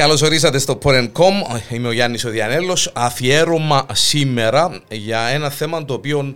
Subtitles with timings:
[0.00, 1.60] Καλώς ορίσατε στο Porn.com.
[1.70, 2.90] Είμαι ο Γιάννης Οδιανέλος.
[2.94, 6.34] Αφιέρωμα σήμερα για ένα θέμα το οποίο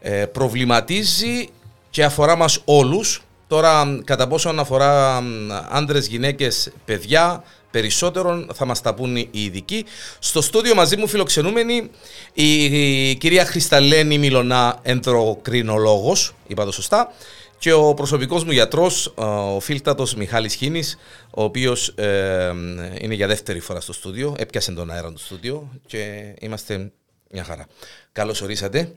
[0.00, 1.48] ε, προβληματίζει
[1.90, 3.22] και αφορά μας όλους.
[3.46, 5.22] Τώρα, κατά πόσο αφορά
[5.70, 9.84] άντρες, γυναίκες, παιδιά, περισσότερον θα μας τα πούν οι ειδικοί.
[10.18, 11.90] Στο στούντιο μαζί μου φιλοξενούμενη
[12.32, 12.64] η,
[13.10, 17.12] η κυρία Χρισταλένη Μιλωνά, ενδροκρινολόγος, είπα το σωστά,
[17.62, 20.96] και ο προσωπικός μου γιατρός, ο φίλτατος Μιχάλης Χίνης,
[21.30, 22.52] ο οποίος ε,
[23.00, 26.92] είναι για δεύτερη φορά στο στούντιο, έπιασε τον αέρα του στούντιο και είμαστε
[27.30, 27.66] μια χαρά.
[28.12, 28.94] Καλώς ορίσατε.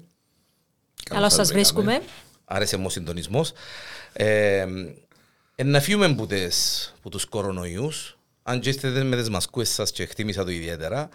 [1.03, 2.01] Καλώς σας βρίσκουμε.
[2.45, 3.51] Άρεσε μου ο συντονισμός.
[4.13, 4.65] Ε,
[5.63, 6.27] να φύγουμε από,
[6.97, 11.09] από τους κορονοϊούς, αν και είστε με τις μασκούες σας και χτίμησα το ιδιαίτερα,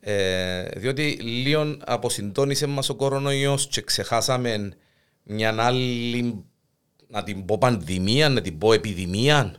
[0.00, 4.72] ε, διότι λίγο αποσυντώνησε μας ο κορονοϊός και ξεχάσαμε
[5.22, 6.44] μια άλλη,
[7.12, 9.54] να την πω πανδημία, να την πω επιδημία.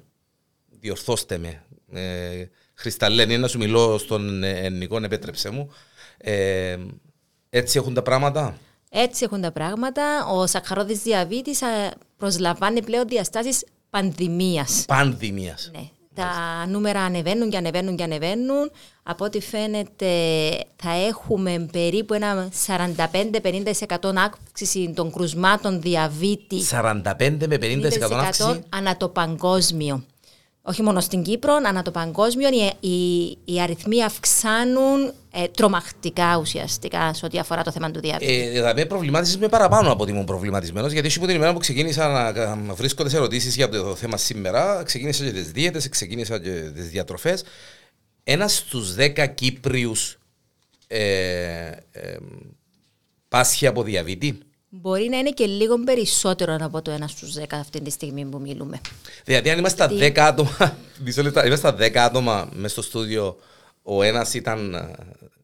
[0.69, 1.63] Διορθώστε με.
[1.91, 5.69] Ε, Χρισταλένη, να σου μιλώ στον ελληνικό, επέτρεψε μου.
[6.17, 6.77] Ε,
[7.49, 8.57] έτσι έχουν τα πράγματα.
[8.89, 10.25] Έτσι έχουν τα πράγματα.
[10.25, 14.85] Ο σακχαρόδης διαβήτης ε, προσλαμβάνει πλέον διαστάσεις πανδημίας.
[14.87, 15.69] Πανδημίας.
[15.73, 15.89] Ναι.
[16.14, 18.72] Τα νούμερα ανεβαίνουν και ανεβαίνουν και ανεβαίνουν.
[19.03, 20.08] Από ό,τι φαίνεται
[20.75, 26.58] θα έχουμε περίπου ένα 45-50% αύξηση των κρουσμάτων διαβήτη.
[26.72, 27.02] 45
[27.47, 28.64] με 50% αύξηση.
[28.70, 30.03] ανά το παγκόσμιο
[30.66, 37.14] όχι μόνο στην Κύπρο, ανά το παγκόσμιο, οι, οι, οι αριθμοί αυξάνουν ε, τρομακτικά ουσιαστικά
[37.14, 38.42] σε ό,τι αφορά το θέμα του διαβήτη.
[38.42, 42.08] Ε, δηλαδή, προβλημάτισες με παραπάνω από ότι ήμουν προβληματισμένος, γιατί από την ημέρα που ξεκίνησα
[42.55, 46.89] να βρίσκονται σε ερωτήσεις για το θέμα σήμερα, ξεκίνησα και τις δίαιτες, ξεκίνησα και τις
[46.89, 47.44] διατροφές.
[48.23, 50.17] Ένας στους δέκα Κύπριους
[50.88, 52.17] ε, ε,
[53.27, 54.39] πάσχει από διαβήτη.
[54.75, 58.39] Μπορεί να είναι και λίγο περισσότερο από το 1 στους 10 αυτή τη στιγμή που
[58.39, 58.81] μιλούμε.
[59.25, 60.77] Δηλαδή, αν είμαστε στα 10 άτομα,
[61.45, 63.37] είμαστε στα 10 άτομα μέσα στο στούδιο,
[63.83, 64.92] ο ένας ήταν ε,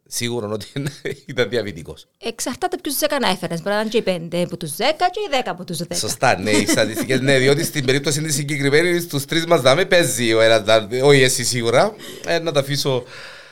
[0.07, 0.65] σίγουρο ότι
[1.25, 2.07] ήταν διαβητικός.
[2.19, 3.61] Εξαρτάται ποιου 10 να έφερες.
[3.61, 4.75] Μπορεί να είναι και οι 5 από τους 10
[5.11, 5.85] και οι 10 από τους 10.
[5.93, 10.33] Σωστά, ναι, οι στατιστικέ, ναι, διότι στην περίπτωση της συγκεκριμένη, στους τρεις μας δάμε παίζει
[10.33, 10.63] ο ένας,
[11.03, 11.95] όχι εσύ σίγουρα.
[12.25, 13.03] Ε, να τα αφήσω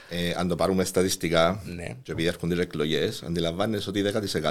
[0.09, 1.95] ε, αν το πάρουμε στατιστικά ναι.
[2.03, 4.03] και επειδή έρχονται εκλογές, αντιλαμβάνεσαι ότι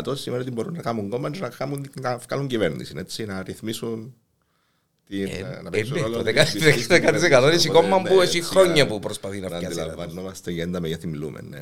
[0.02, 2.94] 10% σήμερα ότι μπορούν να κάνουν κόμμα και να, κάνουν, να βγάλουν κυβέρνηση.
[2.96, 4.14] Έτσι, να ρυθμίσουν
[5.08, 6.22] την, ε, να παίξουν ε, ρόλο.
[6.22, 9.66] Το 10% είναι κόμμα που έχει χρόνια που προσπαθεί να πιάσει.
[9.66, 11.40] Αντιλαμβανόμαστε για τα μεγέθη μιλούμε.
[11.48, 11.58] Ναι.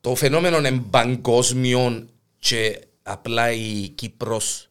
[0.00, 4.69] Το φαινόμενο είναι παγκόσμιο και απλά η Κύπρος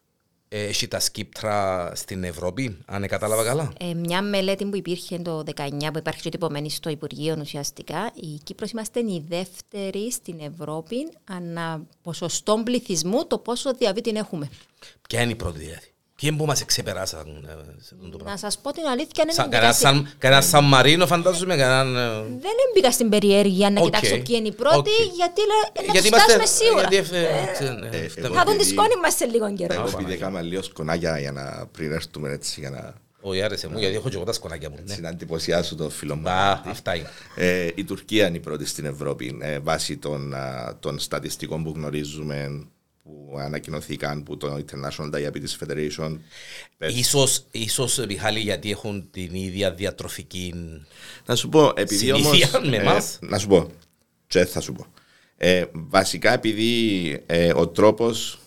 [0.50, 5.92] έχει τα σκύπτρα στην Ευρώπη, αν κατάλαβα καλά; Ε, μια μελέτη που υπήρχε το 19,
[5.92, 11.88] που υπάρχει και τυπωμένη στο Υπουργείο ουσιαστικά, η Κύπρος είμαστε η δεύτερη στην Ευρώπη ανά
[12.02, 14.50] ποσοστό πληθυσμού το πόσο διαβήτη έχουμε.
[15.10, 15.94] Ποια είναι η πρώτη δηλαδή.
[16.20, 18.32] Ποιοι που μας ξεπεράσαν ε, σε αυτό το πράγμα.
[18.32, 19.26] Να σας πω την αλήθεια.
[20.18, 21.56] Κανένα Σαν Μαρίνο φαντάζομαι.
[21.56, 21.96] Κανέναν...
[21.96, 25.42] Ε, Δεν μπήκα στην περιέργεια να κοιτάξω ποιοι είναι οι πρώτοι, γιατί
[25.88, 26.88] να τους φτάσουμε σίγουρα.
[27.90, 28.08] Ναι.
[28.30, 29.88] Θα δουν τη σκόνη μας σε λίγο καιρό.
[29.94, 32.94] Επειδή έκαμε λίγος σκονάκια για να πριν έρθουμε έτσι για να...
[33.22, 34.78] Όχι, άρεσε μου, γιατί έχω και εγώ τα σκονάκια μου.
[34.86, 34.96] Ναι.
[34.96, 36.30] Να εντυπωσιάσω τον φίλο μου.
[36.66, 37.10] Αυτά είναι.
[37.36, 39.98] Ε, η Τουρκία είναι η πρώτη στην Ευρώπη βάσει
[40.80, 42.68] των στατιστικών που γνωρίζουμε
[43.30, 46.18] που ανακοινωθήκαν από το International Diabetes Federation.
[46.78, 50.54] Ίσως, ίσως Μιχάλη, γιατί έχουν την ίδια διατροφική
[51.26, 53.72] Να σου πω, επειδή όμως, με ε, να σου πω,
[54.28, 54.86] και θα σου πω.
[55.38, 58.40] Ε, βασικά επειδή ε, ο τρόπος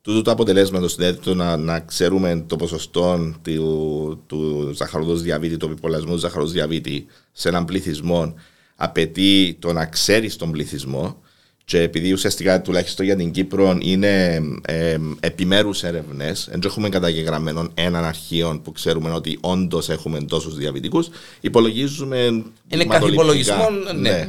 [0.00, 5.66] του το αποτελέσματος, δηλαδή το να, να ξέρουμε το ποσοστό του, του ζαχαροδός διαβήτη, του
[5.66, 8.34] επιπολασμού του ζαχαροδός διαβήτη σε έναν πληθυσμό,
[8.76, 11.22] απαιτεί το να ξέρεις τον πληθυσμό
[11.70, 18.04] και επειδή ουσιαστικά τουλάχιστον για την Κύπρο είναι ε, επιμέρους έρευνες, δεν έχουμε καταγεγραμμένων έναν
[18.04, 21.08] αρχείο που ξέρουμε ότι όντως έχουμε τόσους διαβητικούς,
[21.40, 22.44] υπολογίζουμε.
[22.68, 24.28] Είναι κάθε υπολογισμό, ναι, ναι.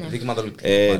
[0.61, 0.97] Ε,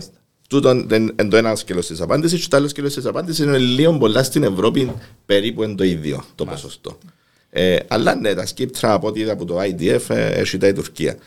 [0.49, 2.41] Τούτο είναι το ένας σκέλος της απάντησης.
[2.41, 4.91] Και το άλλο σκέλος της απάντησης είναι λίγο πολλά στην Ευρώπη
[5.25, 6.97] περίπου είναι το ίδιο το ποσοστό.
[7.49, 10.73] Ε, αλλά ναι, τα σκύπτρα από ό,τι είδα από το IDF ε, έχει τα η
[10.73, 11.17] Τουρκία.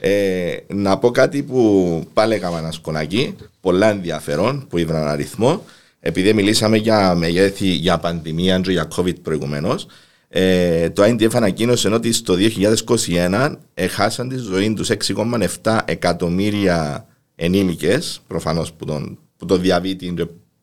[0.00, 5.64] Ε, να πω κάτι που πάλι έκανα ένα σκονάκι, πολλά ενδιαφέρον που είδα έναν αριθμό.
[6.00, 9.86] Επειδή μιλήσαμε για μεγέθη, για πανδημία και για COVID προηγουμένως,
[10.28, 17.06] ε, το INDF ανακοίνωσε ότι στο 2021 έχασαν τη ζωή τους 6,7 εκατομμύρια
[17.36, 20.14] ενήλικες, προφανώς που, τον, που το διαβήτη,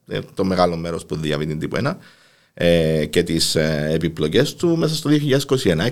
[0.07, 1.97] ε, το μεγάλο μέρος που διαβήτη τύπου 1,
[2.53, 5.85] ε, και τις ε, επιπλοκές του μέσα στο 2021.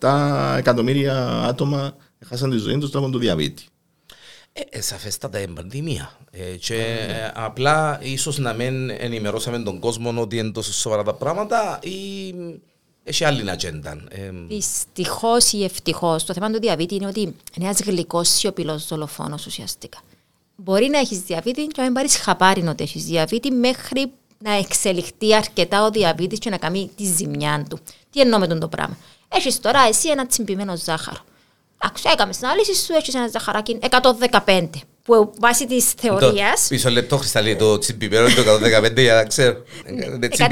[0.00, 1.96] 6,7 εκατομμύρια άτομα
[2.26, 3.64] χάσαν τη ζωή τους λόγω του διαβήτη.
[4.52, 6.18] Ε, ε, σαφέστατα είναι πανδημία.
[6.30, 11.14] Ε, και ε, απλά ίσως να μην ενημερώσαμε τον κόσμο ότι είναι τόσο σοβαρά τα
[11.14, 12.34] πράγματα ή
[13.04, 14.04] έχει άλλη ατζέντα.
[14.08, 19.46] Ε, Δυστυχώς ή ευτυχώς, το θέμα του διαβήτη είναι ότι είναι ένας γλυκός σιωπηλός δολοφόνος
[19.46, 19.98] ουσιαστικά.
[20.56, 25.34] Μπορεί να έχεις διαβήτη και να μην πάρεις χαπάρι ότι έχεις διαβήτη μέχρι να εξελιχθεί
[25.34, 27.78] αρκετά ο διαβήτης και να κάνει τη ζημιά του.
[28.10, 28.96] Τι εννοώ με τον το πράγμα;
[29.28, 31.24] Έχεις τώρα εσύ ένα τσιμπημένο ζάχαρο.
[31.86, 33.78] Άκουσα, έκαμε την ανάλυση σου, έχει ένα ζαχαράκι
[34.44, 34.68] 115
[35.04, 36.52] που βάσει της θεωρία.
[36.68, 38.54] Πίσω λεπτό, Χρυσταλή, το τσιμπημένο είναι το
[38.84, 39.56] 115 για να ξέρω.
[39.56, 40.46] 115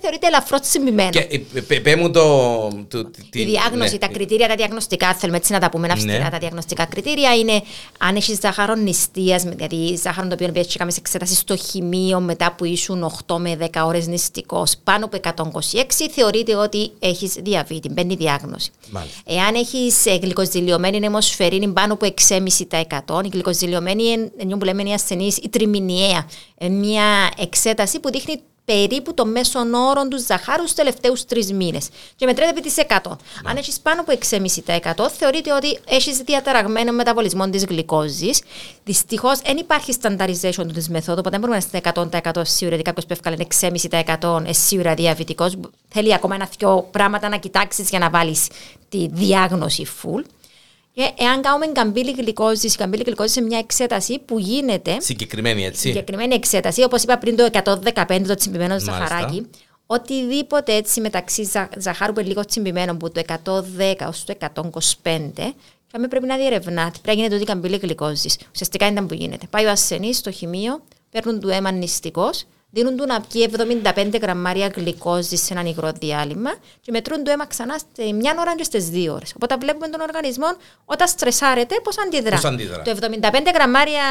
[0.00, 1.10] θεωρείται ελαφρώς τσιμπημένο.
[1.10, 2.24] Και ε, πέ μου το.
[3.32, 3.98] Η διάγνωση, ναι.
[3.98, 6.18] τα κριτήρια, τα διαγνωστικά, θέλουμε έτσι να τα πούμε αυστηρά.
[6.18, 6.28] Ναι.
[6.30, 7.62] Τα διαγνωστικά κριτήρια είναι
[7.98, 12.64] αν έχεις ζάχαρο νηστείας, δηλαδή ζάχαρο το οποίο έτσι σε εξέταση στο χημείο μετά που
[12.64, 17.88] ήσουν 8 με 10 ώρες νηστικός, πάνω από 126, θεωρείται ότι έχεις διαβήτη.
[17.88, 18.70] Μπαίνει διάγνωση.
[18.90, 19.20] Μάλιστα.
[19.24, 25.36] Εάν έχεις ε, γλυκοζηλιωμένη αιμοσφαιρίνη πάνω από 6,5%, η γλυκοζηλιωμένη είναι που λέμε η ασθενής,
[25.36, 26.26] η τριμηνιαία.
[26.60, 29.58] Μια εξέταση που δείχνει περίπου το μέσο
[29.90, 31.88] όρο του ζαχάρου στους τελευταίους τρεις μήνες.
[32.16, 32.84] Και μετρέται επί τη 100.
[32.84, 33.50] Ναι.
[33.50, 38.42] Αν έχεις πάνω από 6,5% θεωρείται ότι έχεις διαταραγμένο μεταβολισμό της γλυκόζης.
[38.84, 43.06] Δυστυχώς δεν υπάρχει standardization της μεθόδου, οπότε δεν μπορούμε να είμαστε 100% σίγουροι ότι κάποιος
[43.06, 45.56] που έφκαλε 6,5% είναι σίγουρα διαβητικός.
[45.88, 48.46] Θέλει ακόμα ένα-δυο πράγματα να κοιτάξεις για να βάλεις
[48.88, 50.22] τη διάγνωση full.
[50.96, 55.00] Και εάν κάνουμε καμπύλη γλυκόζης, καμπύλη γλυκόζης σε μια εξέταση που γίνεται.
[55.00, 55.80] Συγκεκριμένη, έτσι.
[55.80, 59.46] Συγκεκριμένη εξέταση, όπως είπα πριν το 115, το τσιμπημένο ζαχαράκι.
[59.86, 65.54] Οτιδήποτε έτσι μεταξύ ζα, ζαχάρου που είναι λίγο τσιμπημένο από το 110 ω το 125,
[65.86, 66.90] και πρέπει να διερευνάται.
[66.90, 68.38] Πρέπει να γίνεται ότι καμπύλη γλυκόζης.
[68.52, 69.46] Ουσιαστικά είναι που γίνεται.
[69.50, 72.44] Πάει ο ασθενής στο χημείο, παίρνουν του αίμα νηστικός
[72.76, 73.50] δίνουν του να πιει
[73.94, 76.50] 75 γραμμάρια γλυκόζης σε ένα υγρό διάλειμμα
[76.80, 79.32] και μετρούν το αίμα ξανά σε μια ώρα και στις δύο ώρες.
[79.36, 80.46] Οπότε βλέπουμε τον οργανισμό
[80.84, 82.40] όταν στρεσάρεται πώς αντιδρά.
[82.44, 82.82] αντιδρά.
[82.82, 84.02] Το 75 γραμμάρια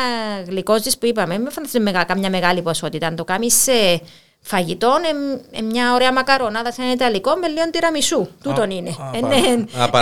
[0.47, 3.07] γλυκόζης που είπαμε, με φαίνεται καμιά μεγάλη ποσότητα.
[3.07, 4.01] Αν το κάνεις σε
[4.47, 8.27] φαγητό είναι μια ωραία μακαρονάδα σε ένα Ιταλικό με λίγο τυραμισού.
[8.43, 8.95] Τούτον είναι.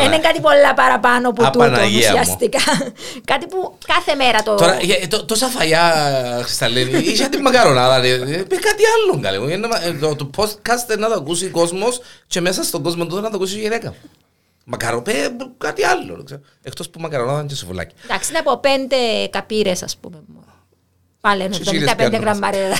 [0.05, 1.65] Είναι κάτι πολλά παραπάνω από τούτο
[1.97, 2.59] ουσιαστικά.
[3.25, 4.55] Κάτι που κάθε μέρα το.
[4.55, 4.77] Τώρα,
[5.25, 5.93] τόσα φαγιά,
[6.43, 8.01] Χρυσταλένη, είσαι την μακαρονάδα.
[8.47, 9.21] Πει κάτι άλλο.
[9.83, 13.35] Ε, το podcast να το ακούσει ο κόσμος και μέσα στον κόσμο του να το
[13.35, 13.93] ακούσει η γυναίκα.
[14.65, 15.03] Μακαρό,
[15.57, 16.25] κάτι άλλο.
[16.63, 17.95] Εκτός που μακαρονάδα είναι και σουβλάκι.
[18.03, 20.17] Εντάξει, είναι από πέντε καπύρε, ας πούμε.
[21.27, 21.57] Πάλι είναι
[21.97, 22.77] 75 γραμμάρια.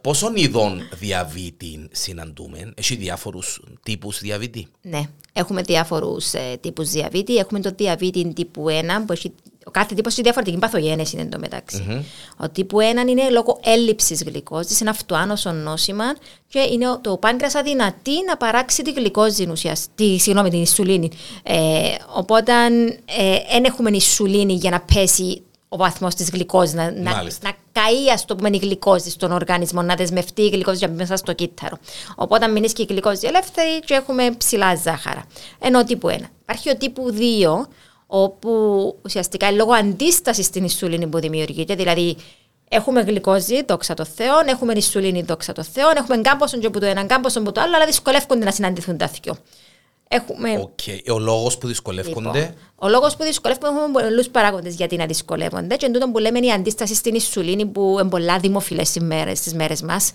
[0.00, 5.00] Πόσων ειδών διαβήτη συναντούμε, έχει διάφορους τύπους διαβήτη; Ναι,
[5.32, 7.36] έχουμε διάφορους ε, τύπους διαβήτη.
[7.36, 8.72] Έχουμε το διαβήτη τύπου 1,
[9.06, 9.32] που έχει
[9.64, 11.86] ο κάθε τύπος έχει διαφορετική παθογένεση εν τω μεταξύ.
[11.88, 12.02] Mm-hmm.
[12.36, 16.04] Ο τύπου 1 είναι λόγω έλλειψης γλυκόζης, είναι αυτοάνωσο νόσημα
[16.48, 21.10] και είναι το πάγκρα αδυνατή να παράξει τη γλυκόζη ουσιαστικά, συγγνώμη, την ισουλίνη.
[21.42, 22.86] Ε, οπότε δεν
[23.62, 28.24] ε, έχουμε ισουλίνη για να πέσει ο βαθμός της γλυκόζης, να, να, να καεί, ας
[28.24, 31.78] το πούμε, η γλυκόζη στον οργανισμό, να δεσμευτεί η γλυκόζη για μέσα στο κύτταρο.
[32.16, 35.24] Οπότε, μείνεις και η γλυκόζη ελεύθερη, και έχουμε ψηλά ζάχαρα.
[35.58, 36.12] Ενώ τύπου 1.
[36.42, 37.68] Υπάρχει ο τύπου 2,
[38.06, 38.50] όπου
[39.04, 42.16] ουσιαστικά λόγω αντίστασης στην ισουλίνη που δημιουργείται, δηλαδή
[42.70, 46.86] Έχουμε γλυκόζη, δόξα τω Θεώ, έχουμε ισουλίνη, δόξα τω Θεώ, έχουμε γκάμποσον και από το
[46.86, 49.36] ένα, γκάμποσον από το άλλο, αλλά δυσκολεύονται να συναντηθούν τα δυο.
[50.08, 50.70] Έχουμε...
[50.76, 51.12] Okay.
[51.12, 52.38] Ο λόγος που δυσκολεύονται.
[52.38, 55.76] Λοιπόν, ο λόγος που δυσκολεύονται έχουμε πολλούς παράγοντες γιατί να δυσκολεύονται.
[55.76, 58.88] Και τούτο που λέμε είναι η αντίσταση στην ισουλίνη που είναι πολλά δημοφιλές
[59.34, 60.12] στις μέρε μας.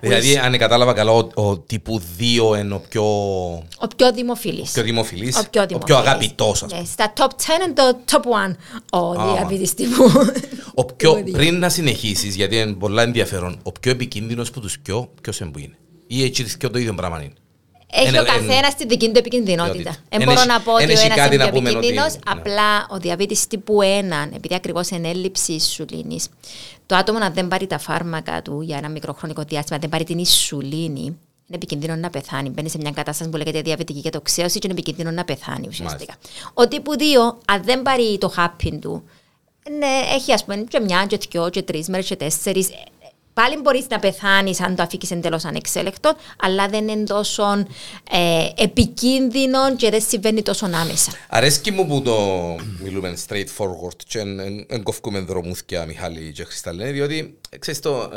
[0.00, 3.04] Δηλαδή, αν κατάλαβα καλά, ο, ο τύπου 2 είναι ο πιο.
[3.78, 4.70] Ο πιο δημοφιλής.
[4.70, 5.38] Ο πιο δημοφιλής.
[5.38, 6.80] Ο πιο, ο πιο αγαπητός, ας πούμε.
[6.80, 8.56] Ναι, στα top 10 είναι το top 1
[9.00, 9.32] ο ah.
[9.34, 10.10] διαβήτη τύπου.
[10.74, 15.10] Ο πιο, πριν να συνεχίσεις, γιατί είναι πολλά ενδιαφέρον, ο πιο επικίνδυνος που τους πιο,
[15.20, 15.76] ποιος είναι;
[16.06, 17.34] Ή έτσι και το ίδιο πράγμα είναι;
[17.90, 19.96] Έχει ο καθένας τη δική του επικίνδυνοτητα.
[20.08, 22.02] Δεν μπορώ να πω ότι ο ένας είναι πιο επικίνδυνο.
[22.02, 22.12] Ναι.
[22.26, 23.84] Απλά ο διαβήτης τύπου 1,
[24.34, 26.20] επειδή ακριβώς είναι έλλειψη ισουλίνη,
[26.86, 30.18] το άτομο να δεν πάρει τα φάρμακα του για ένα μικροχρονικό διάστημα, δεν πάρει την
[30.18, 32.48] ισουλίνη, είναι επικίνδυνο να πεθάνει.
[32.48, 36.14] Μπαίνει σε μια κατάσταση που λέγεται διαβητική κατοξέωση και είναι επικίνδυνο να πεθάνει ουσιαστικά.
[36.54, 37.02] Ο τύπου 2,
[37.44, 39.02] αν δεν πάρει το χάπιν του,
[39.78, 42.68] ναι, έχει ας πούμε και μια, και δυο, και τρεις μέρες, και τέσσερις
[43.40, 47.44] πάλι μπορείς να πεθάνεις αν το αφήκεις εντελώς ανεξέλεκτο, αλλά δεν είναι τόσο
[48.10, 51.12] ε, επικίνδυνο και δεν συμβαίνει τόσο άμεσα.
[51.28, 52.16] Αρέσκει μου που το
[52.82, 54.22] μιλούμε straightforward και
[54.68, 58.10] δεν κοφκούμε δρομούθια Μιχάλη και Χρισταλένη, διότι ξέρεις το,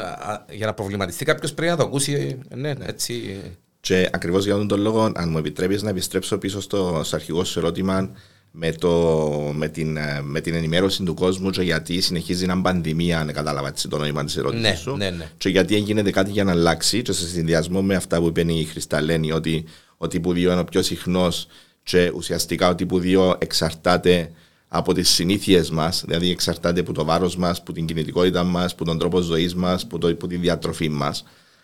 [0.51, 2.39] για να προβληματιστεί κάποιος πρέπει να το ακούσει.
[2.55, 3.37] Ναι, ναι, έτσι.
[3.81, 7.43] Και ακριβώς για αυτόν τον λόγο, αν μου επιτρέπεις να επιστρέψω πίσω στο, στο αρχικό
[7.43, 8.11] σου ερώτημα,
[8.51, 13.19] με, το, με, την, ε, με την ενημέρωση του κόσμου και γιατί συνεχίζει να πανδημία,
[13.19, 14.95] αν κατάλαβα το νόημα της ερώτησης ναι, σου.
[14.95, 15.29] Ναι, ναι.
[15.37, 18.63] Και γιατί γίνεται κάτι για να αλλάξει, και σε συνδυασμό με αυτά που είπε η
[18.63, 19.65] Χρισταλένη, ότι
[19.97, 21.47] ο τύπου 2 είναι ο πιο συχνός
[21.83, 24.31] και ουσιαστικά ο τύπου 2 εξαρτάται
[24.67, 28.85] από τις συνήθειες μας, δηλαδή εξαρτάται από το βάρος μας, από την κινητικότητα μας, από
[28.85, 31.23] τον τρόπο ζωής μας, από, από τη διατροφή μας.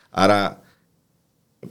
[0.09, 0.59] Άρα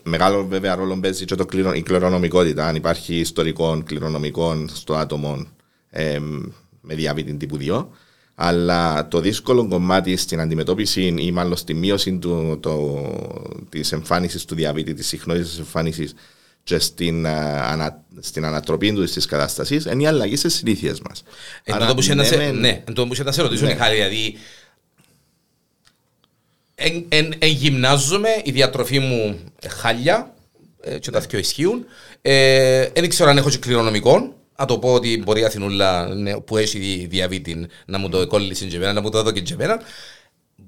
[0.02, 2.66] Μεγάλο βέβαια ρόλο παίζει και το κληρο, η κληρονομικότητα.
[2.66, 5.46] Αν υπάρχει ιστορικών κληρονομικών στο άτομο
[5.90, 6.18] ε,
[6.80, 7.86] με διαβήτη τύπου 2.
[8.34, 13.02] Αλλά το δύσκολο κομμάτι στην αντιμετώπιση ή μάλλον στη μείωση του, το,
[13.68, 16.14] της εμφάνισης του διαβήτη, της συχνότητας της εμφάνισης
[16.62, 21.22] και στην, ανα, στην ανατροπή του της κατάστασης είναι η αλλαγή στι συνήθειες μας.
[21.64, 22.84] Εν τω που είσαι να σε, ναι,
[23.24, 23.72] να σε ρωτήσω, ναι.
[23.72, 24.36] Μιχάλη, δηλαδή.
[26.74, 29.38] Εν, εν, εν γυμνάζομαι, η διατροφή μου
[29.68, 30.34] χάλια
[30.80, 31.84] ε, και τα δυο ισχύουν.
[32.22, 34.34] Ε, δεν ξέρω αν έχω και κληρονομικό.
[34.58, 38.64] Να το πω ότι μπορεί η Αθηνούλα ναι, που έχει διαβήτη να μου το κόλλησε
[38.64, 39.80] και εμένα, να μου το έδωκε και εμένα.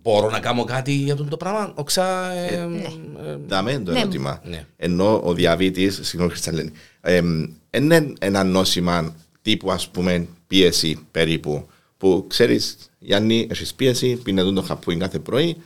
[0.02, 2.32] Μπορώ να κάνω κάτι για το πράγμα, οξά...
[2.32, 2.82] Ε, ε, ναι.
[3.26, 3.98] ε, Δάμε το ναι.
[3.98, 4.40] ερώτημα.
[4.44, 4.64] Ναι.
[4.76, 6.70] Ενώ ο διαβήτης, συγγνώμη Χρισταλένη,
[7.70, 14.62] είναι ένα νόσημα τύπου ας πούμε πίεση περίπου που ξέρεις Γιάννη έχεις πίεση, πίνε το
[14.62, 15.56] χαπούιν κάθε πρωί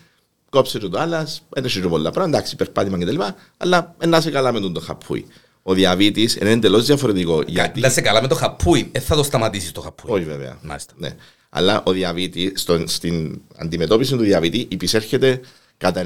[0.51, 3.21] κόψε το άλλας, έχει πολλά πράγματα, εντάξει, περπάτημα κτλ.
[3.57, 5.27] Αλλά να είσαι καλά με το χαπούι.
[5.63, 7.43] Ο διαβήτης είναι εντελώς διαφορετικό.
[7.47, 7.81] Γιατί...
[7.81, 10.11] Να είσαι καλά με το χαπούι, δεν θα το σταματήσεις το χαπούι.
[10.13, 10.59] Όχι, βέβαια.
[10.63, 10.93] Μάλιστα.
[10.97, 11.11] Ναι.
[11.51, 12.53] Αλλά ο διαβήτη,
[12.85, 15.41] στην αντιμετώπιση του διαβήτη, υπησέρχεται
[15.77, 16.03] κατά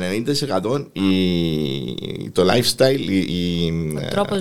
[0.62, 3.72] 90% η, το lifestyle, η,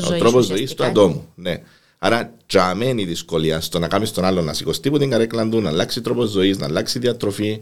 [0.10, 1.27] ο τρόπος ζωής του ατόμου.
[1.36, 1.62] Ναι.
[2.00, 5.62] Άρα, τζαμένη η δυσκολία στο να κάνεις τον άλλον να σηκωστεί που την καρέκλα του,
[5.62, 7.62] να αλλάξει τρόπος ζωής, να αλλάξει διατροφή,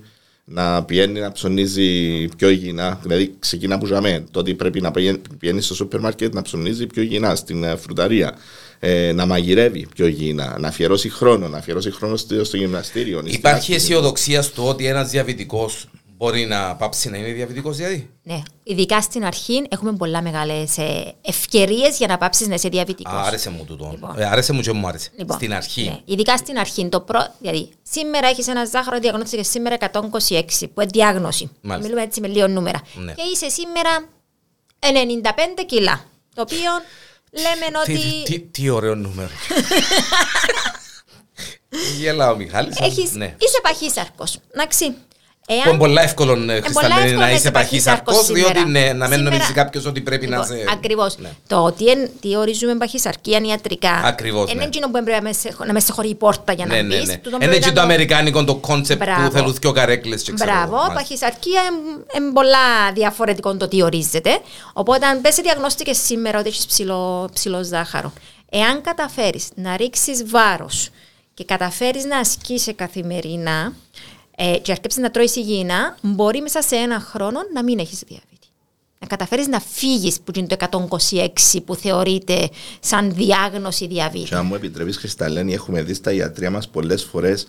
[0.54, 3.00] να πηγαίνει να ψωνίζει πιο υγιεινά.
[3.02, 4.24] Δηλαδή, ξεκινά που ζαμε.
[4.32, 4.92] Το ότι πρέπει να
[5.40, 8.38] πηγαίνει στο σούπερ μάρκετ να ψωνίζει πιο υγιεινά, στην ε, φρουταρία.
[8.80, 13.22] Ε, να μαγειρεύει πιο υγιεινά, να αφιερώσει χρόνο, να αφιερώσει χρόνο στο, στο γυμναστήριο.
[13.26, 15.88] Υπάρχει αισιοδοξία στο ότι ένας διαβητικός
[16.22, 18.42] Μπορεί να πάψει να είναι διαβητικός δηλαδή; Ναι.
[18.64, 20.78] Ειδικά στην αρχή έχουμε πολλά μεγάλες
[21.22, 23.28] ευκαιρίες για να πάψεις να είσαι διαβητικός.
[23.28, 23.90] Άρεσε μου τούτο.
[23.92, 24.20] Λοιπόν.
[24.20, 25.10] Ε, άρεσε μου και μου άρεσε.
[25.18, 25.84] Λοιπόν, στην αρχή.
[25.84, 26.00] Ναι.
[26.06, 26.90] Ειδικά στην αρχή.
[26.90, 27.34] Το προ...
[27.40, 29.90] Δηλαδή, σήμερα έχεις ένα ζάχαρο διαγνώστηκε και σήμερα 126
[30.74, 31.50] που είναι διάγνωση.
[31.62, 31.88] Μάλιστα.
[31.88, 32.82] Μιλούμε έτσι με λίγο νούμερα.
[32.94, 33.14] Ναι.
[33.14, 34.06] Και είσαι σήμερα
[34.80, 36.06] 95 κιλά.
[36.36, 36.72] Το οποίο
[37.32, 38.24] λέμε ότι.
[38.24, 39.32] Τι, τι, τι ωραίο νούμερο.
[42.00, 42.80] Γελάω, Μιχάλης.
[42.80, 43.36] Έχεις, ναι.
[43.40, 44.40] Είσαι παχύσαρκος.
[44.54, 44.96] Εντάξει.
[45.48, 45.70] Εάν...
[45.70, 50.26] είναι πολύ εύκολο ε, να είσαι παχύσαρκο, διότι ναι, να μην νομίζει κάποιος ότι πρέπει
[50.28, 50.66] λοιπόν, να είσαι.
[50.72, 51.18] Ακριβώς.
[51.18, 51.30] Ναι.
[51.48, 54.02] Το τι, εν, τι ορίζουμε παχυσαρκία ιατρικά.
[54.04, 54.52] Ακριβώς.
[54.52, 57.08] Είναι εκείνο που πρέπει να με σε χωρεί η πόρτα για να ναι, μπεις.
[57.08, 57.46] Ναι, ναι.
[57.46, 60.16] Είναι και το αμερικάνικο το concept που θέλουν και ο καρέκλες.
[60.32, 60.78] Μπράβο.
[60.94, 61.62] Παχυσαρκία
[62.18, 64.40] είναι πολλά διαφορετικό το τι ορίζεται.
[64.74, 66.66] Οπότε, αν πέσει διαγνώστηκε σήμερα ότι έχεις
[67.34, 68.14] ψηλό ζάχαρο,
[68.50, 70.90] εάν καταφέρεις να ρίξεις βάρος
[71.34, 73.74] και καταφέρεις να ασκήσει καθημερινά,
[74.36, 78.48] ε, και αρκέψει να τρώει υγιεινά, μπορεί μέσα σε ένα χρόνο να μην έχεις διαβήτη.
[79.00, 80.88] Να καταφέρεις να φύγεις που είναι το
[81.52, 84.26] 126 που θεωρείται σαν διάγνωση διαβήτη.
[84.26, 87.48] Και αν μου επιτρέπει, Χρισταλένη, έχουμε δει στα ιατρία μας πολλές φορές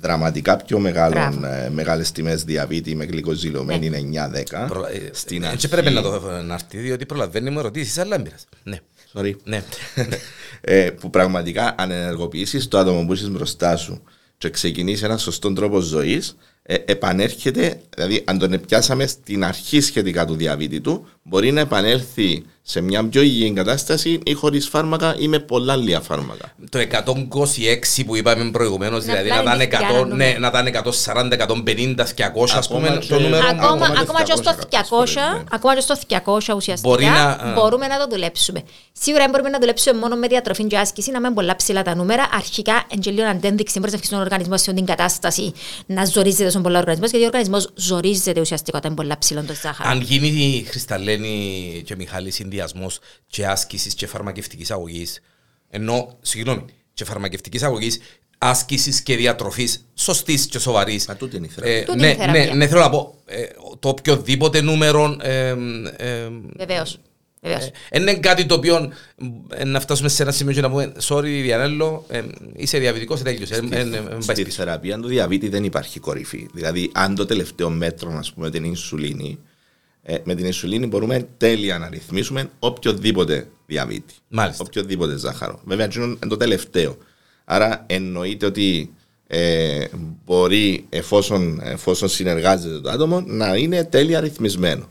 [0.00, 3.98] δραματικά πιο ε, μεγάλες τιμές διαβήτη με γλυκοζηλωμένη ναι.
[3.98, 4.66] είναι 9-10.
[4.68, 4.84] Προ...
[4.84, 5.68] Ε, στην ε, αρχή...
[5.68, 8.36] πρέπει να το να έρθει, διότι προλαβαίνει μου ερωτήσεις, αλλά έμπειρα.
[8.62, 8.78] Ναι.
[9.12, 9.34] Sorry.
[9.44, 9.62] Ναι.
[10.60, 14.02] ε, που πραγματικά αν ενεργοποιήσει το άτομο που είσαι μπροστά σου
[14.38, 20.24] και ξεκινήσει ένα σωστό τρόπο ζωής, ε, επανέρχεται, δηλαδή αν τον πιάσαμε στην αρχή σχετικά
[20.24, 25.28] του διαβήτη του, μπορεί να επανέλθει σε μια πιο υγιεινή κατάσταση ή χωρίς φάρμακα ή
[25.28, 26.52] με πολλά άλλα φάρμακα.
[26.70, 26.78] Το
[27.98, 29.60] 126 που είπαμε προηγουμένως, δηλαδή να ήταν,
[30.04, 33.46] 100, ναι, να ήταν 140, 150, 200 ας πούμε το νούμερο.
[33.48, 38.06] Ακόμα, ακόμα και στο 200, ακόμα και στο 200 ουσιαστικά Μπορεί να, μπορούμε να το
[38.10, 38.62] δουλέψουμε.
[38.92, 42.28] Σίγουρα μπορούμε να δουλέψουμε μόνο με διατροφή και άσκηση, να μην πολλά ψηλά τα νούμερα.
[42.32, 45.52] Αρχικά, εντελείω αντένδειξη μπορείς να αφήσεις τον οργανισμό σε την κατάσταση
[45.86, 49.54] να ζορίζεται στον πολλά οργανισμός, γιατί ο οργανισμός ζορίζεται ουσιαστικά όταν είναι πολλά ψηλό το
[49.62, 49.90] ζάχαρο.
[49.90, 50.66] Αν γίνει η
[51.16, 55.20] Χρισταλένη και Μιχάλη συνδυασμός και άσκησης και φαρμακευτικής αγωγής,
[55.70, 58.00] ενώ, συγγνώμη, και φαρμακευτικής αγωγής,
[58.38, 61.06] άσκησης και διατροφής σωστής και σοβαρής.
[61.06, 63.42] Μα τούτη είναι η ε, ναι, ναι, ναι, θέλω να πω, ε,
[63.78, 65.16] το οποιοδήποτε νούμερο.
[65.20, 65.48] Ε,
[65.96, 66.98] ε, Βεβαίως.
[67.40, 68.92] Ε, είναι κάτι το οποίο
[69.54, 72.22] ε, να φτάσουμε σε ένα σημείο και να πούμε sorry Διανέλο, ε,
[72.56, 73.62] είσαι διαβητικός, τέλειωσε.
[74.18, 76.48] Στη θεραπεία του διαβήτη δεν υπάρχει κορυφή.
[76.52, 79.38] Δηλαδή αν το τελευταίο μέτρο, ας πούμε, την ινσουλίνη,
[80.08, 84.14] ε, με την ινσουλίνη μπορούμε τέλεια να ρυθμίσουμε οποιοδήποτε διαβήτη.
[84.28, 84.64] Μάλιστα.
[84.66, 85.60] Οποιοδήποτε ζάχαρο.
[85.64, 86.96] Βέβαια, είναι το τελευταίο.
[87.44, 88.94] Άρα εννοείται ότι
[89.26, 89.84] ε,
[90.24, 94.88] μπορεί, εφόσον, εφόσον συνεργάζεται το άτομο, να είναι τέλεια ρυθμισμένο.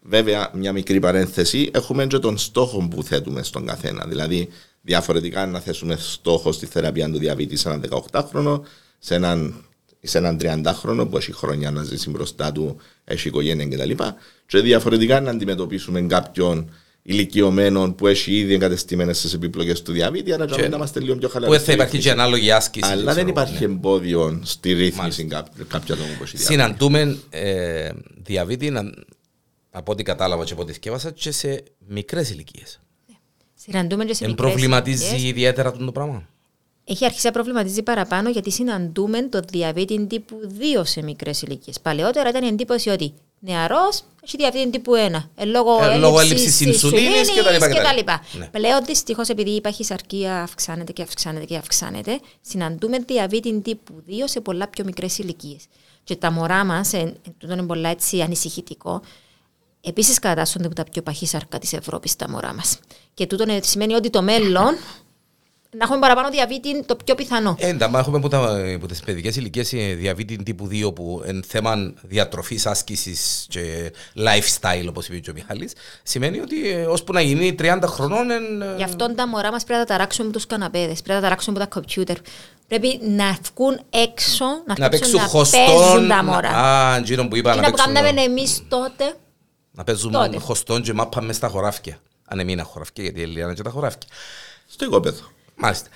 [0.00, 4.04] Βέβαια, μια μικρή παρένθεση, έχουμε και τον στόχο που θέτουμε στον καθένα.
[4.08, 4.48] Δηλαδή,
[4.82, 8.60] διαφορετικά να θέσουμε στόχο στη θεραπεία του διαβήτη σε έναν 18χρονο,
[8.98, 9.64] σε έναν,
[10.06, 13.90] σε έναν 30χρονο που έχει χρόνια να ζήσει μπροστά του, έχει οικογένεια κτλ.
[13.90, 14.12] Και,
[14.46, 16.70] και διαφορετικά να αντιμετωπίσουμε κάποιον
[17.02, 21.56] ηλικιωμένο που έχει ήδη εγκατεστημένες στις επίπλοκες του διαβήτη, άρα να είμαστε λίγο πιο χαλαροί.
[21.56, 22.90] Που θα υπάρχει και ανάλογη άσκηση.
[22.90, 23.72] Αλλά δεν υπάρχει ναι.
[23.72, 25.24] εμπόδιο στη ρύθμιση
[25.68, 28.72] κάποιου ατόμου που έχει Συναντούμε ε, διαβήτη
[29.70, 32.80] από ό,τι κατάλαβα και από ό,τι σκέφασα, και σε μικρές ηλικίες.
[33.54, 35.30] Συναντούμε και σε Εν μικρές προβληματίζει ηλικίες.
[35.30, 36.28] ιδιαίτερα αυτό το πράγμα;
[36.84, 40.36] Έχει αρχίσει να προβληματίζει παραπάνω γιατί συναντούμε το διαβήτη τύπου
[40.78, 41.80] 2 σε μικρές ηλικίες.
[41.80, 45.30] Παλαιότερα ήταν η εντύπωση ότι νεαρός έχει διαβήτη τύπου 1.
[45.34, 47.78] Ε, λόγω, Ε, λόγω έλλειψης έλλειψης ινσουλίνης ινσουλίνης κτλ.
[47.78, 48.00] κτλ.
[48.00, 48.38] κτλ.
[48.38, 48.46] Ναι.
[48.46, 54.40] Πλέον δυστυχώς επειδή η παχυσαρκία αυξάνεται και αυξάνεται και αυξάνεται, συναντούμε διαβήτη τύπου 2 σε
[54.40, 55.62] πολλά πιο μικρές ηλικίες.
[56.04, 59.00] Και τα μωρά μας, ε, τούτο είναι πολλά έτσι ανησυχητικό,
[59.86, 62.78] Επίσης, κατατάσσονται από τα πιο παχύ σάρκα της Ευρώπης τα μωρά μας.
[63.14, 64.76] Και τούτο ε, σημαίνει ότι το μέλλον
[65.78, 67.56] να έχουμε παραπάνω διαβήτη είναι το πιο πιθανό.
[67.58, 68.38] Ε, εντάμα έχουμε από, τα,
[68.74, 74.86] από τις παιδικές ηλικίες ε, διαβήτη τύπου 2 που εν θέμα διατροφής, άσκησης και lifestyle
[74.88, 78.74] όπως είπε και ο Μιχάλης σημαίνει ότι ε, ώσπου να γίνει 30 χρονών εν, ε,
[78.76, 81.22] Γι' αυτό τα μωρά μας πρέπει να τα ταράξουμε από τους καναπέδες, πρέπει να τα
[81.22, 82.16] ταράξουμε από τα κομπιούτερ.
[82.68, 86.48] Πρέπει να βγουν έξω, να, να παίξουν να χωστόν παίζουν τα μωρά.
[86.48, 89.14] Α, εκείνο που είπα Τι να να που κάναμε παίξουν εμείς τότε.
[89.70, 90.38] να παίζουν τότε.
[90.38, 94.08] χωστόν και μάπα μες στα χωράφια αν εμείνα χωράφια γιατί έλειαν και τα χωράφια
[94.66, 95.22] Στο οικόπεδο.
[95.56, 95.88] Μάλιστα.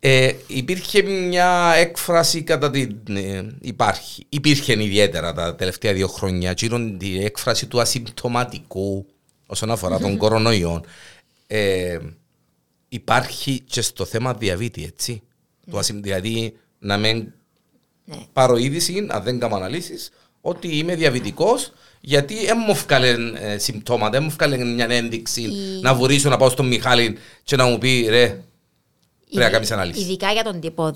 [0.00, 2.96] Ε, υπήρχε μια έκφραση κατά την.
[3.16, 4.26] ε, υπάρχει.
[4.28, 6.50] Υπήρχε ιδιαίτερα τα τελευταία δύο χρόνια.
[6.50, 9.06] Εκείνον την έκφραση του ασυμπτωματικού
[9.46, 10.84] όσον αφορά τον κορονοϊό.
[11.46, 11.98] Ε,
[12.88, 15.22] υπάρχει και στο θέμα διαβήτη, έτσι.
[15.70, 17.32] Το ασυμ- δηλαδή να μην
[18.04, 18.16] Ναι.
[18.32, 20.10] πάρω είδηση, αν δεν κάνω αναλύσεις,
[20.40, 25.80] ότι είμαι διαβητικός γιατί δεν μου βγάλε ε, συμπτώματα, δεν μου βγάλε μια ένδειξη Η-
[25.82, 28.40] να βουρήσω να πάω στον Μιχάλη και να μου πει ρε,
[29.30, 30.00] πρέπει να κάνεις ανάλυση.
[30.00, 30.92] Ειδικά για τον τύπο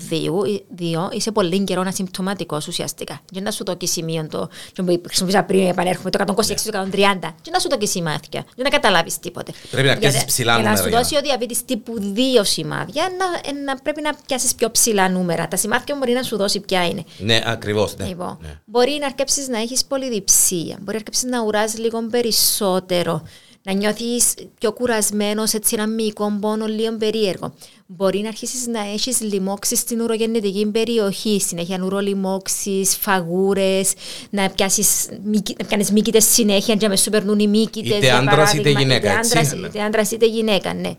[0.79, 3.19] 2, είσαι πολύ καιρό ασυμπτωματικός ουσιαστικά.
[3.31, 6.87] Και να σου το και σημείο το το που χρησιμοποίησα πριν, επανέρχομαι το 126, το
[6.91, 7.35] 130.
[7.41, 8.45] Και να σου το και σημάδια.
[8.55, 9.51] Και να καταλάβεις τίποτε.
[9.71, 11.93] Πρέπει να πιάσεις Γιατί- ψηλά Για να νούμερα σου για δώσει ο διαβήτης τύπου
[12.39, 15.47] 2 σημάδια, να, ε, να πρέπει να πιάσεις πιο ψηλά νούμερα.
[15.47, 17.03] Τα σημάδια μπορεί να σου δώσει ποια είναι.
[17.17, 17.95] Ναι, ακριβώς.
[17.95, 18.05] Ναι.
[18.05, 18.59] Λοιπόν, ναι.
[18.65, 23.23] Μπορεί να αρκέψεις να έχεις πολυδιψία, μπορεί να αρκέψεις να ουράς λίγο περισσότερο,
[23.63, 27.53] να νιώθεις πιο κουρασμένος, έτσι ένα μυϊκό πόνο λίγο περίεργο.
[27.85, 33.93] Μπορεί να αρχίσεις να έχεις λοιμώξεις στην ουρογεννητική περιοχή, συνέχεια ουρολοιμώξεις, φαγούρες,
[34.29, 35.09] να πιάσεις
[35.57, 37.97] να κάνεις μύκητες συνέχεια και μες σου περνούν οι μύκητες.
[37.97, 38.79] Είτε για άντρας, είτε παράδειγμα.
[38.79, 39.37] γυναίκα, Είτε έτσι.
[39.37, 39.67] άντρας, Ναι.
[39.67, 40.91] είτε άντρας είτε γυναίκα, ναι.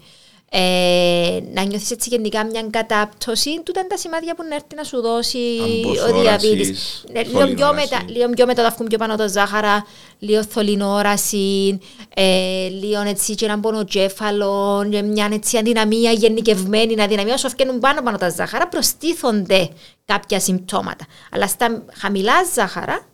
[0.51, 4.83] Ε, να νιώθεις έτσι γενικά μια κατάπτωση, τούτα είναι τα σημάδια που να έρθει να
[4.85, 7.05] σου δώσει ο Αμποσόρασης, διαβήτης.
[7.13, 7.89] Ε, Λίγο πιο, θολυνόραση.
[7.91, 9.87] μετά, λίγο πιο μετά θα βγουν πιο πάνω τα ζάχαρα,
[10.19, 11.79] λίγο θολυνόραση,
[12.15, 18.03] ε, λίγο έτσι και έναν πονοκέφαλο, και μια έτσι αδυναμία γενικευμένη, αδυναμία όσο φτιάχνουν πάνω
[18.03, 19.69] πάνω τα ζάχαρα, προστίθονται
[20.05, 21.07] κάποια συμπτώματα.
[21.31, 23.07] Αλλά στα χαμηλά ζάχαρα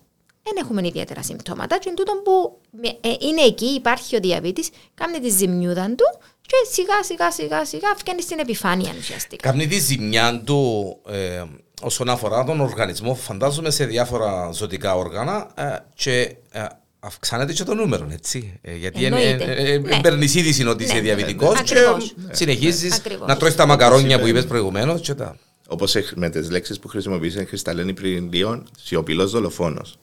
[0.43, 5.19] δεν έχουμε ιδιαίτερα συμπτώματα και τούτο που με- ε, είναι εκεί, υπάρχει ο διαβήτης, κάνει
[5.21, 6.19] τη ζημιούδα του
[6.51, 9.49] και σιγά σιγά σιγά σιγά φτιάχνεις στην επιφάνεια ουσιαστικά.
[9.49, 11.43] Κάνει τη ζημιά του ε,
[11.83, 16.65] όσον αφορά τον οργανισμό, φαντάζομαι σε διάφορα ζωτικά όργανα ε, και ε,
[17.01, 18.59] αυξάνεται και το νούμερο, έτσι.
[18.63, 19.53] Ε, γιατί εν- Εννοείται.
[19.53, 20.01] ε, ε, Ναι.
[20.01, 21.01] παίρνεις είδηση ότι είσαι Ναι.
[21.01, 22.15] διαβητικός και Ακριβώς.
[22.31, 23.29] συνεχίζεις Ακριβώς.
[23.29, 25.37] να τρώεις τα μακαρόνια που Όπως είπες προηγουμένως και τα...
[25.69, 29.99] Όπως με τις λέξεις που χρησιμοποίησε η Χρυσταλένη πριν λίγο, σιωπηλός δολοφόνος.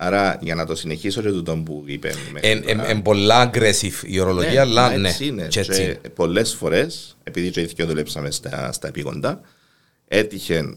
[0.00, 2.12] Άρα για να το συνεχίσω και τούτο που είπε.
[2.32, 2.88] μέχρι Εν, εν, τώρα.
[2.88, 5.08] εν πολλά aggressive η ορολογία, αλλά ναι.
[5.08, 5.46] έτσι είναι.
[5.46, 5.98] και έτσι.
[6.02, 9.40] Και πολλές φορές, επειδή και οι δυο δουλέψαμε στα, στα επίγοντα,
[10.08, 10.76] έτυχε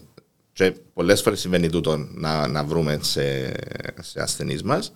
[0.52, 3.52] και πολλές φορές συμβαίνει τούτο να, να βρούμε σε,
[4.00, 4.92] σε ασθενείς μας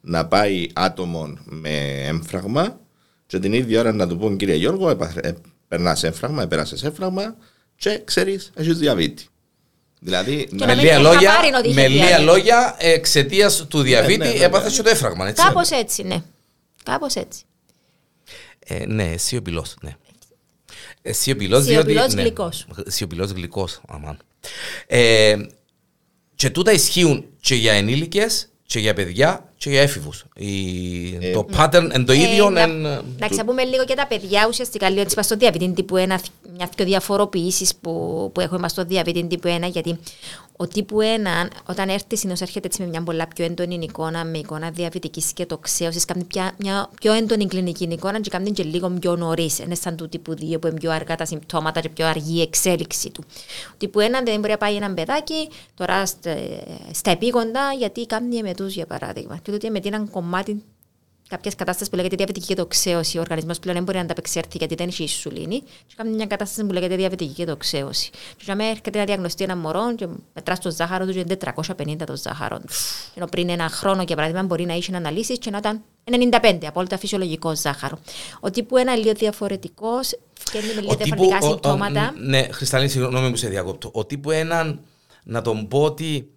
[0.00, 2.80] να πάει άτομο με έμφραγμα
[3.26, 5.34] και την ίδια ώρα να του πούν κύριε Γιώργο επα- ε,
[5.68, 7.36] περνάς έμφραγμα, επέρασες έμφραγμα
[7.76, 9.26] και ξέρεις έχεις διαβήτη.
[10.04, 12.26] Δηλαδή, Και να- να Με μην λίγα έχει λόγια, χαμπάρι ότι είχε με λίγα διαβήτη.
[12.26, 14.76] λόγια εξαιτίας του διαβήτη ναι, ναι, έπαθες ναι.
[14.76, 15.44] και το έφραγμα, έτσι.
[15.44, 16.22] Κάπως έτσι, ναι.
[16.82, 17.42] Κάπως έτσι.
[18.66, 19.96] Ε, ναι, σιωπηλός, ναι.
[21.02, 21.90] Ε, σιωπηλός διότι...
[21.90, 22.66] Σιωπηλός ναι, γλυκός.
[22.86, 24.18] Σιωπηλός γλυκός, αμάν.
[24.86, 25.36] Ε,
[26.34, 30.24] και τούτα ισχύουν και για ενήλικες και για παιδιά και για έφηβους.
[30.36, 32.46] Η- Ε, το pattern είναι το ίδιο.
[32.46, 32.80] Ε, να, εν,
[33.18, 36.00] να ξαπούμε λίγο και τα παιδιά ουσιαστικά λίγο έτσι στο διαβήτη τύπου 1,
[36.56, 39.98] μια και διαφοροποιήσεις που, που έχουμε στο διαβήτη τύπου 1, γιατί
[40.56, 44.38] ο τύπου 1, όταν έρθει συνήθως έρχεται έτσι με μια πολλά πιο έντονη εικόνα, με
[44.38, 48.88] εικόνα διαβητικής και τοξέωσης, κάνει πια, μια πιο έντονη κλινική εικόνα και κάνει και λίγο
[48.90, 49.58] πιο νωρίς.
[49.58, 52.40] Είναι σαν του τύπου 2 που είναι πιο αργά τα συμπτώματα και πιο αργή η
[52.40, 53.24] εξέλιξη του.
[53.72, 56.36] Ο τύπου 1 δεν μπορεί να πάει ένα παιδάκι τώρα στα,
[56.92, 59.38] στα επίγοντα γιατί κάνει εμετούς για παράδειγμα.
[59.42, 60.62] Και ότι εμετή είναι ένα κομμάτι
[61.28, 63.18] κάποιες κατάστασης που λέγεται διαβητική κατοξέωση.
[63.18, 65.60] Ο οργανισμός πλέον δεν μπορεί να ανταπεξέλθει γιατί δεν έχει ισουλίνη.
[65.60, 68.10] Και κάνει μια κατάσταση που λέγεται διαβητική κατοξέωση.
[68.10, 71.36] Και για μένα έρχεται να διαγνωστεί ένα μωρό και μετρά το ζάχαρο του και είναι
[71.36, 72.66] 450 το ζάχαρο του.
[73.14, 76.98] Ενώ πριν ένα χρόνο, για παράδειγμα, μπορεί να είχε αναλύσεις και να ήταν 95, απόλυτα
[76.98, 77.98] φυσιολογικό ζάχαρο.
[78.40, 82.14] Ο τύπου 1 είναι λίγο διαφορετικός, φτιάχνει με λίγο Ο τύπου- διαφορετικά ο- ο- συμπτώματα.
[82.16, 83.90] Ναι, Χρισταλίνη, συγγνώμη που σε διακόπτω.
[83.92, 84.80] Ο τύπου έναν,
[85.24, 86.28] να τον πω ότι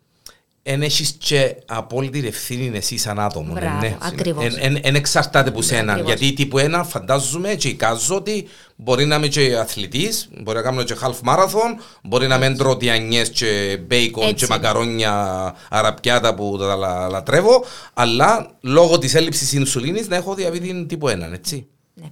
[0.69, 3.53] εν έχεις και απόλυτη ευθύνη εσύ σαν άτομο.
[3.53, 3.97] Μπράβο, ναι.
[4.01, 4.45] ακριβώς.
[4.45, 5.91] Εν, εν, εν εξαρτάται από σένα.
[5.93, 6.13] ακριβώς.
[6.13, 10.83] Γιατί τύπου ένα φαντάζομαι και εικάζω ότι μπορεί να είμαι και αθλητής, μπορεί να κάνω
[10.83, 14.35] και half marathon, μπορεί να μην τρώω τιανιές και μπέικον Έτσι.
[14.35, 20.85] και μακαρόνια αραπιάτα που τα λα- λατρεύω, αλλά λόγω της έλλειψης ινσουλίνης να έχω διαβήτη
[20.85, 21.67] τύπου 1, έτσι.
[21.93, 22.07] Ναι.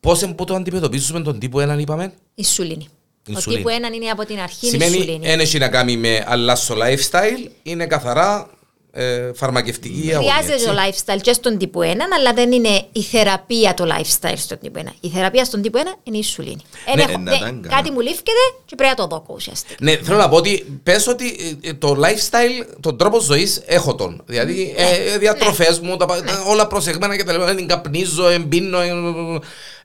[0.00, 2.88] Πώς εμπού το αντιμετωπίζουμε τον τύπου 1 είπαμε; Ισουλίνη.
[3.34, 3.62] Ο Ισουλίνη.
[3.62, 5.26] τύπου 1 είναι από την αρχή η Σημαίνει ισουλίνη.
[5.26, 8.50] δεν έχει να κάνει με αλλάσω lifestyle, είναι καθαρά
[8.98, 10.28] ε, φαρμακευτική αγωγή.
[10.30, 10.66] Χρειάζεται έτσι.
[10.66, 10.72] το
[11.12, 11.84] lifestyle και στον τύπου 1,
[12.16, 14.88] αλλά δεν είναι η θεραπεία το lifestyle στον τύπου 1.
[15.00, 16.62] Η θεραπεία στον τύπου 1 είναι η ισουλίνη.
[16.86, 17.60] Εν Ναι, έχω- να δε- τα κάνω.
[17.68, 19.74] κάτι μου λήφκεται και πρέπει να το δω ουσιαστικά.
[19.80, 24.22] Ναι, θέλω να πω ότι πες ότι ε, το lifestyle, τον τρόπο ζωής έχω τον.
[24.26, 25.12] Δηλαδή, Ναι.
[25.12, 28.78] ε, διατροφές μου, τα, πα- όλα προσεγμένα και τα λοιπά, δεν καπνίζω, εμπίνω.
[28.80, 28.90] Ε,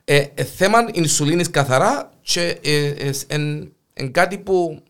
[0.04, 4.82] ε, ε, θέμα ινσουλίνης καθαρά και ε, ε, εν, εν κάτι που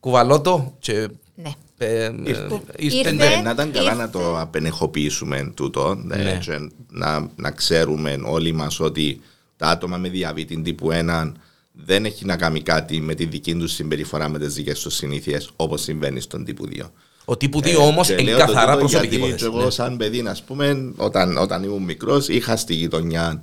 [0.00, 1.50] κουβαλώ το και Ναι.
[1.78, 2.60] ε, ε, Ήρθε.
[2.76, 3.10] ήρθε, Ήρθε.
[3.12, 3.28] ναι.
[3.28, 4.02] Ναι, να ήταν καλά ήρθε.
[4.02, 6.38] να το απενεχοποιήσουμε τούτο ναι, Ναι.
[6.42, 9.20] και να, να ξέρουμε όλοι μας ότι
[9.56, 11.32] τα άτομα με διαβήτη τύπου 1
[11.72, 15.50] δεν έχει να κάνει κάτι με τη δική τους συμπεριφορά με τις δικές τους συνήθειες
[15.56, 16.90] όπως συμβαίνει στον τύπου 2.
[17.24, 19.50] Ο τύπου 2 όμως Ε, Και είναι λέω το καθαρά τούτο προσωπική γιατί υπόθεση.
[19.50, 19.70] και εγώ ναι.
[19.70, 23.42] σαν παιδί, να πούμε, όταν, όταν ήμουν μικρός, είχα στη γειτονιά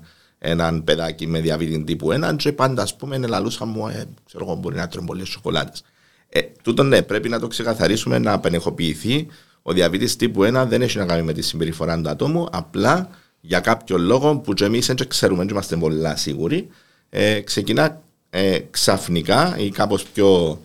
[0.50, 4.56] έναν παιδάκι με διαβήτη τύπου 1 και πάντα, ας πούμε, ελαλούσα μου, ε, ξέρω εγώ,
[4.56, 5.84] μπορεί να τρώει πολλές σοκολάτες.
[6.30, 9.28] Ε, τούτο ναι, πρέπει να το ξεκαθαρίσουμε, να απενεχοποιηθεί.
[9.62, 13.10] Ο διαβήτης τύπου 1 δεν έχει να κάνει με τη συμπεριφορά του ατόμου, απλά
[13.42, 16.68] για κάποιο λόγο που και εμείς δεν ξέρουμε, δεν είμαστε πολλά σίγουροι,
[17.10, 20.60] ε, ξεκινά ε, ξαφνικά ή κάπως πιο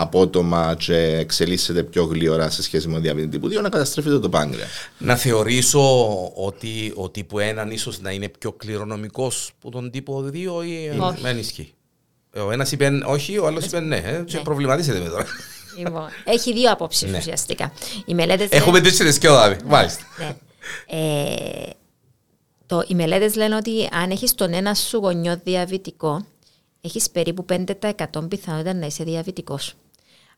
[0.00, 4.28] απότομα και εξελίσσεται πιο γλυόρα σε σχέση με το διαβήτη τύπου 2 να καταστρέφεται το
[4.28, 4.66] πάγκρεα.
[4.98, 5.80] Να θεωρήσω
[6.34, 10.34] ότι ο τύπου 1 ίσως να είναι πιο κληρονομικός που τον τύπο 2
[10.66, 11.20] ή ε, Όχι.
[11.20, 11.72] δεν ισχύει.
[12.36, 13.96] Ο ένας είπε όχι, ο άλλος είπε ναι.
[13.96, 14.42] ε, Και Ναι.
[14.42, 15.24] προβληματίζεται με τώρα.
[15.78, 17.18] Λοιπόν, έχει δύο απόψεις Ναι.
[17.18, 17.72] ουσιαστικά.
[18.06, 19.56] Οι μελέτες Έχουμε τρεις και δυο δάβη.
[19.66, 20.02] Μάλιστα.
[20.18, 20.36] Ναι.
[20.86, 21.70] Ε,
[22.66, 26.26] το, οι μελέτες λένε ότι αν έχεις τον ένα σου γονιό διαβητικό,
[26.80, 29.74] έχεις περίπου 5% πιθανότητα να είσαι διαβητικός.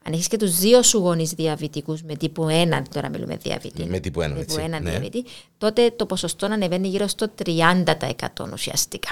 [0.04, 3.98] Αν έχεις και τους δύο σου γονείς διαβητικούς με τύπου 1, τώρα μιλούμε διαβήτη, Με
[4.00, 4.90] τύπου 1, τύπου έτσι, 1 ναι.
[4.90, 5.24] διαβήτη,
[5.58, 7.84] τότε το ποσοστό ανεβαίνει γύρω στο 30%
[8.52, 9.08] ουσιαστικά.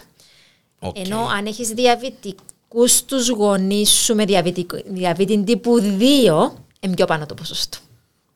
[0.79, 0.98] Οκ.
[0.98, 7.27] Ενώ αν έχεις διαβητικούς τους γονείς σου με διαβητικο- διαβήτη τύπου 2, είναι πιο πάνω
[7.27, 7.79] το ποσοστό.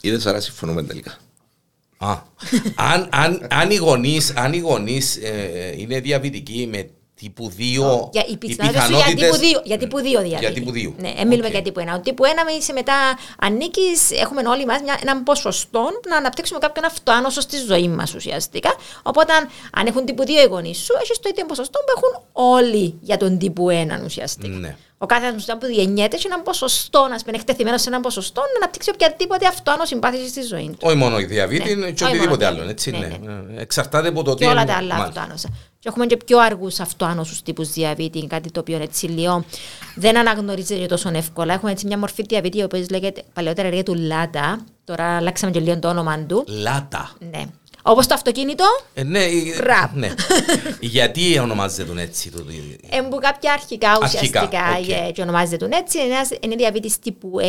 [0.01, 1.17] Είδες άρα συμφωνούμε τελικά.
[1.99, 2.23] Α,
[2.75, 6.91] αν, αν, αν οι γονείς, αν οι γονείς ε, είναι διαβητικοί με
[7.23, 10.39] τύπου 2, Για, οι πιθανότητες σου για τύπου 2, για τύπου 2 διαβήτη.
[10.39, 10.93] Για τύπου 2.
[11.03, 11.53] Ναι, δεν μιλούμε Οκ.
[11.53, 11.95] για τύπου 1.
[11.97, 12.95] Ο τύπου 1 είσαι μετά
[13.39, 18.75] ανήκεις, έχουμε όλοι μας μια, έναν ποσοστό να αναπτύξουμε κάποιον αυτοάνωσο στη ζωή μας ουσιαστικά.
[19.03, 22.23] Οπότε αν, αν έχουν τύπου 2 οι γονείς σου, έχεις το ίδιο ποσοστό που έχουν
[22.57, 24.57] όλοι για τον τύπου 1 ουσιαστικά.
[24.57, 24.77] Ναι.
[24.99, 28.57] Ο κάθε άνθρωπος που γεννιέται έχει έναν ποσοστό, να είναι εκτεθειμένος σε έναν ποσοστό, να
[28.57, 30.79] αναπτύξει οποιαδήποτε αυτοάνοση πάθηση στη ζωή του.
[30.81, 32.71] Όχι μόνο η διαβήτη, Ναι, και όχι οτιδήποτε μόνο άλλο.
[32.71, 33.07] Έτσι, ναι, ναι.
[33.33, 33.59] ναι.
[33.59, 34.45] Ε, Εξαρτάται από το τι.
[34.45, 35.49] και όλα είναι- τα άλλα Μάλιστα.
[35.89, 35.89] Αυτοάνωσα.
[35.89, 39.45] Και έχουμε και πιο αργούς αυτοάνοσους τύπους διαβήτη, κάτι το οποίο έτσι λίγο
[39.95, 41.55] δεν αναγνωρίζεται τόσο εύκολα.
[41.55, 44.67] Έχουμε έτσι μια μορφή διαβήτη, η οποία λέγεται παλαιότερα λέγεται του LADA.
[44.85, 46.45] Τώρα αλλάξαμε και λίγο το όνομα του.
[46.47, 47.11] LADA.
[47.31, 47.45] Ναι.
[47.83, 48.65] Όπως το αυτοκίνητο,
[48.95, 49.95] Ε, ναι, ε, Ραπ.
[49.95, 50.15] ναι.
[50.81, 52.45] Γιατί ονομάζεται έτσι το
[52.91, 54.43] Εμπού κάποια αρχικά ουσιαστικά
[54.79, 54.89] οκ.
[54.89, 55.99] ε, και ονομάζεται τον έτσι.
[55.99, 57.45] Είναι, ένας, είναι διαβήτη τύπου 1,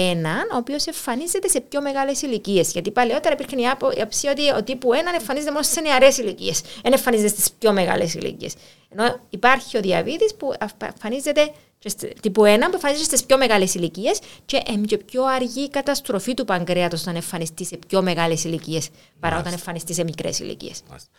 [0.54, 2.72] ο οποίος εμφανίζεται σε πιο μεγάλες ηλικίες.
[2.72, 6.18] Γιατί παλαιότερα υπήρχε η άπο- η άποψη ότι ο τύπου 1 εμφανίζεται μόνο σε νεαρές
[6.18, 6.62] ηλικίες.
[6.84, 8.54] Δεν εμφανίζεται στις πιο μεγάλες ηλικίες.
[8.98, 10.54] Ενώ υπάρχει ο διαβήτη που
[10.86, 11.73] εμφανίζεται και στη-
[12.22, 16.34] τύπου 1 που εμφανίζεται στις πιο μεγάλες ηλικίες και είναι και πιο αργή η καταστροφή
[16.34, 20.84] του παγκρέατος όταν εμφανιστεί σε πιο μεγάλες ηλικίες παρά όταν εμφανιστεί σε μικρές ηλικίες.
[20.90, 21.10] Μάλιστα.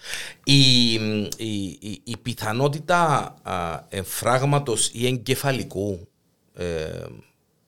[0.44, 0.92] Η,
[1.37, 6.09] η, η, η πιθανότητα α, εμφράγματος ή εγκεφαλικού
[6.55, 7.05] ε,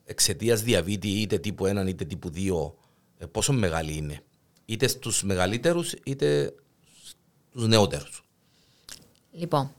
[0.05, 2.73] εξαιτίας διαβήτη είτε τύπου 1 είτε τύπου 2
[3.19, 4.21] ε, πόσο μεγάλη είναι;
[4.67, 6.55] Είτε στους μεγαλύτερους είτε
[7.51, 8.25] στους νεότερους.
[9.33, 9.75] Λοιπόν,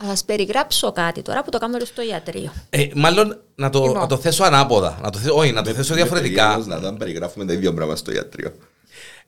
[0.00, 2.52] θα σας περιγράψω κάτι τώρα που το κάνουμε στο ιατρείο.
[2.70, 4.00] Ε, μάλλον να το, Λοιπόν.
[4.00, 4.98] να το θέσω ανάποδα.
[5.02, 6.42] Να το θέσω, όχι, να το θέσω διαφορετικά.
[6.42, 8.52] Περίεργος Να τα περιγράφουμε τα ίδια πράγματα στο ιατρείο.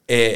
[0.04, 0.32] Ε,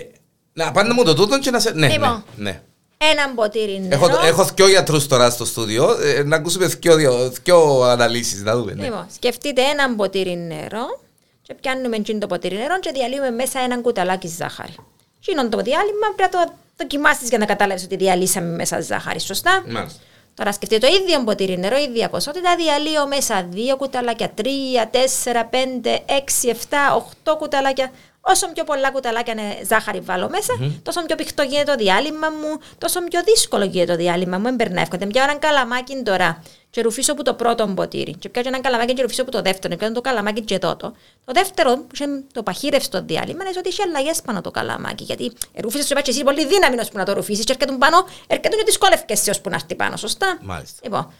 [0.52, 1.70] να πάντα μου το τούτο και να σε.
[1.70, 2.24] Ναι, Λοιπόν.
[2.36, 2.62] ναι, ναι.
[2.98, 4.04] Ένα μποτήρι νερό.
[4.04, 5.96] Έχω, έχω δυο γιατρούς τώρα στο στούντιο.
[6.02, 8.74] Ε, να ακούσουμε δυο, δυο, δυο αναλύσεις, να δούμε.
[8.74, 8.84] Ναι.
[8.84, 11.00] Λοιπόν, σκεφτείτε ένα μποτήρι νερό
[11.42, 14.74] και πιάνουμε εκείνο το ποτήρι νερό και διαλύουμε μέσα ένα κουταλάκι ζάχαρη.
[15.20, 19.64] Εκείνο το διάλειμμα πρέπει να το δοκιμάσεις για να καταλάβεις ότι διαλύσαμε μέσα ζάχαρη, σωστά;
[19.68, 19.98] Μάλιστα.
[20.34, 26.02] Τώρα σκεφτείτε το ίδιο μποτήρι νερό, ίδια ποσότητα, διαλύω μέσα δύο κουταλάκια, τρία, τέσσερα, πέντε,
[26.06, 27.90] έξι, εφτά, οχτώ κουταλάκια.
[28.26, 29.34] Όσο πιο πολλά κουταλάκια
[29.68, 33.98] ζάχαρη βάλω μέσα, τόσο πιο πιχτό γίνεται το διάλειμμα μου, τόσο πιο δύσκολο γίνεται το
[33.98, 34.44] διάλειμμα μου.
[34.44, 35.06] Δεν περνά εύκολα.
[35.06, 38.14] Μια ένα καλαμάκι τώρα και ρουφίσω από το πρώτο ποτήρι.
[38.14, 39.74] Και πιάνω ένα καλαμάκι και ρουφίσω από το δεύτερο.
[39.74, 40.90] Και το καλαμάκι και τότε.
[41.24, 45.04] Το δεύτερο, που είναι το παχύρευστο διάλειμμα, είναι ότι έχει αλλαγές πάνω το καλαμάκι.
[45.04, 47.44] Γιατί ρουφίσει σου εσύ πολύ δύναμη ώσπου να το ρουφίσεις.
[47.44, 49.96] Και έρχεται πάνω, έρχεται και δυσκόλευκε ώσπου να έρθει πάνω.
[49.96, 50.80] Σωστά; Μάλιστα.
[50.82, 51.12] Λοιπόν,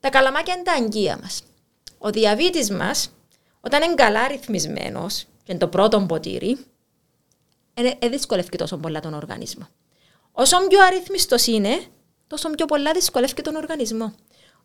[0.00, 1.42] τα καλαμάκια είναι τα αγγεία μας.
[1.98, 3.10] Ο διαβήτης μας,
[3.60, 6.58] όταν είναι καλά ρυθμισμένος, και είναι το πρώτο ποτήρι,
[7.74, 9.68] δεν δυσκολεύει τόσο πολλά τον οργανισμό.
[10.32, 11.80] Όσο πιο αρρύθμιστο είναι,
[12.26, 14.14] τόσο πιο πολλά δυσκολεύει τον οργανισμό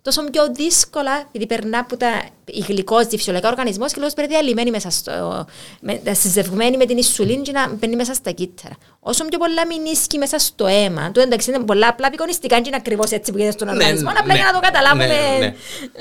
[0.02, 2.22] τόσο πιο δύσκολα, επειδή περνά από τα
[2.68, 5.46] γλυκόζη, φυσιολογικά οργανισμός και λόγω πρέπει διαλυμένη μέσα στο.
[5.82, 8.76] Με, συζευγμένη με την ισουλίνη και να μπαίνει μέσα στα κύτταρα.
[9.00, 12.76] Όσο πιο πολλά μηνίσκει μέσα στο αίμα, του εντάξει είναι πολλά απλά απεικονιστικά και είναι
[12.76, 15.56] ακριβώς έτσι που γίνεται στον ναι, οργανισμό, απλά ναι, για να το καταλάβουμε ναι, ναι.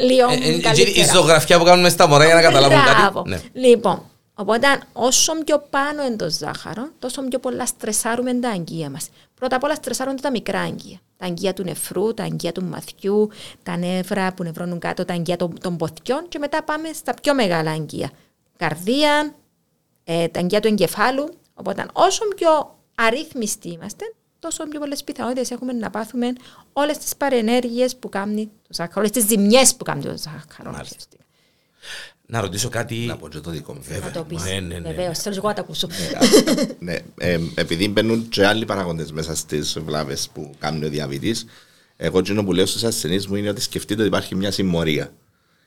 [0.05, 0.31] λίγο.
[0.31, 1.07] Ε, ε, καλύτερα.
[1.07, 3.29] Η ζωγραφιά που κάνουμε στα μωρά για να καταλάβουμε κάτι.
[3.29, 3.41] Ναι.
[3.53, 4.03] Λοιπόν,
[4.41, 9.09] Οπότε, όσο πιο πάνω είναι το ζάχαρο, τόσο πιο πολλά στρεσάρουμε τα αγγεία μας.
[9.35, 10.99] Πρώτα απ' όλα στρεσάρονται τα μικρά αγγεία.
[11.17, 13.29] Τα αγγεία του νεφρού, τα αγγεία του μαθιού,
[13.63, 17.35] τα νεύρα που νευρώνουν κάτω, τα αγγεία των, των ποθιών και μετά πάμε στα πιο
[17.35, 18.11] μεγάλα αγγεία.
[18.57, 19.35] Καρδία,
[20.05, 21.29] ε, τα αγγεία του εγκεφάλου.
[21.55, 24.05] Οπότε, όσο πιο αρρύθμιστοι είμαστε,
[24.39, 26.33] τόσο πιο πολλές πιθανότητες έχουμε να πάθουμε
[26.73, 30.71] όλες τις παρενέργειες που κάνει το ζάχαρο, όλες τις ζημιές που κάνει το ζάχαρο.
[32.31, 32.95] Να ρωτήσω κάτι.
[32.95, 33.81] Να πω και το δικό μου.
[33.83, 34.07] Βέβαια.
[34.07, 34.45] Να το πεις.
[34.45, 34.89] Ναι, ναι, ναι.
[34.89, 35.89] Βεβαίως, θέλω εγώ να τα ακούσω.
[36.79, 41.37] ναι, ε, επειδή μπαίνουν και άλλοι παραγόντες μέσα στις βλάβες που κάνει ο διαβήτη,
[41.97, 45.13] εγώ το που λέω στους ασθενείς μου είναι ότι σκεφτείτε ότι υπάρχει μια συμμορία.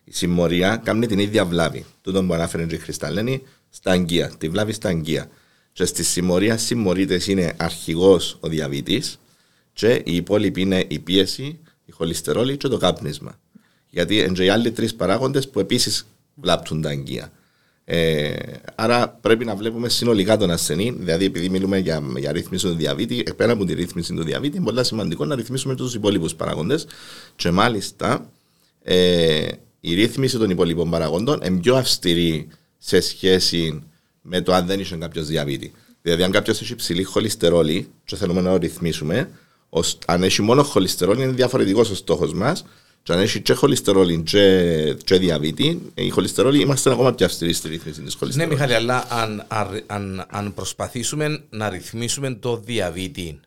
[0.04, 1.86] Η συμμορία κάνει την ίδια βλάβη.
[2.02, 4.32] Τούτο που ανάφερε η Χρισταλένη στα αγγεία.
[4.38, 5.30] Τη βλάβη στα αγγεία.
[5.74, 9.04] Και στη συμμορία συμμορείτες είναι αρχηγός ο διαβήτη,
[9.74, 13.40] και οι υπόλοιποι είναι η πίεση, η χολυστερόλη και το κάπνισμα.
[13.90, 17.32] Γιατί είναι οι άλλοι τρεις παράγοντες που επίσης βλάπτουν τα αγγεία.
[17.86, 18.34] Ε,
[18.76, 23.24] άρα πρέπει να βλέπουμε συνολικά τον ασθενή, δηλαδή επειδή μιλούμε για, για ρύθμιση του διαβήτη,
[23.36, 26.76] πέρα από τη ρύθμιση του διαβήτη, είναι πολύ σημαντικό να ρυθμίσουμε τους υπόλοιπους παράγοντε.
[27.36, 28.32] Και μάλιστα
[28.84, 29.48] ε,
[29.80, 33.84] η ρύθμιση των υπόλοιπων παραγόντων είναι πιο αυστηρή σε σχέση
[34.22, 35.72] με το αν δεν είσαι κάποιος διαβήτη.
[36.02, 39.30] Δηλαδή, αν κάποιος έχει υψηλή χολυστερόλη, και θέλουμε να το ρυθμίσουμε,
[40.06, 42.66] αν έχει μόνο χολυστερόλη, είναι διαφορετικός ο στόχος μας
[43.04, 47.68] και αν έχει και χολυστερόλη και, και διαβήτη, η χολυστερόλη είμαστε ακόμα πιο αυστηροί στη
[47.68, 48.50] ρύθμιση της χολυστερόλη.
[48.50, 49.46] Ναι, Μιχάλη, αλλά αν,
[49.88, 53.40] αν, αν προσπαθήσουμε να ρυθμίσουμε το διαβήτη,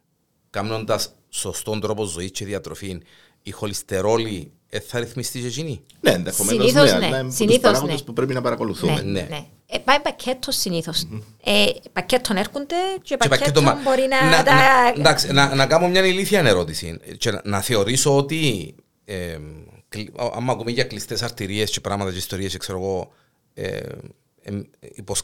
[0.51, 3.01] κάνοντας σωστόν τρόπο ζωής και διατροφή,
[3.43, 6.99] η χολυστερόλη ε, θα ρυθμιστεί και εκείνη; Ναι, ενδεχομένως ναι, ναι, αλλά
[7.39, 7.99] είναι από ναι.
[7.99, 8.93] που πρέπει να παρακολουθούμε.
[8.93, 9.27] Ναι, ναι.
[9.31, 9.47] ναι.
[9.67, 11.07] Ε, πάει πακέτος συνήθως.
[11.13, 11.21] Mm-hmm.
[11.45, 14.37] Ε, πακέτο έρχονται και, και πακέτο, πακέτο μπορεί να.
[14.37, 14.55] να, τα...
[14.55, 16.99] να, εντάξει, να, να κάνω μια ηλίθια ερώτηση.
[17.19, 19.39] Και να, να θεωρήσω ότι ε,
[20.33, 23.13] άμα ακούμε για κλειστές αρτηρίες και πράγματα και ιστορίες, ξέρω εγώ,
[23.55, 23.79] ε,
[24.43, 24.63] ε,
[24.95, 25.23] υποσ,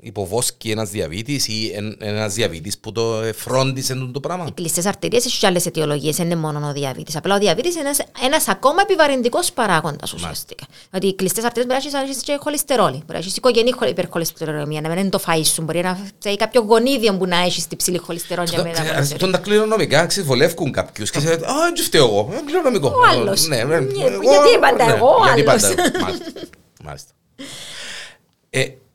[0.00, 5.38] υποβόσκει ένας διαβήτης ή ένας διαβήτης που το φρόντισε το πράγμα; Οι κλειστές αρτηρίες έχουν
[5.38, 7.16] και άλλες αιτιολογίες, δεν είναι μόνο ο διαβήτης.
[7.16, 10.66] Απλά ο διαβήτης είναι ένας, ένας ακόμα επιβαρυντικός παράγοντας ουσιαστικά.
[10.94, 14.88] Ότι οι κλειστές αρτηρίες μπορεί να έχεις και χολυστερόλη, μπορεί να έχεις οικογενή υπερχολυστερολεμία, να
[14.88, 17.98] μην είναι το φαΐς σου, μπορεί να έχει κάποιο γονίδιο που να έχεις την ψηλή
[17.98, 18.74] χολυστερόλια.
[18.98, 22.88] Αυτό τα κληρονομικά ξεβολεύκουν κάποιους και zeggen «Α, δεν φταίω εγώ, είναι κληρονομικό».
[22.88, 23.46] Ο άλλος.
[23.46, 25.74] Ναι, ναι, γιατί πάντα ναι, εγώ, ο άλλος.
[26.84, 27.10] Μάλιστα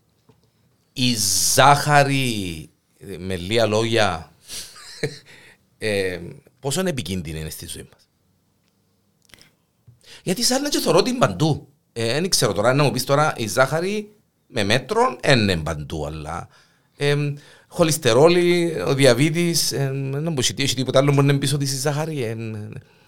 [0.94, 1.16] η
[1.54, 2.70] ζάχαρη,
[3.18, 4.32] με λίγα λόγια,
[5.78, 6.20] ε,
[6.60, 8.10] πόσο είναι επικίνδυνη είναι στη ζωή μας.
[10.24, 11.68] Γιατί σαν να και θωρώ την παντού.
[11.94, 14.12] Ε, δεν ξέρω τώρα, να μου πεις τώρα η ζάχαρη
[14.48, 16.48] με μέτρων είναι παντού, αλλά
[16.98, 17.34] ε,
[17.68, 22.24] χολυστερόλη, ο διαβήτης, ε, δεν μπορεί να τίποτα άλλο μπορεί να πεις ότι η ζάχαρη.
[22.24, 22.36] Ε,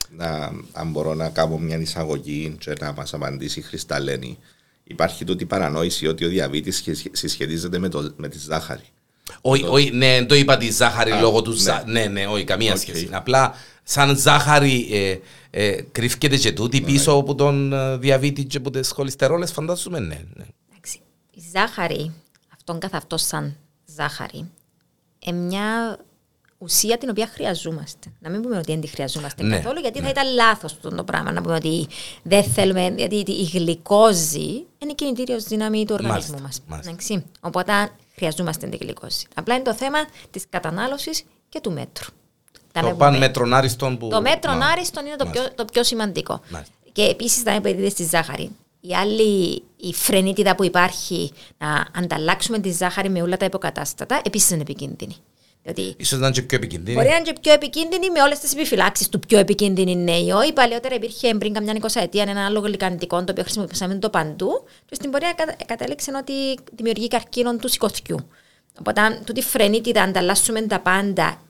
[0.10, 4.38] να, αν μπορώ να κάνω μια εισαγωγή και να μας απαντήσει η Χρισταλένη
[4.84, 8.84] υπάρχει τούτη παρανόηση ότι ο διαβήτης συσχετίζεται με, το, με τη ζάχαρη.
[9.42, 11.58] Όχι, όχι, ναι, το είπα τη ζάχαρη Α, λόγω του ναι.
[11.58, 11.92] ζάχαρη.
[11.92, 12.80] Ναι, ναι, όχι, καμία okay.
[12.80, 13.10] σχέση.
[13.12, 15.18] Απλά σαν ζάχαρη ε,
[15.50, 16.86] ε, κρύφκεται και τούτη ναι.
[16.86, 20.22] πίσω από τον ε, διαβήτη και από τις χολυστερόλες, φαντάζομαι, ναι.
[20.34, 20.46] ναι.
[21.36, 22.14] Η ζάχαρη,
[22.54, 24.50] αυτόν καθ' αυτό σαν ζάχαρη,
[25.20, 25.98] είναι μια
[26.64, 28.08] ουσία την οποία χρειαζόμαστε.
[28.20, 30.06] Να μην πούμε ότι δεν τη χρειαζόμαστε ναι, καθόλου, γιατί ναι.
[30.06, 31.32] θα ήταν λάθος το πράγμα.
[31.32, 31.88] Να πούμε ότι
[32.24, 36.62] δεν θέλουμε, γιατί η γλυκόζη είναι η κινητήριο δύναμη του οργανισμού μας.
[37.40, 37.72] Οπότε
[38.16, 39.26] χρειαζόμαστε την γλυκόζη.
[39.36, 40.00] Απλά είναι το θέμα
[40.32, 42.14] της κατανάλωσης και του μέτρου.
[42.72, 44.08] Το παν μέτρον άριστον που.
[44.08, 46.42] Το μέτρον άριστον είναι το πιο, το πιο σημαντικό.
[46.50, 46.74] Μάλιστα.
[46.92, 52.72] Και επίσης, θα επειδή στη ζάχαρη, η άλλη η φρενίτιδα που υπάρχει να ανταλλάξουμε τη
[52.72, 55.16] ζάχαρη με όλα τα υποκατάστατα, επίσης είναι επικίνδυνη.
[55.64, 56.96] Δηλαδή, ίσως να είναι και πιο επικίνδυνη.
[56.96, 60.44] Μπορεί να είναι και πιο επικίνδυνη με όλες τις επιφυλάξεις του πιο επικίνδυνη νέο.
[60.44, 64.64] Η παλαιότερα υπήρχε πριν καμιά 20 ετία ένα άλλο γλυκαντικό το οποίο χρησιμοποιήσαμε το παντού.
[64.86, 66.34] Και στην πορεία κατέληξε ότι
[66.72, 68.30] δημιουργεί καρκίνο του σηκωθιού.
[68.80, 71.42] Οπότε αν τούτη φρενίτιδα ανταλλάσσουμε τα πάντα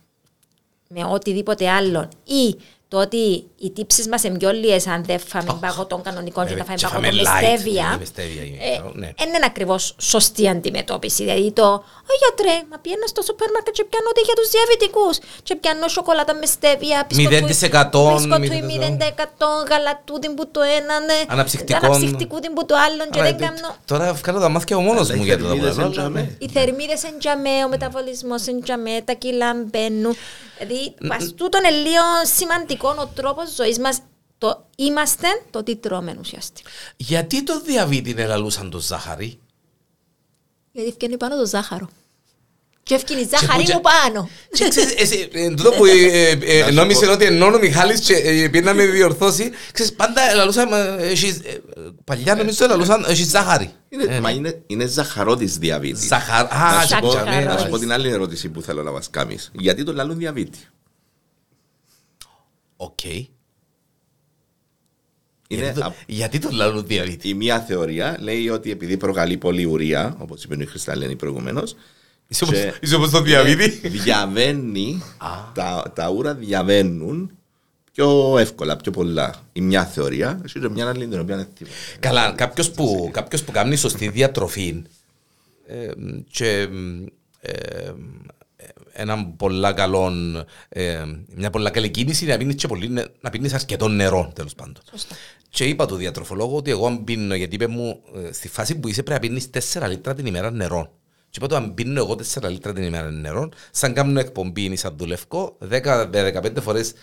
[0.87, 2.55] με οτιδήποτε άλλο ή
[2.93, 3.23] το ότι
[3.63, 6.63] οι τύψεις μας είναι πιο λίγες αν δεν φάμε πάγο των κανονικών και Ε, να
[6.63, 9.09] φάμε και πάγο φάμε των με light, στέβια, ναι, με στέβια, ε, ναι.
[9.19, 11.23] δεν είναι ακριβώς σωστή αντιμετώπιση.
[11.23, 11.67] Δηλαδή το,
[12.11, 15.15] «Ω γιατρέ, μα πιένας στο σούπερ μάρκετ και πιάνω ότι για τους διαβητικούς
[15.47, 21.85] και πιάνω σοκολάτα με στέβια, 0%, πισκοτούι 0%, 0%, γαλατούδι που το ένα, ναι, Αναψυκτικό.
[21.85, 23.69] αναψυκτικούδι που το άλλο και Άρα, δεν ε, κάνω...
[23.91, 25.85] Τώρα κάνω τα μάθηκια ο μόνος Αλλά μου οι για το θερμίδες πράγμα.
[25.85, 26.23] εν τζαμέ.
[26.43, 30.15] Οι θερμίδες εν τζαμέ, ο μεταβολισμός εν τζαμέ, τα κιλά μπαίνουν.
[30.57, 32.05] Δηλαδή, πας τούτον είναι λίγο
[32.83, 33.99] σημαντικό ο τρόπος ζωής μας.
[34.37, 36.69] Το είμαστε το τι τρώμε ουσιαστικά.
[36.97, 39.39] Γιατί το διαβήτη ελαλούσαν το ζάχαρη;
[40.71, 41.89] Γιατί ευκαινεί πάνω το ζάχαρο.
[42.83, 44.29] Και ευκαινεί η που ζάχαρη και- μου πάνω.
[44.51, 47.11] Και ξέρεις, εσύ, εν τούτο που ε, ε, Να σου νόμιζε πω.
[47.11, 51.35] ότι ενώνω ο Μιχάλης και ε, πήγε να με διορθώσει, ξέρεις, πάντα ελαλούσαν, ε, έχεις,
[51.37, 51.61] ε,
[52.03, 53.71] παλιά νομίζω ελαλούσαν, έχεις ζάχαρη.
[53.89, 56.05] Είναι, μα είναι, είναι ζαχαρότης διαβήτη.
[56.07, 57.45] Ζαχαρ, Να α, σου, πω, ζαχαρότης.
[57.45, 59.51] να σου πω την άλλη ερώτηση που θέλω να μας κάνεις.
[59.53, 60.59] Γιατί το λαλούν διαβήτη;
[62.83, 63.03] Οκ.
[65.47, 67.29] Είναι Γιατί το- απ- Γιατί το λαλούν διαβήτη.
[67.29, 71.75] η μία θεωρία λέει ότι επειδή προκαλεί πολύ ουρία, όπως είπε η Χρισταλένη προηγουμένως,
[72.27, 73.87] Είσαι όπως- και- Είσαι όπως το διαβήτη.
[73.87, 75.03] διαβαίνει,
[75.53, 77.31] τα, τα ούρα διαβαίνουν
[77.91, 79.33] πιο εύκολα, πιο πολλά.
[79.53, 81.75] Η μια θεωρία, έχει και μια άλλη την οποία είναι τίποτα.
[81.99, 84.83] Καλά, κάποιος που, κάποιος που κάνει σωστή διατροφή
[85.67, 85.87] ε,
[86.29, 86.67] και
[87.39, 87.91] ε,
[88.93, 90.11] έναν πολλά καλό,
[90.69, 91.03] ε,
[91.35, 94.75] μια πολλά καλή κίνηση να πίνεις, και πολύ, νε- να πίνεις αρκετό νερό τέλος πάντων.
[95.49, 98.87] Και είπα του διατροφολόγου ότι εγώ αν πίνω, γιατί είπε μου ε, στη φάση που
[98.87, 100.93] είσαι πρέπει να πίνεις 4 λίτρα την ημέρα νερό.
[101.29, 104.75] Και είπα του αν πίνω εγώ 4 λίτρα την ημέρα νερό, σαν κάνω εκπομπή ή
[104.75, 106.93] σαν δουλευκό, 10-15 φορές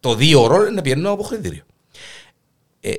[0.00, 1.62] το δύο ώρο να πηγαίνω από χρητήριο.
[2.80, 2.92] Ε,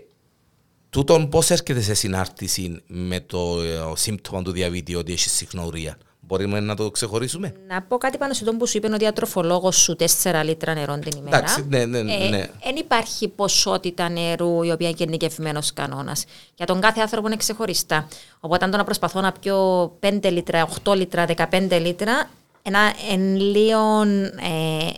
[0.90, 5.98] τούτον πώς έρχεται σε συνάρτηση με το ε, σύμπτωμα του διαβήτη ότι έχει συχνορία.
[6.28, 8.98] Μπορούμε να το ξεχωρίσουμε; Να πω κάτι πάνω σε τον που σου είπε ότι ο
[8.98, 11.38] διατροφολόγο σου 4 λίτρα νερό την ημέρα.
[11.38, 12.48] Εντάξει, ναι, ναι, Ε, ναι.
[12.64, 16.26] Δεν υπάρχει ποσότητα νερού η οποία είναι γενικευμένο κανόνας.
[16.56, 18.08] Για τον κάθε άνθρωπο είναι ξεχωριστά.
[18.40, 22.30] Οπότε, αν το να προσπαθώ να πιω 5 λίτρα, 8 λίτρα, 15 λίτρα,
[22.62, 22.80] ένα
[23.12, 24.02] εν λίγο.
[24.02, 24.90] Ε,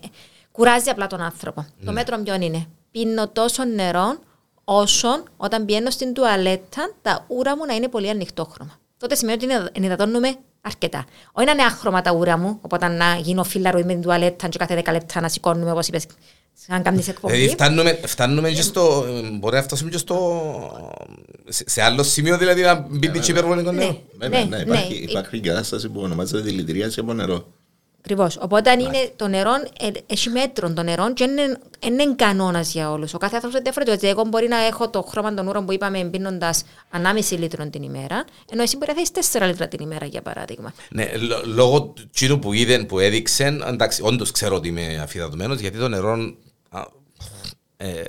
[0.51, 1.65] κουράζει απλά τον άνθρωπο.
[1.79, 1.85] Ναι.
[1.85, 4.17] Το μέτρο ποιον είναι; Πίνω τόσο νερό
[4.63, 8.79] όσο όταν πηγαίνω στην τουαλέτα τα ούρα μου να είναι πολύ ανοιχτόχρωμα.
[8.97, 11.05] Τότε σημαίνει ότι ενυδα- ενυδατώνουμε αρκετά.
[11.31, 14.57] Όχι να είναι άχρωμα τα ούρα μου, οπότε να γίνω φύλλαρο με την τουαλέτα και
[14.57, 16.05] κάθε 10 λεπτά να σηκώνουμε όπως είπες
[16.67, 17.33] σαν κάνεις εκπομπή.
[17.33, 20.41] Δηλαδή φτάνουμε, φτάνουμε και στο, ε, μπορεί να φτάσουμε και στο,
[21.47, 24.01] σε, σε άλλο σημείο δηλαδή να μπει και υπερβολικό νερό.
[24.17, 24.99] Βέβαια, Ναι, ναι, υπάρχει, ναι.
[24.99, 27.47] υπάρχει η κατάσταση που ονομάζεται δηλητηρίαση από νερό.
[27.99, 28.37] Ακριβώς.
[28.41, 32.91] Οπότε αν είναι το νερό, ε, έχει μέτρο το νερό και είναι, είναι κανόνας για
[32.91, 33.13] όλους.
[33.13, 34.07] Ο κάθε άνθρωπος είναι διαφορετικό.
[34.07, 38.23] Εγώ μπορεί να έχω το χρώμα των ούρων που είπαμε πίνοντας 1,5 λίτρο την ημέρα,
[38.51, 39.07] ενώ εσύ μπορεί να θέλει
[39.43, 40.73] 4 λίτρα την ημέρα, για παράδειγμα.
[40.89, 45.77] Ναι, λο- λόγω τσίνου που είδε, που έδειξε, εντάξει, όντως ξέρω ότι είμαι αφιδατωμένος, γιατί
[45.77, 46.33] το νερό
[46.69, 46.81] α,
[47.77, 48.01] ε,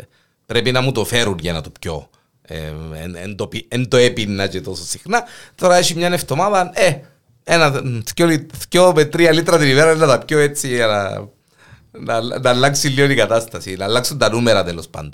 [0.46, 2.09] πρέπει να μου το φέρουν για να το πιω.
[2.42, 5.24] Ε, εν, εν, το, πι- εν το έπινα και τόσο συχνά.
[5.55, 7.00] Τώρα έχει μια εβδομάδα, ε,
[7.44, 7.70] ένα,
[8.14, 12.38] δυο, λι- δυο με τρία λίτρα την ημέρα να τα πιω έτσι για να, να,
[12.38, 15.11] να αλλάξει λίγο η κατάσταση, να αλλάξουν τα νούμερα τέλος πάντων.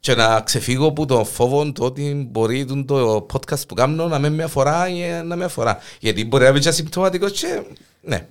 [0.00, 4.18] Και να ξεφύγω από το φόβο το ότι μπορεί τούτο το podcast που κάνω να
[4.18, 5.78] με με αφορά ή να με αφορά.
[6.00, 7.62] Γιατί μπορεί να είμαι και ασυμπτωματικός και
[8.00, 8.26] ναι.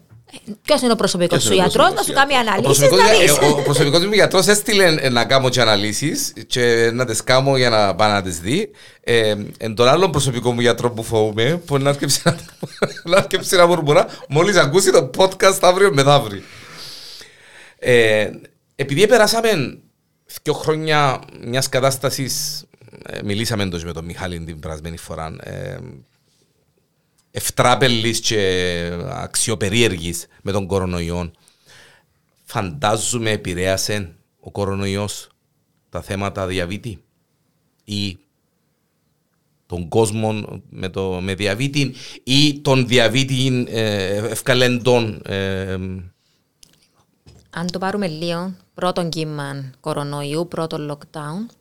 [0.62, 2.52] Ποιος είναι ο προσωπικός Ποιος σου είναι ο γιατρός, να προσωπικός σου κάνει γιατρός; Ο
[2.52, 3.32] αναλύσεις προσωπικός, να ε, δεις.
[3.32, 7.58] ο, ο προσωπικός μου γιατρός έστειλε ε, να κάνω και αναλύσεις και να τις κάνω
[7.58, 8.72] για να πάει να τις δει.
[9.04, 12.38] Ε, εν τον άλλον προσωπικό μου γιατρό που φοβούμαι, που να έρχεψε να,
[13.12, 16.42] να, έρχεψε να μουρμουρά, μόλις ακούσει το podcast αύριο μεθαύριο.
[17.80, 18.30] Ε,
[18.76, 19.80] επειδή περάσαμε
[20.44, 22.66] δύο χρόνια μιας κατάστασης,
[23.24, 25.78] μιλήσαμε εντός με τον Μιχάλη την περασμένη φορά, ε,
[27.32, 31.32] ευτράπελης και αξιοπερίεργης με τον κορονοϊό.
[32.44, 35.30] Φαντάζομαι επηρέασε ο κορονοϊός
[35.90, 37.04] τα θέματα διαβήτη
[37.84, 38.18] ή
[39.66, 45.74] τον κόσμο με, το, με διαβήτη ή τον διαβήτη ε, ευκαλεντών ε,
[47.50, 51.56] Αν το πάρουμε λίγο, πρώτον κύμα κορονοϊού, πρώτον lockdown,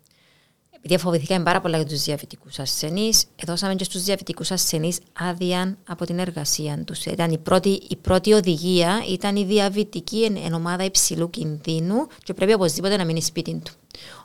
[0.86, 6.04] επειδή φοβηθήκαμε πάρα πολλά για τους διαβητικούς ασθενείς, δώσαμε και στους διαβητικούς ασθενείς άδεια από
[6.06, 7.04] την εργασία τους.
[7.04, 12.34] Ήταν η πρώτη, η πρώτη οδηγία, ήταν η διαβητική εν, εν ομάδα υψηλού κινδύνου και
[12.34, 13.72] πρέπει οπωσδήποτε να μείνει σπίτι του.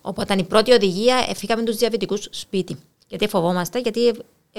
[0.02, 2.78] Οπότε η πρώτη οδηγία, εφήκαμε τους διαβητικούς σπίτι.
[3.08, 4.12] Γιατί φοβόμαστε, γιατί ε,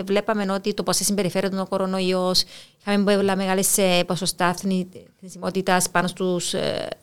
[0.05, 2.43] βλέπαμε ότι το πώ συμπεριφέρεται ο κορονοϊός,
[2.81, 4.87] είχαμε πολλά μεγάλες ποσοστά θνη-
[5.19, 6.51] θνησιμότητας πάνω στους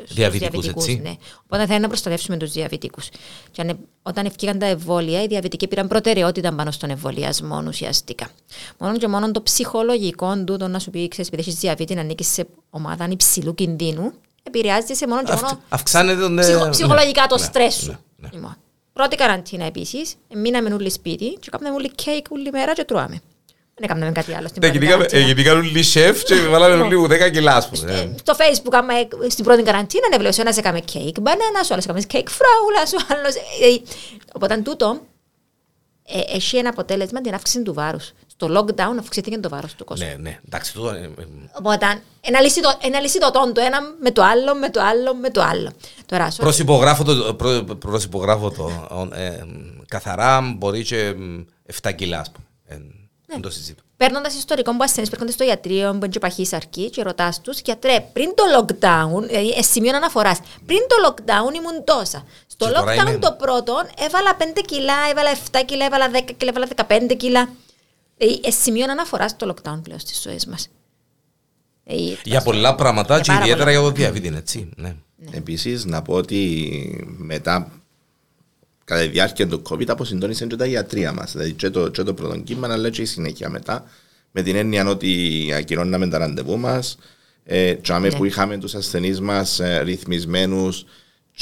[0.07, 0.87] Διαβητικούς, διαβητικούς.
[0.87, 0.99] έτσι.
[1.03, 1.13] Ναι.
[1.43, 3.09] Οπότε θέλει να προστατεύσουμε τους διαβητικούς.
[3.51, 8.29] Και αν- όταν ευκήγαν τα εμβόλια, οι διαβητικοί πήραν προτεραιότητα πάνω στον εμβολιασμό ουσιαστικά.
[8.77, 12.01] Μόνο και μόνο το ψυχολογικό του, το να σου πει, ξέρεις, επειδή έχεις διαβήτη, να
[12.01, 14.11] ανήκεις σε ομάδα υψηλού κινδύνου,
[14.43, 16.39] επηρεάζεσαι μόνο και μόνο Αυ- Αυξάνεται τον...
[16.39, 16.69] ε, ψυχο- ναι.
[16.69, 17.97] ψυχολογικά το Ναι, στρες σου.
[18.99, 19.15] Ναι, ναι.
[19.15, 23.21] Λοιπόν, Πρώτη καραντίνα επίσης, μείναμε όλοι σπίτι και κάναμε όλοι κέικ όλη μέρα και τρώαμε.
[23.81, 25.21] Δεν έκαναμε κάτι άλλο στην Ναι, πρώτη γινήκαμε- καραντίνα.
[25.21, 27.91] ε, Γινήκαν όλοι σεφ και βάλαμε όλοι 10 κιλά, ας πούμε.
[27.91, 31.69] Ε, Ε, Στο facebook, άμα, ε, στην πρώτη καραντίνα, έβλεπες ο ένας έκαμε κέικ μπανάνας,
[31.69, 33.35] ο άλλος έκαμε κέικ φράουλας, ο άλλος...
[33.35, 33.81] ε, ε,
[34.33, 35.01] Οπότε τούτο
[36.05, 38.11] ε, έχει ένα αποτέλεσμα την αύξηση του βάρους.
[38.27, 40.05] Στο lockdown αυξήθηκε το βάρος του κόσμου.
[40.07, 41.25] Ναι, ναι, εντάξει, τούτο, ε, ε,
[41.57, 45.41] Οπότε εν αλυσίδω- εν αλυσιδωτόν το ένα με το άλλο, με το άλλο, με το
[45.41, 45.71] άλλο.
[46.10, 48.72] Τώρα, στο- Προσυπογράφω το, προ, προσυπογράφω το
[49.14, 49.39] ε,
[49.88, 51.14] καθαρά μπορεί και
[51.82, 52.45] 7 κιλά, ας πούμε.
[52.68, 52.78] Ε,
[53.28, 53.82] Δεν το συζητώ.
[53.97, 57.41] Παίρνοντας ιστορικό που ασθενεί που έρχονται στο ιατρείο, που είναι και παχύς αρκή, και ρωτάς
[57.41, 62.24] τους, γιατρέ, πριν το lockdown, δηλαδή ε, σημείο αναφοράς, πριν το lockdown ήμουν τόσα.
[62.47, 66.34] Στο Και τώρα lockdown είμαι- το πρώτο έβαλα 5 κιλά, έβαλα 7 κιλά, έβαλα 10
[66.38, 67.49] κιλά, έβαλα 15 κιλά.
[68.18, 70.68] Δηλαδή, ε, σημείο αναφοράς στο lockdown πλέον στις ζωές μας.
[72.24, 73.80] Για πολλά πράγματα Για και πάρα ιδιαίτερα πολλά.
[73.80, 74.70] για το διαβήτη, έτσι.
[74.76, 74.95] Ναι.
[75.32, 77.72] Επίσης, να πω ότι μετά,
[78.84, 81.32] κατά τη διάρκεια του COVID, αποσυντώνησαν και τα ιατρία μας.
[81.32, 83.84] Δηλαδή και το, και το πρώτο κύμα, αλλά και η συνέχεια μετά.
[84.32, 86.97] Με την έννοια ότι ακυρώναμε τα ραντεβού μας,
[87.43, 88.15] ε, τσάμε Ναι.
[88.17, 90.86] που είχαμε τους ασθενείς μας ε, ρυθμισμένους.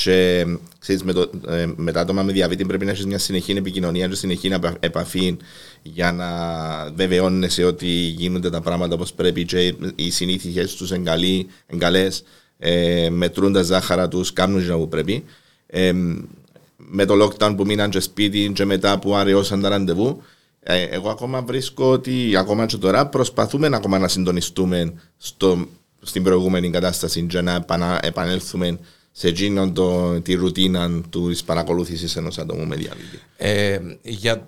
[0.03, 0.45] Και
[0.79, 4.07] ξέρεις, με, το, ε, με τα άτομα με διαβήτη πρέπει να έχεις μια συνεχή επικοινωνία
[4.07, 5.37] και συνεχή επα- επαφή
[5.81, 6.27] για να
[6.95, 12.07] βεβαιώνεσαι ότι γίνονται τα πράγματα όπως πρέπει και οι συνήθειες τους εγκαλέ,
[12.57, 15.23] ε, μετρούν τα ζάχαρα τους, κάνουν για που πρέπει.
[15.67, 15.91] Ε,
[16.77, 20.21] με το lockdown που μείναν και σπίτι και μετά που αραιώσαν τα ραντεβού,
[20.59, 25.67] ε, εγώ ακόμα βρίσκω ότι ακόμα και τώρα προσπαθούμε ακόμα να συντονιστούμε στο,
[26.01, 28.79] στην προηγούμενη κατάσταση και να επανα, επανέλθουμε
[29.11, 33.19] σε εκείνον το, τη ρουτίνα τη παρακολούθησης ενός ατόμου με διαβήτη.
[33.37, 34.47] Ε, για,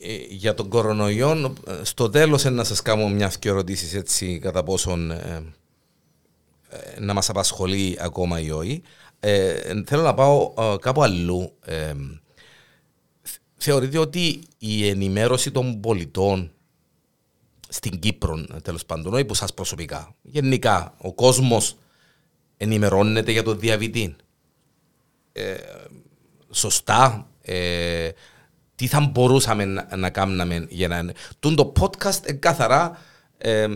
[0.00, 4.38] ε, για τον κορονοϊό, ε, στο τέλος ε, να σας κάνω μιας και ερωτήσεις έτσι
[4.42, 5.42] κατά πόσον ε, ε,
[6.98, 8.82] να μας απασχολεί ακόμα ή όχι.
[9.20, 11.52] Ε, θέλω να πάω ε, κάπου αλλού.
[11.64, 11.92] Ε,
[13.22, 16.50] θε- θεωρείτε ότι η ενημέρωση των πολιτών
[17.68, 21.76] στην Κύπρο, ε, τέλος πάντων, όχι που σας προσωπικά, γενικά, ο κόσμος
[22.56, 24.16] ενημερώνεται για το διαβητή
[26.50, 28.08] σωστά, ε,
[28.74, 31.12] τι θα μπορούσαμε να, να κάνουμε για να...
[31.38, 32.98] Τούν το podcast ε, καθαρά,
[33.38, 33.66] ε,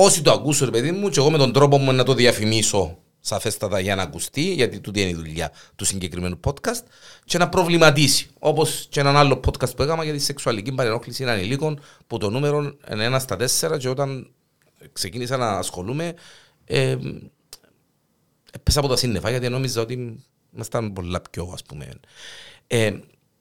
[0.00, 2.98] όσοι το ακούσουν ρε παιδί μου και εγώ με τον τρόπο μου να το διαφημίσω
[3.20, 6.82] σαφέστατα για να ακουστεί, γιατί τούτη είναι η δουλειά του συγκεκριμένου podcast
[7.24, 11.80] και να προβληματίσει, όπως και έναν άλλο podcast που έκανα για τη σεξουαλική παρενόχληση ανηλίκων
[12.06, 14.30] που το νούμερο είναι ένα στα τέσσερα και όταν
[14.92, 16.14] ξεκίνησα να ασχολούμαι
[16.64, 16.96] ε,
[18.52, 20.24] έπεσα από τα σύννεφα γιατί νόμιζα ότι
[20.54, 21.88] ήμασταν πολλά πιο ας πούμε.
[22.66, 22.92] Ε,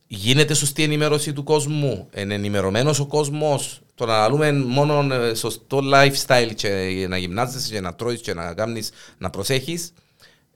[0.08, 3.82] γίνεται σωστή ενημέρωση του κόσμου, είναι ενημερωμένος ο κόσμος.
[3.98, 8.54] Το να λέμε μόνο ε, σωστό lifestyle και να γυμνάζεσαι και να τρώεις και να
[8.54, 9.94] κάνεις, να προσέχεις.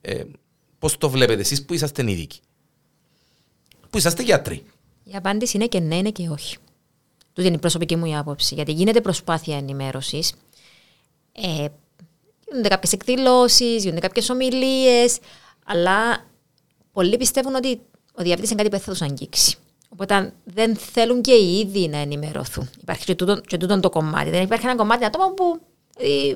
[0.01, 0.23] Ε,
[0.79, 2.39] Πώς το βλέπετε εσείς που είσαστε ειδικοί,
[3.89, 4.63] που είσαστε γιατροί;
[5.03, 6.57] Η απάντηση είναι και ναι, είναι και όχι.
[7.33, 8.55] Τούτη είναι η προσωπική μου η άποψη.
[8.55, 10.33] Γιατί γίνεται προσπάθεια ενημέρωσης.
[11.31, 11.67] Ε,
[12.49, 15.19] γίνονται κάποιες εκδηλώσεις, γίνονται κάποιες ομιλίες,
[15.65, 16.25] αλλά
[16.91, 17.81] πολλοί πιστεύουν ότι
[18.13, 19.57] ο διαβήτη είναι κάτι που δεν θα τους αγγίξει.
[19.93, 22.69] Οπότε δεν θέλουν και οι ίδιοι να ενημερωθούν.
[22.81, 24.29] Υπάρχει και τούτο, και τούτο το κομμάτι.
[24.29, 25.59] Δεν υπάρχει ένα κομμάτι άτομα που.
[25.97, 26.35] ε,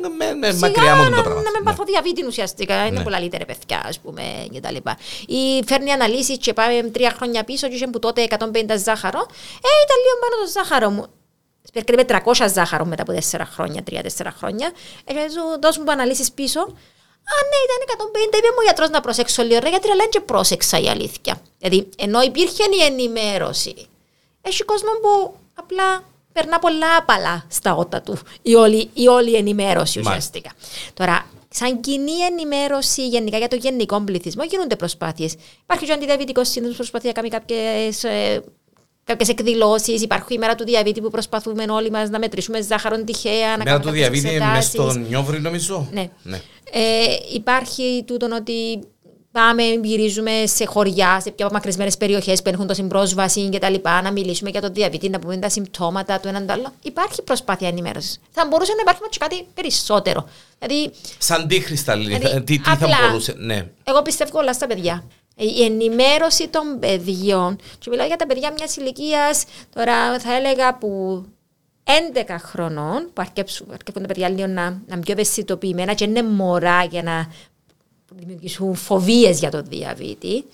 [0.00, 1.42] Ναι, με, με, Σιγά μακριά μου να, το πράγμα.
[1.42, 1.64] να με Ναι.
[1.64, 2.86] πάθω διαβήτη ουσιαστικά.
[2.86, 3.02] Είναι Ναι.
[3.02, 4.98] πολλά λύτερα παιδιά, ας πούμε, και τα λοιπά.
[5.26, 9.20] Ή φέρνει αναλύσεις και πάμε τρία χρόνια πίσω και είχε που τότε 150 ζάχαρο.
[9.64, 11.06] Ε, ήταν λίγο πάνω το ζάχαρο μου.
[11.62, 14.70] Σπέρκεται με 300 ζάχαρο μετά από 4 χρόνια, 3-4 χρόνια.
[15.04, 16.74] Ε, και σου δώσουν που αναλύσεις πίσω.
[17.34, 17.78] Α, ναι, ήταν
[18.32, 18.38] 150.
[18.38, 19.58] Είπε μου ο γιατρός να προσέξω λίγο.
[19.62, 21.42] Ρε, γιατί λένε και πρόσεξα η αλήθεια.
[21.58, 23.74] Δηλαδή, ενώ υπήρχε η ενημέρωση,
[24.42, 26.02] έχει κόσμο που απλά
[26.32, 30.00] περνά πολλά απαλά στα ότα του η όλη, η όλη ενημέρωση Μάλιστα.
[30.00, 30.50] ουσιαστικά.
[30.94, 35.34] Τώρα, σαν κοινή ενημέρωση γενικά για το γενικό πληθυσμό γίνονται προσπάθειες.
[35.62, 38.04] Υπάρχει και ο αντιδιαβητικός σύνδεσμος που προσπαθεί να κάνει κάποιες,
[39.08, 40.02] ε, κάποιες εκδηλώσεις.
[40.02, 43.64] Υπάρχει η μέρα του διαβήτη που προσπαθούμε όλοι μας να μετρήσουμε ζάχαρον τυχαία, να Μέρα
[43.64, 44.92] κάνουμε του κάποιες διαβήτη είναι μέσα εξετάσεις.
[44.92, 45.88] στον Νιόβρη νομίζω.
[45.92, 46.08] Ναι.
[46.22, 46.40] ναι.
[46.72, 46.80] Ε,
[47.34, 48.78] υπάρχει τούτον ότι
[49.32, 54.02] πάμε, γυρίζουμε σε χωριά, σε πιο απομακρυσμένες περιοχές που έχουν τόση πρόσβαση και τα λοιπά,
[54.02, 56.64] να μιλήσουμε για το διαβήτη, να πούμε τα συμπτώματα του έναν του άλλου.
[56.82, 58.20] Υπάρχει προσπάθεια ενημέρωσης.
[58.30, 60.28] Θα μπορούσε να υπάρχει και κάτι περισσότερο.
[60.58, 63.34] Δηλαδή, Σαν τι Χρυσταλλίνη, Δηλαδή, τι, τι θα απλά- μπορούσε.
[63.38, 63.66] Ναι.
[63.84, 65.04] εγώ πιστεύω όλα στα παιδιά.
[65.38, 70.78] Ε, Η ενημέρωση των παιδιών, και μιλάω για τα παιδιά μιας ηλικίας, τώρα θα έλεγα
[70.78, 71.24] που
[71.84, 76.84] 11 χρονών που αρκεύουν τα παιδιά λίγο να, να είναι πιο ευαισθητοποιημένα και είναι μωρά
[76.84, 77.32] για να
[78.14, 80.44] δημιουργήσουν φοβίες για το διαβήτη.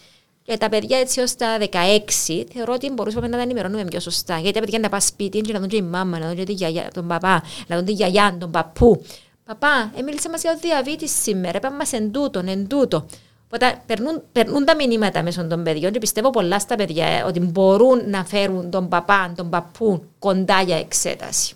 [0.42, 4.38] Και τα παιδιά έτσι ως τα 16 θεωρώ ότι μπορούσαμε να τα ενημερώνουμε πιο σωστά.
[4.38, 6.44] Γιατί τα παιδιά να πάνε σπίτι και να δουν και η μάμα, να δουν και
[6.44, 9.04] τη γιαγιά, τον παπά, να δουν τη γιαγιά, τον παππού.
[9.44, 13.06] Παπά, μίλησε μας για το διαβήτη σήμερα, είπαμε μας εν τούτο, εν τούτο.
[13.44, 17.40] Οπότε περνούν, περνούν τα μηνύματα μέσω των παιδιών και πιστεύω πολλά στα παιδιά ε, ότι
[17.40, 21.54] μπορούν να φέρουν τον παπά, τον παππού κοντά για εξέταση.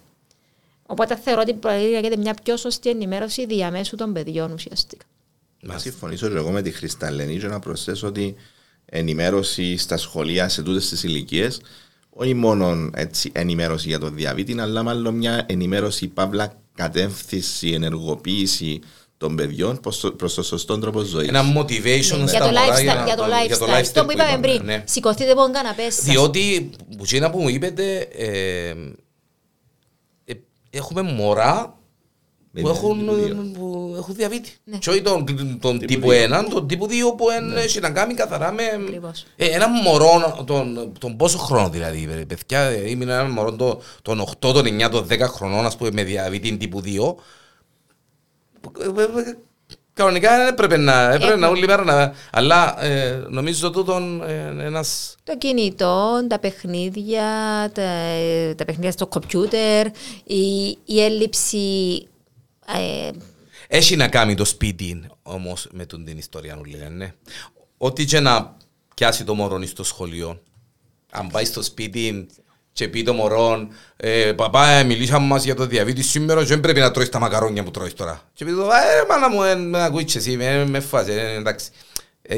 [0.87, 5.05] Οπότε θεωρώ ότι πρέπει μια πιο σωστή ενημέρωση διαμέσου των παιδιών ουσιαστικά.
[5.61, 8.35] Να συμφωνήσω εγώ με τη Χρισταλενή και να προσθέσω ότι
[8.85, 11.61] ενημέρωση στα σχολεία σε τούτες τις ηλικίες,
[12.11, 18.81] όχι μόνο έτσι, ενημέρωση για το διαβήτη, αλλά μάλλον μια ενημέρωση παύλα κατεύθυνση, ενεργοποίηση
[19.19, 19.81] των παιδιών
[20.17, 21.29] προς το σωστό τρόπο ζωής.
[21.29, 22.27] Ένα motivation ναι.
[22.27, 23.81] στα για, το lifestyle, για, για το lifestyle.
[23.81, 24.65] Αυτό που είπαμε πριν.
[24.65, 24.83] Ναι.
[24.87, 25.89] Σηκωθείτε από καναπέ.
[26.03, 26.71] Διότι,
[27.33, 28.75] που μου είπετε, ε,
[30.25, 30.35] ε,
[30.71, 31.79] έχουμε μωρά
[32.53, 33.05] που έχουν,
[33.53, 34.51] που έχουν διαβήτη.
[34.65, 34.79] Ναι.
[34.79, 35.25] Και όχι τον,
[35.61, 37.61] τον τύπου 1, τον τύπου 2 που ναι.
[37.61, 38.63] έχει να κάνει καθαρά με
[39.37, 44.33] ε, ένα μωρό, τον, τον πόσο χρόνο δηλαδή, παιδιά, ήμουν ένα μωρό τον, τον 8,
[44.39, 47.15] τον 9, τον 10 χρονών, ας πούμε, με διαβήτη τύπου 2.
[49.93, 52.15] Κανονικά έπρεπε να, έπρεπε να όλη μέρα να...
[52.31, 55.17] Αλλά ε, νομίζω τούτον ε, ένας...
[55.25, 57.25] Το κινητό, τα παιχνίδια,
[57.75, 57.91] τα,
[58.57, 59.87] τα παιχνίδια στο κομπιούτερ,
[60.25, 61.59] η, η έλλειψη
[62.77, 63.11] ε,
[63.69, 67.15] Έχει να κάνει το σπίτι όμως με τον την ιστορία που λένε.
[67.79, 68.57] Ό,τι και να
[68.95, 70.43] πιάσει το μωρό στο σχολείο,
[71.11, 72.27] αν πάει στο σπίτι
[72.79, 76.61] και πει το μωρό, ε, παπά, ε, μιλήσαμε μας για το διαβήτη σήμερα και δεν
[76.61, 78.21] πρέπει να τρώεις τα μακαρόνια που τρώεις τώρα.
[78.33, 81.71] Και πει το, ε, μάνα μου, ε, με ακούεις εσύ, με, με φάση, ε, εντάξει.
[82.23, 82.37] Ε,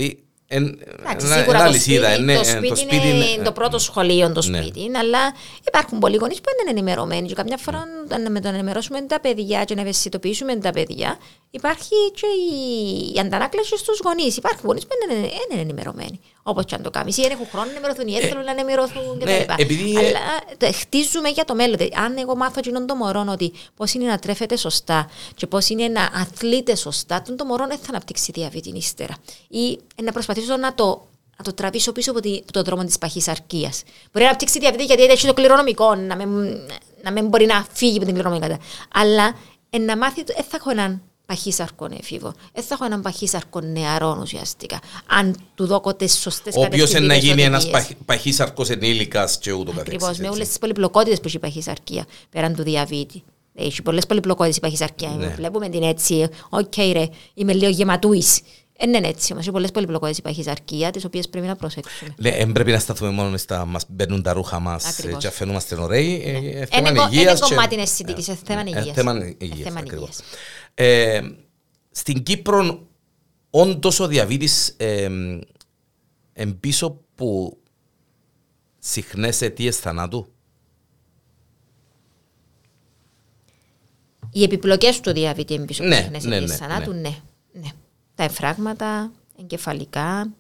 [0.52, 4.42] Εντάξει, σίγουρα το σπίτι, ναι, το σπίτι, το σπίτι είναι, είναι το πρώτο σχολείο το
[4.48, 4.62] ναι.
[4.62, 4.98] σπίτι, ναι.
[4.98, 5.18] αλλά
[5.66, 7.28] υπάρχουν πολλοί γονείς που είναι ενημερωμένοι.
[7.28, 8.28] Και καμιά φορά ναι.
[8.28, 11.18] με το να ενημερώσουμε τα παιδιά και να ευαισθητοποιήσουμε τα παιδιά,
[11.50, 14.36] υπάρχει και η, η αντανάκλαση στους γονείς.
[14.36, 16.20] Υπάρχουν γονείς που είναι, είναι ενημερωμένοι.
[16.42, 17.16] Όπως και αν το κάνεις.
[17.16, 19.30] Ή δεν έχουν χρόνο να ενημερωθούν, ή δεν θέλουν να ενημερωθούν κτλ.
[19.30, 19.96] Ναι, επειδή...
[19.96, 20.20] Αλλά
[20.56, 21.78] το χτίζουμε για το μέλλον.
[22.04, 25.88] Αν εγώ μάθω εκείνον το μωρό ότι πώς είναι να τρέφεται σωστά και πώς είναι
[25.88, 29.16] να αθλείται σωστά, τον το μωρό δεν θα αναπτύξει διαβήτη ύστερα.
[29.48, 33.82] Ή να προσπαθήσω να το να το τραβήσω πίσω από, τη, το δρόμο της παχυσαρκίας.
[34.12, 36.28] Μπορεί να αναπτύξει διαβήτη γιατί έχει το κληρονομικό, να μην,
[37.02, 38.56] να μην μπορεί να φύγει από την κληρονομική.
[38.94, 39.34] Αλλά
[39.80, 42.34] να μάθει, δεν θα έχω έναν παχύσαρκον εφήβο.
[42.52, 44.78] Δεν θα έχω έναν παχύσαρκον νεαρό ουσιαστικά.
[45.06, 46.94] Αν του δώκω τις σωστές κατευθύνσεις.
[46.94, 47.70] Ο οποίος να γίνει ένας
[48.04, 49.94] παχύσαρκος ενήλικας και ούτω καθεξής.
[49.94, 53.22] Ακριβώς, με όλες τις πολυπλοκότητες που έχει η παχυσαρκία πέραν του διαβήτη.
[53.54, 55.08] Έχει πολλές πολυπλοκότητες η παχυσαρκία.
[55.08, 55.28] Ναι.
[55.28, 58.40] Βλέπουμε την έτσι, OK, okay, ρε, είμαι λίγο γεματούης.
[58.80, 59.44] Δεν είναι έτσι όμως.
[59.44, 62.14] Έχει πολλές πολυπλοκότητες η παχυσαρκία, τις οποίες πρέπει να προσέξουμε.
[62.16, 66.22] Ναι, δεν πρέπει να σταθούμε μόνο στα μας μπαίνουν τα ρούχα μας και αφαινούμαστε ωραίοι.
[66.24, 66.48] Ναι.
[66.48, 67.38] Ε, θέμα υγείας.
[67.38, 68.94] Είναι κομμάτι αισθητικής, θέμα υγείας.
[68.94, 70.22] Θέμα υγείας.
[70.74, 71.20] Ε,
[71.90, 72.86] στην Κύπρο,
[73.50, 75.08] όντως ο διαβήτης ε,
[76.60, 77.58] πίσω που
[78.78, 80.26] συχνές αιτίες θανάτου;
[84.32, 87.20] Οι επιπλοκές του διαβήτη εμπίσω ναι, συχνές ναι, αιτίες ναι, θανάτου, ναι.
[88.20, 88.26] Ναι.
[88.26, 88.32] ναι.
[88.32, 89.10] Τα εφράγματα,
[89.40, 90.30] εγκεφαλικά.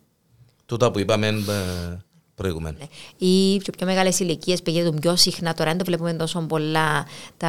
[0.66, 1.98] Τούτα που είπαμε ε,
[2.34, 2.76] προηγουμένω.
[2.78, 2.86] Ναι.
[3.28, 5.54] Ή πιο, πιο μεγάλες ηλικίες πηγαίνουν πιο συχνά.
[5.54, 7.06] Τώρα δεν το βλέπουμε τόσο πολλά
[7.36, 7.48] τα.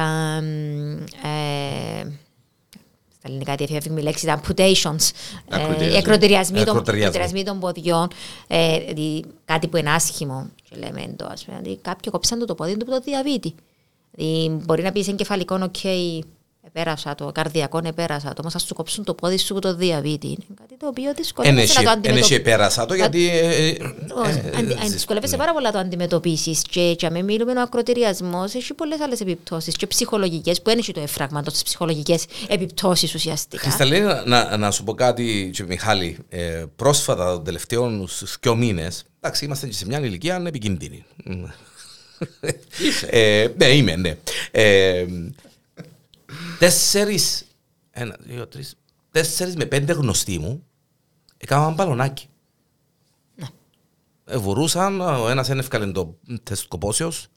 [1.22, 2.06] Ε,
[3.24, 5.10] στα ελληνικά τι έφυγε η λέξη, τα amputations,
[5.80, 8.08] οι εκροτηριασμοί των, ποδιών,
[8.46, 8.78] ε,
[9.44, 12.84] κάτι που είναι άσχημο, και λέμε εντό, ας πούμε, δηλαδή κάποιοι κόψαν το πόδι του
[12.88, 13.54] από το διαβήτη.
[14.10, 16.18] Δηλαδή, μπορεί να πεις εγκεφαλικό, OK, okay,
[16.66, 20.26] επέρασα το, καρδιακό επέρασα το, όμως θα σου κόψουν το πόδι σου το διαβήτη.
[20.26, 22.36] Είναι κάτι το οποίο δυσκολεύεσαι να το αντιμετωπίσεις.
[22.36, 23.28] επέρασα το γιατί...
[23.28, 23.76] Ε, ε,
[24.84, 29.00] ε, δυσκολεύεσαι πάρα πολλά να το αντιμετωπίσεις και για με μιλούμε ο ακροτηριασμός έχει πολλές
[29.00, 33.62] άλλες επιπτώσεις και ψυχολογικές που είναι το έμφραγμα τις ψυχολογικές επιπτώσεις ουσιαστικά.
[33.62, 36.18] Χρισταλλένη, να, να σου πω κάτι και Μιχάλη,
[36.76, 38.08] πρόσφατα των τελευταίων
[38.40, 41.04] δύο μήνες, εντάξει είμαστε και σε μια ηλικία επικίνδυνη.
[42.88, 43.54] Είσαι.
[43.56, 44.16] ναι, είμαι, ναι.
[46.58, 47.44] Τέσσερις,
[47.90, 48.76] ένα, δύο, τρεις,
[49.10, 50.66] τέσσερις με πέντε γνωστοί μου
[51.36, 52.28] έκαναν μπαλονάκι.
[53.34, 53.46] Ναι.
[54.24, 57.28] Ε, βουρούσαν, ο ένας είναι ευκαλεντό τεστ κοπόσεως,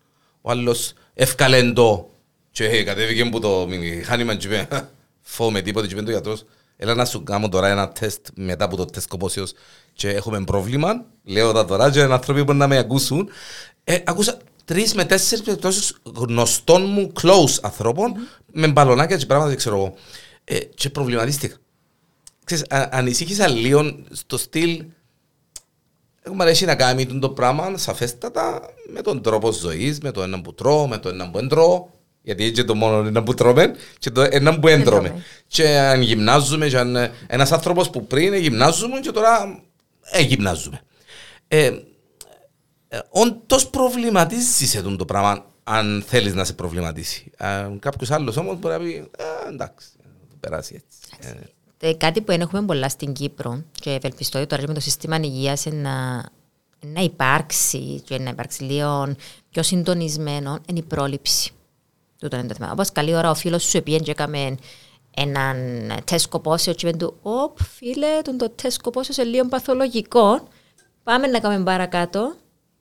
[0.41, 2.09] ο άλλος ευκαλεντό
[2.51, 4.89] και κατέβηκε από το μηχάνημα και είπε
[5.21, 6.45] φω με τίποτε και είπε το γιατρός
[6.77, 9.53] έλα να σου κάνω τώρα ένα τεστ μετά από το τεστ κοπόσεως
[9.93, 13.29] και έχουμε πρόβλημα, λέω τα τώρα και άνθρωποι που να με ακούσουν.
[13.83, 18.43] Ε, ακούσα τρεις με τέσσερις περιπτώσεις γνωστών μου close ανθρώπων mm-hmm.
[18.51, 19.93] με μπαλονάκια και πράγματα, δεν ξέρω εγώ.
[20.43, 21.55] Ε, και προβληματίστηκα.
[22.43, 24.85] Ξέρεις, α, ανησύχησα λίγο στο στυλ.
[26.21, 28.61] Έχουμε αρέσει να κάνει το πράγμα σαφέστατα
[28.93, 31.87] με τον τρόπο ζωής, με το ένα που τρώω, με το ένα που δεν τρώω.
[32.21, 35.07] Γιατί έτσι το μόνο ένα που τρώμε και το ένα που έντρωμε.
[35.07, 35.23] τρώμε.
[35.47, 39.63] Και αν γυμνάζουμε, και αν ε, ένας άνθρωπος που πριν γυμνάζουμε και τώρα
[40.01, 40.81] ε, γυμνάζουμε.
[41.47, 41.83] Ε, ε,
[43.09, 47.31] όντως προβληματίζεις σε το πράγμα αν θέλεις να σε προβληματίσει.
[47.37, 49.87] Ε, κάποιος άλλος όμως μπορεί να πει «Ε, εντάξει,
[50.29, 51.29] θα περάσει έτσι.
[51.29, 55.17] Ε, Ε, Κάτι που έχουμε πολλά στην Κύπρο και ευελπιστώ ότι τώρα με το σύστημα
[55.21, 56.15] υγείας να,
[56.79, 59.15] να υπάρξει και να υπάρξει λίγο
[59.49, 61.51] πιο συντονισμένο είναι η πρόληψη.
[62.19, 62.71] Τούτο είναι το θέμα.
[62.71, 64.55] Όπως καλή ώρα ο φίλος σου πήγαινε και έκαμε
[65.15, 65.57] έναν
[66.03, 70.47] τεστ κοπόσεω και είπε του «Οπ, φίλε, τον το τεστ κοπόσεω είναι λίγο παθολογικό.
[71.03, 72.35] Πάμε να κάνουμε παρακάτω».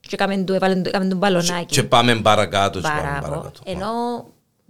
[0.06, 1.74] Και έκαμε του, έβαλε του- έκαμε του μπαλονάκι.
[1.74, 2.80] και πάμε παρακάτω.
[2.80, 3.20] και πάμε Μπράβο.
[3.28, 3.60] παρακάτω.
[3.64, 3.88] Ενώ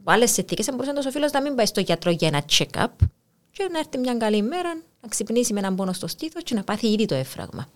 [0.01, 3.07] από άλλε συνθήκε θα μπορούσε ο φίλο να μην πάει στο γιατρό για ένα check-up
[3.51, 6.63] και να έρθει μια καλή μέρα να ξυπνήσει με έναν πόνο στο στήθος και να
[6.63, 7.67] πάθει ήδη το έφραγμα.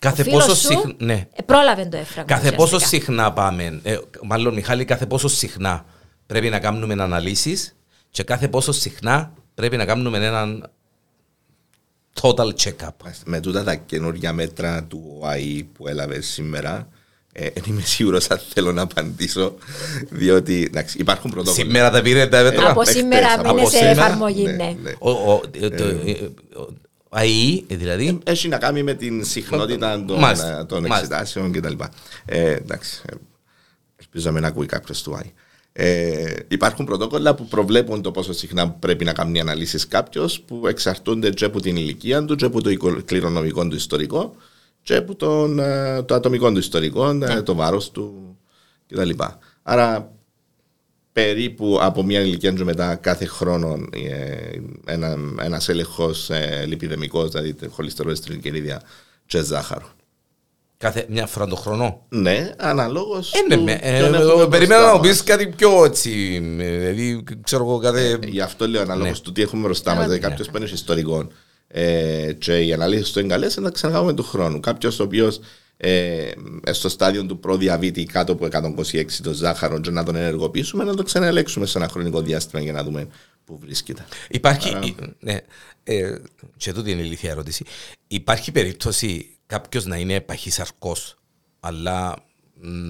[0.00, 0.94] Κάθε Ο φίλος πόσο σου, συχνά.
[0.98, 1.26] Ναι.
[1.32, 2.34] ε, πρόλαβε το έφραγμα.
[2.36, 3.04] Κάθε πόσο ουσιαστικά.
[3.04, 5.84] συχνά πάμε, ε, μάλλον Μιχάλη, κάθε πόσο συχνά
[6.26, 7.76] πρέπει να κάνουμε αναλύσεις
[8.10, 10.70] και κάθε πόσο συχνά πρέπει να κάνουμε έναν
[12.20, 12.88] total check-up.
[13.24, 16.86] Με τούτα τα καινούργια μέτρα του ΟΑΗ που έλαβες σήμερα, ε,
[17.38, 19.54] δεν είμαι σίγουρο αν θέλω να απαντήσω,
[20.10, 21.64] διότι εντάξει, υπάρχουν πρωτόκολλα.
[21.64, 22.70] Σήμερα τα πήρε τα μέτρα.
[22.70, 24.76] Από Εχθές, σήμερα από μείνε σε σήμερα, εφαρμογή, ναι, ναι.
[24.82, 24.92] ναι.
[24.98, 26.12] Ο, ο, ε, το, ε,
[26.56, 26.68] ο
[27.08, 30.96] ΑΕΗ, ε, δηλαδή, Έχει να κάνει με την συχνότητα των, Μάλιστα, ε, των μάλιστα.
[31.20, 31.72] εξετάσεων κτλ.
[32.24, 33.00] Ε, εντάξει.
[33.10, 33.14] ε,
[34.00, 35.32] Ελπίζω να μην ακούει κάποιο του ΆΗ.
[35.72, 41.30] Ε, υπάρχουν πρωτόκολλα που προβλέπουν το πόσο συχνά πρέπει να κάνει αναλύσει κάποιο που εξαρτούνται
[41.30, 44.34] και από την ηλικία του, και από το οικο- κληρονομικό του ιστορικό,
[44.86, 48.36] και από τον, ε, το ατομικό του ιστορικό, ε, το βάρος του
[48.86, 49.10] κτλ.
[49.62, 50.12] Άρα
[51.12, 57.56] περίπου από μια ηλικία και μετά κάθε χρόνο ε, ένα, ένας έλεγχος ε, λιπιδεμικός, δηλαδή
[57.70, 58.82] χολυστερόλες τριγλικερίδια
[59.26, 59.88] και ζάχαρο.
[60.76, 64.46] κάθε μια φορά το χρόνο; Ναι, αναλόγως Ε, ναι, του με, ε, ποιον έχουμε ε,
[64.46, 65.24] Περιμένα μπροστά να πεις μας.
[65.24, 68.18] κάτι πιο έτσι, ε, δηλαδή, ξέρω εγώ, κάτι...
[68.28, 69.24] Γι' αυτό λέω αναλόγως Ναι.
[69.24, 70.02] του τι έχουμε μπροστά μας.
[70.04, 71.26] Δηλαδή κάποιος που είναι ιστορικό
[71.68, 74.60] ε, και οι αναλύσεις του είναι καλές, να τα ξανακάνουμε του χρόνου.
[74.60, 75.40] Κάποιος ο οποίος
[75.76, 76.30] ε,
[76.70, 81.02] στο στάδιο του προδιαβήτη κάτω από 126 το ζάχαρο και να τον ενεργοποιήσουμε, να το
[81.02, 83.08] ξαναελέξουμε σε ένα χρονικό διάστημα για να δούμε
[83.44, 84.04] πού βρίσκεται.
[84.28, 85.38] Υπάρχει, η- ναι,
[85.84, 86.14] ε,
[86.56, 87.64] και τούτη είναι η ηλίθια ερώτηση.
[88.06, 91.16] Υπάρχει περίπτωση κάποιος να είναι παχύσαρκος,
[91.60, 92.16] αλλά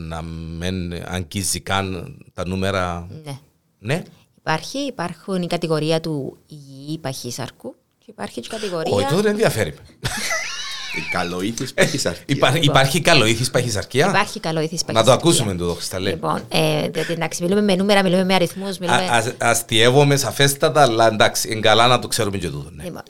[0.09, 3.39] να μην αγγίζει καν τα νούμερα; Ναι.
[3.79, 4.03] Ναι;
[4.39, 7.75] Υπάρχει, υπάρχουν η κατηγορία του υγιή παχύσαρκου
[8.07, 8.93] και υπάρχει και η κατηγορία...
[8.95, 9.75] Όχι, τότε δεν ενδιαφέρει.
[10.97, 12.23] Η καλοήθης παχυσαρκία.
[12.27, 14.09] Υπάρχει, υπάρχει καλοήθης παχυσαρκία.
[14.09, 15.13] Υπάρχει καλοήθης Να το παχυσαρκία.
[15.15, 16.11] ακούσουμε το Χρισταλέ.
[16.11, 18.99] Λοιπόν, ε, διότι εντάξει, μιλούμε με νούμερα, μιλούμε με αριθμούς, μιλούμε...
[18.99, 22.71] Α- ας- Αστειεύομαι σαφέστατα, αλλά εντάξει, είναι καλά να το ξέρουμε και τούτο.
[22.71, 22.85] Ναι.
[22.85, 23.03] Λοιπόν,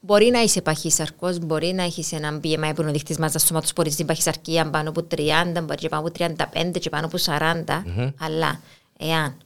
[0.00, 3.66] Μπορεί να είσαι παχύσαρκο, μπορεί να έχεις έναν BMI που είναι ο δείχτης μας σώματο
[3.66, 5.16] που ορίζει την παχυσαρκία πάνω από 30,
[5.62, 6.34] μπορεί και πάνω από
[6.72, 7.64] 35 και πάνω από 40.
[8.20, 8.60] Αλλά
[8.98, 9.36] εάν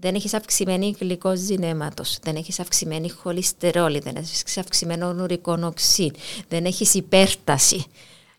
[0.00, 6.10] δεν έχεις αυξημένη γλυκόζη αίματο, δεν έχεις αυξημένη χολυστερόλη, δεν έχεις αυξημένο νουρικό οξύ,
[6.48, 7.84] δεν έχεις υπέρταση,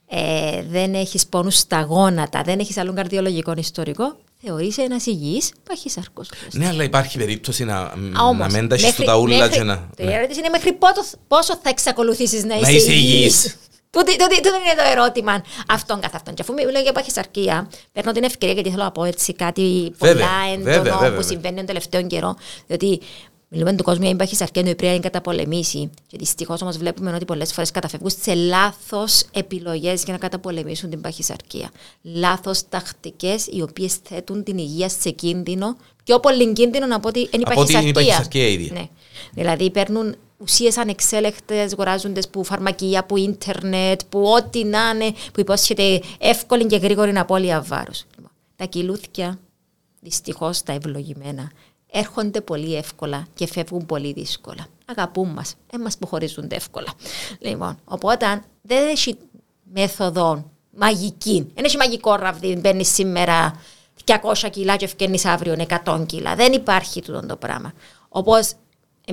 [0.08, 6.22] ε, δεν έχεις πόνους στα γόνατα, δεν έχεις άλλον καρδιολογικό ιστορικό, θεωρείσαι ένας υγιής παχύσαρκο.
[6.52, 9.38] Ναι, αλλά υπάρχει περίπτωση να, Α, να όμως, μην τα έχεις μέχρι- στο τα ούλα
[9.38, 9.90] μέχρι- και να...
[9.96, 10.14] Το ναι.
[10.14, 13.56] ερώτηση είναι μέχρι πότο, πόσο θα εξακολουθήσεις να είσαι, είσαι υγιής.
[13.94, 14.16] Υγιής.
[14.18, 16.34] Τούτη- τούτη- Τούτο είναι το ερώτημα αυτόν καθ' αυτόν.
[16.34, 20.14] Και αφού μιλάω για παχυσαρκία, παίρνω την ευκαιρία γιατί θέλω να πω έτσι κάτι Βέβαια,
[20.14, 21.22] πολλά έντονο βέβαια, βέβαια, που βέβαια.
[21.22, 22.36] συμβαίνει τον τελευταίο καιρό.
[22.68, 23.00] Διότι
[23.52, 25.90] μιλούμε του κόσμου για την παχυσαρκία, η οποία είναι καταπολεμήσει.
[26.08, 31.02] Και δυστυχώς όμως βλέπουμε ότι πολλές φορές καταφεύγουν σε λάθος επιλογές για να καταπολεμήσουν την
[31.02, 31.70] παχυσαρκία.
[32.02, 35.78] Λάθος τακτικές οι οποίες θέτουν την υγεία σε κίνδυνο.
[36.04, 38.16] Πιο πολύ κίνδυνο από ότι είναι η Από ότι είναι η παχυσαρκία.
[38.16, 38.74] παχυσαρκία ίδια.
[38.74, 38.88] Ναι.
[39.34, 46.02] Δηλαδή παίρνουν ουσίες ανεξέλεκτες, αγοράζονται που φαρμακεία, που ίντερνετ, που ό,τι να είναι, που υπόσχεται
[46.18, 48.06] εύκολη και γρήγορη απώλεια βάρους.
[48.16, 49.40] Λοιπόν, τα κιλούθια,
[50.00, 51.52] δυστυχώς τα ευλογημένα,
[51.92, 54.68] έρχονται πολύ εύκολα και φεύγουν πολύ δύσκολα.
[54.86, 56.94] Αγαπούν μας, δεν μας αποχωρίζονται εύκολα.
[57.40, 59.18] Λοιπόν, οπότε δεν έχει
[59.74, 61.52] μέθοδο μαγική.
[61.56, 63.62] Δεν έχει μαγικό ραβδί, μπαίνεις σήμερα
[64.06, 66.36] 200 κιλά και ευκαινείς αύριο 100 κιλά.
[66.36, 67.74] Δεν υπάρχει τούτο το πράγμα.
[68.10, 68.54] Όπως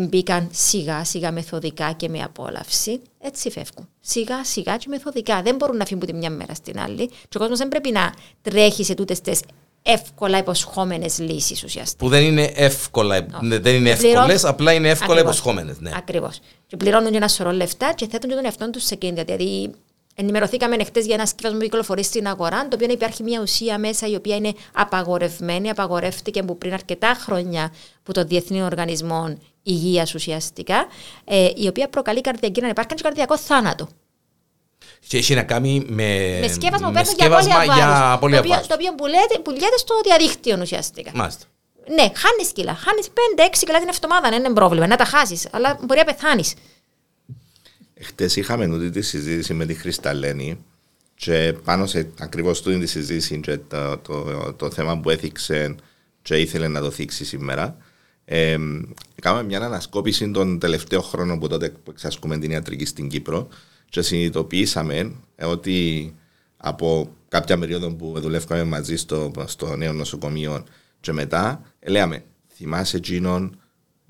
[0.01, 3.88] μπήκαν σιγά σιγά μεθοδικά και με απόλαυση, έτσι φεύγουν.
[4.01, 5.42] Σιγά σιγά και μεθοδικά.
[5.42, 7.09] Δεν μπορούν να φύγουν από τη μια μέρα στην άλλη.
[7.09, 9.40] Και ο κόσμος δεν πρέπει να τρέχει σε τούτες τις
[9.82, 12.05] εύκολα υποσχόμενες λύσεις ουσιαστικά.
[12.05, 13.59] Που δεν είναι εύκολα, Όχι.
[13.59, 15.36] δεν είναι Πληρώνουν- εύκολες, απλά είναι εύκολα Ακριβώς.
[15.38, 15.80] υποσχόμενες.
[15.80, 15.90] Ναι.
[15.97, 16.40] Ακριβώς.
[16.66, 19.24] Και πληρώνουν και ένα σωρό λεφτά και θέτουν και τον εαυτό τους σε κίνδυνο.
[19.24, 19.70] Δηλαδή,
[20.14, 24.07] ενημερωθήκαμε χτε για ένα σκύφασμα που κυκλοφορεί στην αγορά, το οποίο υπάρχει μια ουσία μέσα
[24.07, 25.70] η οποία είναι απαγορευμένη.
[25.70, 29.36] Απαγορεύτηκε που πριν αρκετά χρόνια από το Διεθνή Οργανισμό
[29.68, 30.86] Υγεία ουσιαστικά,
[31.24, 33.88] ε, η οποία προκαλεί καρδιακή να υπάρχει και καρδιακός θάνατο.
[35.08, 38.14] Και έχει να κάνει με, με σκεύασμα που με παίρνουν για απώλεια σκεύασμα για βάρους.
[38.14, 38.66] απώλεια Το οποίο, βάρους.
[38.66, 41.10] το οποίο πουλιέται, πουλιέται στο διαδίκτυο ουσιαστικά.
[41.14, 41.44] Μάλιστα.
[41.88, 42.74] Ναι, χάνεις κιλά.
[42.74, 44.86] Χάνεις 5-6 κιλά την εβδομάδα, δεν είναι πρόβλημα.
[44.86, 46.54] Να τα χάσεις, αλλά μπορεί να πεθάνεις.
[48.00, 50.64] Χτες είχαμε αυτή τη συζήτηση με τη Χρυσταλένη
[51.14, 55.74] και πάνω σε ακριβώς αυτή τη συζήτηση και το, το, το, θέμα που έθιξε
[56.22, 57.76] και ήθελε να το θίξει σήμερα.
[58.29, 58.57] Ε,
[59.22, 63.49] κάναμε μια ανασκόπηση των τελευταίων χρόνων που τότε που εξασκούμε την ιατρική στην Κύπρο
[63.89, 65.12] και συνειδητοποιήσαμε
[65.43, 66.14] ότι
[66.57, 70.64] από κάποια περίοδο που δουλεύαμε μαζί στο, στο νέο νοσοκομείο
[71.01, 72.24] και μετά, λέμε,
[72.55, 73.61] θυμάσαι εκείνον,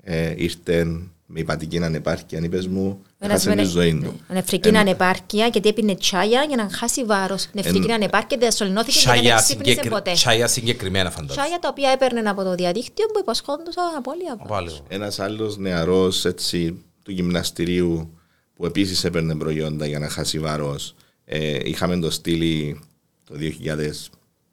[0.01, 1.01] ε, ήρθε
[1.37, 4.19] με υπατική ανεπάρκεια, αν είπες μου, έχασες τη ζωή του.
[4.29, 7.47] Νεφρική ε, ανεπάρκεια, γιατί έπινε τσάια για να χάσει βάρος.
[7.51, 10.11] Νεφρική ανεπάρκεια, δεν ασωληνώθηκες και δεν ξύπνησε ποτέ.
[10.11, 11.41] Τσάια συγκεκριμένα φαντάζομαι.
[11.41, 14.83] Τσάια τα οποία έπαιρνε από το διαδίκτυο που υποσχόντουσαν απώλεια βάρος.
[14.87, 18.19] Ένας άλλος νεαρός έτσι, του γυμναστηρίου
[18.53, 20.95] που επίσης έπαιρνε προϊόντα για να χάσει βάρος.
[21.25, 22.79] Ε, είχαμε το στείλει
[23.23, 23.35] το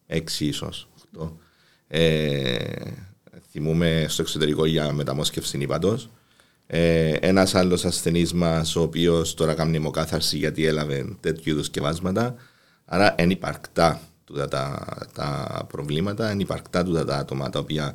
[0.07, 0.89] 2006 ίσως.
[1.87, 2.57] Ε,
[3.51, 6.09] θυμούμε στο εξωτερικό για μεταμόσχευση ύπατος.
[6.67, 12.35] Ε, Ένας άλλος ασθενής μας, ο οποίος τώρα κάνει αιμοκάθαρση γιατί έλαβε τέτοιου είδους σκευάσματα.
[12.85, 14.01] Άρα, είναι υπαρκτά
[14.51, 17.95] τα, τα προβλήματα, είναι υπαρκτά τα άτομα τα οποία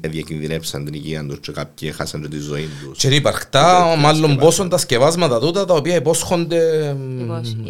[0.00, 2.98] διακινδυνεύσαν την υγεία τους και κάποιοι έχασαν τη ζωή τους.
[2.98, 6.60] Και είναι υπαρκτά, μάλλον πόσο τα σκευάσματα τούτα τα οποία υπόσχονται.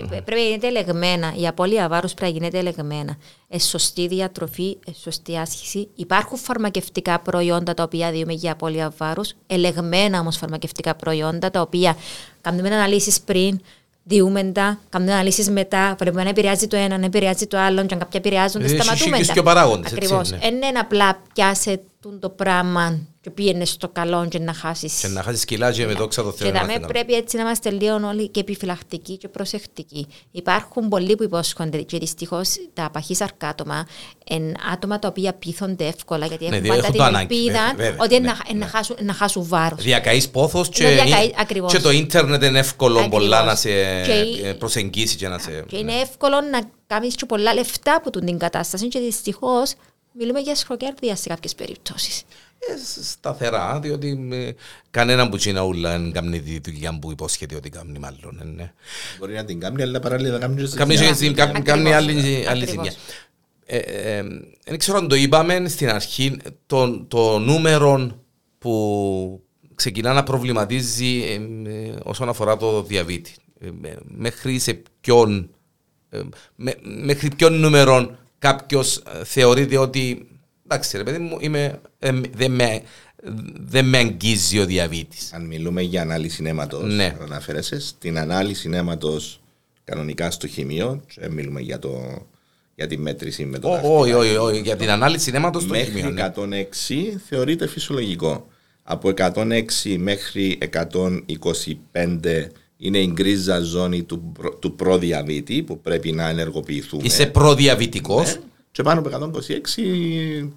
[0.08, 1.34] Πρέπει να γίνεται ελεγμένα.
[1.36, 3.16] Η απώλεια βάρους πρέπει να γίνεται ελεγμένα.
[3.48, 5.88] Εσωστή διατροφή, εσωστή άσκηση.
[5.94, 9.32] Υπάρχουν φαρμακευτικά προϊόντα τα οποία διούμε για απώλεια βάρους.
[9.46, 11.96] Ελεγμένα όμως φαρμακευτικά προϊόντα τα οποία
[12.40, 13.60] κάνουμε αναλύσεις πριν,
[14.08, 17.94] διούμε τα, κάνουμε αναλύσεις μετά, βλέπουμε να επηρεάζει το ένα, να επηρεάζει το άλλο, και
[17.94, 19.18] αν κάποια επηρεάζονται, ε, σταματούμε.
[19.18, 19.88] και παράγοντε.
[19.92, 20.28] Ακριβώς.
[20.28, 21.80] Δεν είναι απλά πιάσε
[22.20, 25.00] το πράγμα και πήγαινες στο καλό και να χάσεις.
[25.00, 26.50] Και να χάσεις κιλά και με δόξα το Θεό.
[26.50, 30.06] Και δάμε πρέπει έτσι να είμαστε λίγο όλοι και επιφυλακτικοί και προσεκτικοί.
[30.30, 33.86] Υπάρχουν πολλοί που υπόσχονται και δυστυχώς τα παχύσαρκα άτομα
[34.30, 38.54] είναι άτομα τα οποία πείθονται εύκολα γιατί ναι, έχουν πάντα την ελπίδα ότι ναι, να,
[38.54, 38.66] ναι.
[38.66, 39.82] χάσουν, να χάσουν βάρος.
[39.82, 43.70] Διακαείς πόθος και, ναι, και το ίντερνετ είναι εύκολο πολλά να σε
[44.02, 45.64] και προσεγγίσεις και να σε.
[45.66, 49.72] Και είναι εύκολο να κάνεις και πολλά λεφτά από την κατάσταση και δυστυχώς
[50.18, 52.22] Μιλούμε για σχροκέρδια σε κάποιες περιπτώσεις.
[52.58, 54.50] Ε, σταθερά, διότι ε,
[54.90, 58.38] κανένα που τσίνα ούλα δεν κάνει τη δουλειά που υπόσχεται ότι κάνει μάλλον.
[58.40, 58.72] Ε, ναι.
[59.18, 60.68] Μπορεί να την κάνει, αλλά παράλληλα να κάνει
[61.34, 62.92] Κάνει, κάνει άλλη, άλλη ζημιά.
[63.66, 64.22] Δεν ε,
[64.64, 68.22] ε, ξέρω αν το είπαμε στην αρχή, το, το νούμερο
[68.58, 69.42] που
[69.74, 71.22] ξεκινά να προβληματίζει
[71.66, 73.34] ε, όσον αφορά το διαβήτη.
[74.02, 75.50] μέχρι σε ποιον,
[76.82, 80.28] μέχρι ποιον νούμερο κάποιος ε, θεωρείται ότι
[80.64, 82.82] εντάξει ρε παιδί μου είμαι, ε, δεν, με,
[83.60, 85.32] δεν με αγγίζει ο διαβήτης.
[85.32, 87.16] Αν μιλούμε για ανάλυση νέματος, ναι.
[87.22, 89.40] αναφέρεσαι στην ανάλυση νέματος
[89.84, 92.22] κανονικά στο χημείο, και μιλούμε για, το,
[92.74, 96.32] για τη μέτρηση με το Όχι, όχι, όχι, για την ανάλυση νέματος στο μέχρι χημείο.
[96.36, 98.48] Μέχρι 106 θεωρείται φυσιολογικό.
[98.82, 100.58] Από 106 μέχρι
[101.92, 102.46] 125
[102.78, 107.02] είναι η γκρίζα ζώνη του, του προδιαβήτη που πρέπει να ενεργοποιηθούμε.
[107.04, 108.34] Είσαι προδιαβητικός.
[108.34, 108.40] Ναι.
[108.70, 109.30] Και πάνω από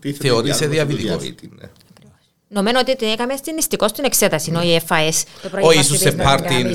[0.03, 1.23] 126 θεωρείσαι διαβητικός.
[1.23, 1.69] Ναι.
[2.53, 5.23] Νομίζω ότι την έκαμε στην ιστικό στην εξέταση, όχι η FAS.
[5.61, 6.65] Όχι, ίσως σε πάρτι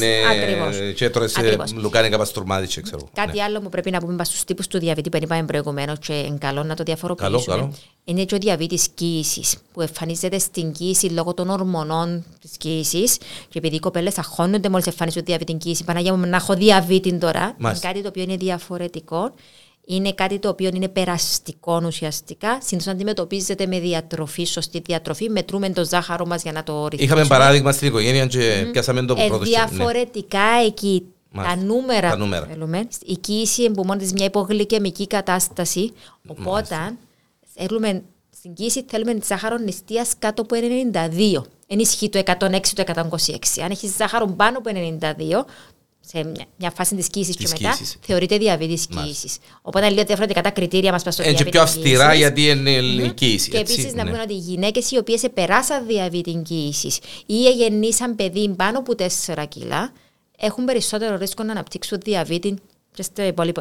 [0.95, 3.09] και τώρα σε λουκάνικα παστουρμάδι, ξέρω.
[3.13, 3.43] Κάτι ναι.
[3.43, 6.63] άλλο που πρέπει να πούμε στους τύπους του διαβήτη που είπαμε προηγουμένως και είναι καλό
[6.63, 7.73] να το διαφοροποιήσουμε.
[8.05, 13.17] Είναι και ο διαβήτης κοίησης που εμφανίζεται στην κοίηση λόγω των ορμονών της κοίησης
[13.49, 17.57] και επειδή οι κοπέλες αγχώνονται μόλις εμφανίζουν διαβήτη κοίηση, Παναγία μου να έχω διαβήτη τώρα,
[17.61, 19.33] είναι κάτι το οποίο είναι διαφορετικό
[19.89, 22.59] είναι κάτι το οποίο είναι περαστικό ουσιαστικά.
[22.63, 25.31] Συνήθως αντιμετωπίζεται με διατροφή, σωστή διατροφή.
[25.31, 27.21] Μετρούμε το ζάχαρο μας για να το ρυθμίσουμε.
[27.21, 28.73] Είχαμε παράδειγμα στην οικογένεια και mm.
[28.73, 30.67] πιάσαμε το ε, Διαφορετικά ναι.
[30.67, 31.03] εκεί
[31.35, 32.47] τα νούμερα, τα νούμερα.
[32.47, 35.93] Θέλουμε, η κοίηση εμπομώνει μια υπογλυκαιμική κατάσταση.
[36.27, 36.97] Οπότε
[37.55, 38.03] θέλουμε,
[38.37, 40.57] στην κοίηση θέλουμε τη ζάχαρο νηστείας κάτω από
[41.37, 41.43] 92.
[41.67, 43.37] Ενισχύει το 106 το 126.
[43.63, 44.71] Αν έχεις ζάχαρο πάνω από
[45.01, 45.45] 92,
[46.09, 47.97] σε μια, μια φάση τη κοίηση και μετά, κοίησης.
[48.01, 49.29] θεωρείται διαβήτη κοίηση.
[49.63, 53.51] Οπότε είναι λίγο διαφορετικά τα κριτήρια μας προ Έτσι πιο αυστηρά γιατί είναι η κοίηση.
[53.51, 54.11] Και επίσης να ναι.
[54.11, 56.93] πούμε ότι οι γυναίκες οι οποίες επεράσαν διαβήτη κοίηση
[57.27, 58.93] ή εγεννήσαν παιδί πάνω από
[59.35, 59.93] 4 κιλά,
[60.39, 62.55] έχουν περισσότερο ρίσκο να αναπτύξουν διαβήτη
[62.97, 63.03] και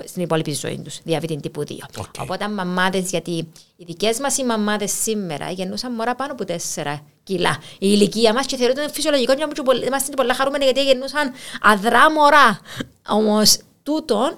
[0.06, 1.72] στην υπόλοιπη ζωή του, διαβήτη τύπου 2.
[1.72, 2.04] Okay.
[2.20, 3.32] Οπότε, μαμάδε, γιατί
[3.76, 6.44] οι δικέ μα οι μαμάδε σήμερα γεννούσαν μωρά πάνω από
[6.84, 7.58] 4 κιλά.
[7.74, 9.46] Η ηλικία μα και θεωρείται φυσιολογικό και
[9.86, 11.32] είμαστε πολύ χαρούμενοι γιατί γεννούσαν
[11.62, 12.60] αδρά μωρά.
[13.08, 13.42] Όμω,
[13.84, 14.38] τούτον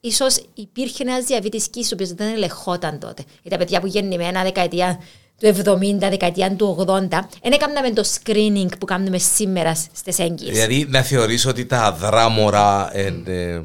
[0.00, 3.22] ίσω υπήρχε ένα διαβήτη κύση, ο οποίο δεν ελεγχόταν τότε.
[3.42, 5.00] Για τα παιδιά που γεννημένα δεκαετία
[5.40, 7.08] του 70, δεκαετία του 80,
[7.42, 10.52] δεν έκαναμε το screening που κάνουμε σήμερα στι έγκυε.
[10.52, 12.96] Δηλαδή, να θεωρήσω ότι τα αδρά μωρά.
[12.96, 13.62] Ε,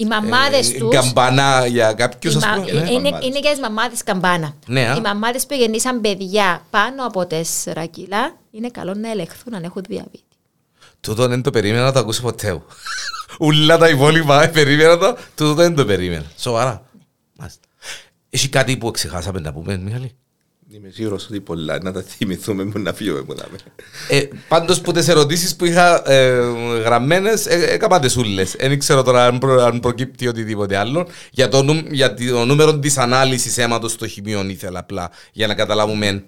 [0.00, 0.88] Οι μαμάδες ε, του.
[0.88, 2.70] Καμπάνα για κάποιους, Οι ας μα- πούμε.
[2.70, 3.00] είναι, ναι.
[3.00, 3.26] μαμάδες.
[3.28, 4.54] είναι για τις μαμάδες καμπάνα.
[4.66, 4.94] Ναι, α.
[4.96, 9.82] Οι μαμάδες που γεννήσαν παιδιά πάνω από 4 κιλά είναι καλό να ελεγχθούν αν έχουν
[9.88, 10.22] διαβήτη.
[11.00, 12.62] Τούτο δεν το περίμενα να το ακούσω ποτέ μου.
[13.46, 16.24] Ούλα τα υπόλοιπα ε, περίμενα το, τούτο δεν το περίμενα.
[16.38, 16.82] Σοβαρά.
[17.38, 17.60] Μάλιστα.
[18.30, 20.16] Έχει κάτι που ξεχάσαμε να πούμε, Μιχάλη.
[20.70, 23.58] Είμαι σίγουρος ότι πολλά να τα θυμηθούμε που να φύγουμε που να με.
[24.08, 26.30] Ε, Πάντως που τις ερωτήσεις που είχα ε,
[26.84, 28.44] γραμμένες, ε, έκανα τι ούλε.
[28.58, 31.08] Δεν ξέρω τώρα αν, προ, αν προκύπτει οτιδήποτε άλλο.
[31.30, 35.54] Για το, νου, για το νούμερο της ανάλυσης αίματος στο χημείο ήθελα απλά για να
[35.54, 36.24] καταλάβουμε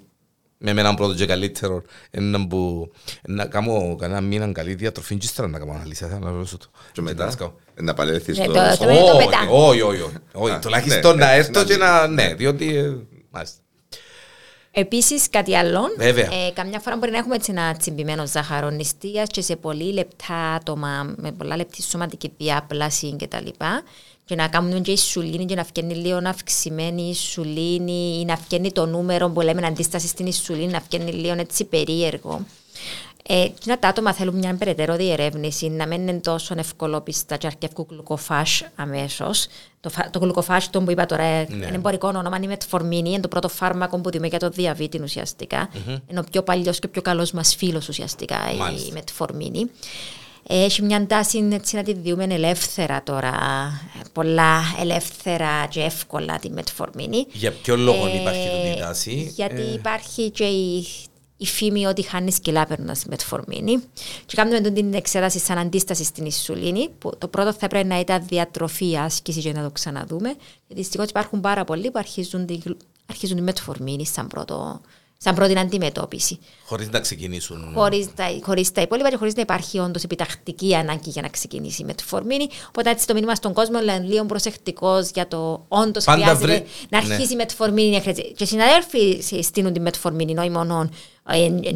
[0.58, 2.92] με έναν πρώτο και καλύτερο έναν που
[3.26, 6.04] να κάνω κανένα μήνα καλή διατροφή και ύστερα να κάνω αναλύσει.
[6.04, 6.66] Θα να ρωτήσω το.
[6.92, 7.32] Και μετά
[7.80, 8.52] να παλαιθείς Ναι, στο...
[8.52, 9.38] το- στο- το- είναι Όχι, μετά.
[9.50, 10.14] όχι, όχι, όχι.
[10.32, 11.82] Όχι, Α, τουλάχιστον ναι, να ναι, έρθω να και δεις.
[11.82, 12.06] να...
[12.06, 12.76] Ναι, διότι...
[12.76, 12.96] ε,
[13.30, 13.56] Μάλιστα.
[14.72, 15.80] Επίσης, κάτι άλλο.
[15.96, 16.24] Βέβαια.
[16.24, 20.34] Ε, καμιά φορά μπορεί να έχουμε έτσι ένα τσιμπημένο ζάχαρο νηστείας και σε πολύ λεπτά
[20.34, 23.48] άτομα με πολλά λεπτή σωματική διάπλαση κτλ.
[24.24, 28.86] Και να κάνουμε και ισουλίνη και να βγαίνει λίγο αυξημένη ισουλίνη ή να βγαίνει το
[28.86, 32.46] νούμερο που λέμε αντίσταση στην ισουλίνη, να βγαίνει λίγο έτσι περίεργο.
[33.32, 37.86] Ε, και τα άτομα θέλουν μια περαιτέρω διερεύνηση, να μην είναι τόσο ευκολόπιστα και αρκεύκουν
[37.90, 39.46] γλουκοφάσ αμέσως.
[39.80, 43.20] Το, φα- το γλουκοφάσ, το που είπα τώρα, ε, είναι εμπορικό όνομα, είναι μετφορμίνη, είναι
[43.20, 45.68] το πρώτο φάρμακο που δούμε για το διαβήτη ουσιαστικά.
[46.06, 48.92] Είναι ο πιο παλιός και ο πιο καλός μας φίλος ουσιαστικά η Μάλιστα.
[48.92, 49.70] μετφορμίνη.
[50.48, 53.28] Ε, Έχει μια τάση έτσι να τη διούμε ελεύθερα τώρα,
[54.00, 57.26] ε, πολλά ελεύθερα και εύκολα τη μετφορμίνη.
[57.32, 60.86] Για ποιο λόγο Ε, υπάρχει αυτή η τάση; Γιατί Ε, υπάρχει και η,
[61.42, 63.82] η φήμη ότι χάνεις κιλά παίρνοντα μετφορμίνη.
[64.26, 66.88] Και κάνουμε τον την εξέταση σαν αντίσταση στην ισουλίνη.
[66.98, 70.28] Που το πρώτο θα πρέπει να ήταν διατροφή, άσκηση και να το ξαναδούμε.
[70.66, 74.80] Γιατί δυστυχώς υπάρχουν πάρα πολλοί που αρχίζουν τη, γλου- αρχίζουν τη μετφορμίνη σαν, πρώτο,
[75.18, 76.38] σαν πρώτη αντιμετώπιση.
[76.66, 77.70] Χωρίς να ξεκινήσουν.
[77.74, 81.82] Χωρίς τα, χωρίς τα υπόλοιπα και χωρίς να υπάρχει όντως επιτακτική ανάγκη για να ξεκινήσει
[81.82, 82.46] η μετφορμίνη.
[82.68, 86.66] Οπότε έτσι το μήνυμα στον κόσμο είναι λίγο προσεκτικός για το όντως Πάντα χρειάζεται βρε-
[86.88, 87.14] να ναι.
[87.14, 87.90] αρχίσει η μετφορμίνη.
[87.90, 88.28] να χρειάζεται.
[88.28, 90.88] Και οι συναδέλφοι σε- στείλουν τη μετφορμίνη, όχι μόνο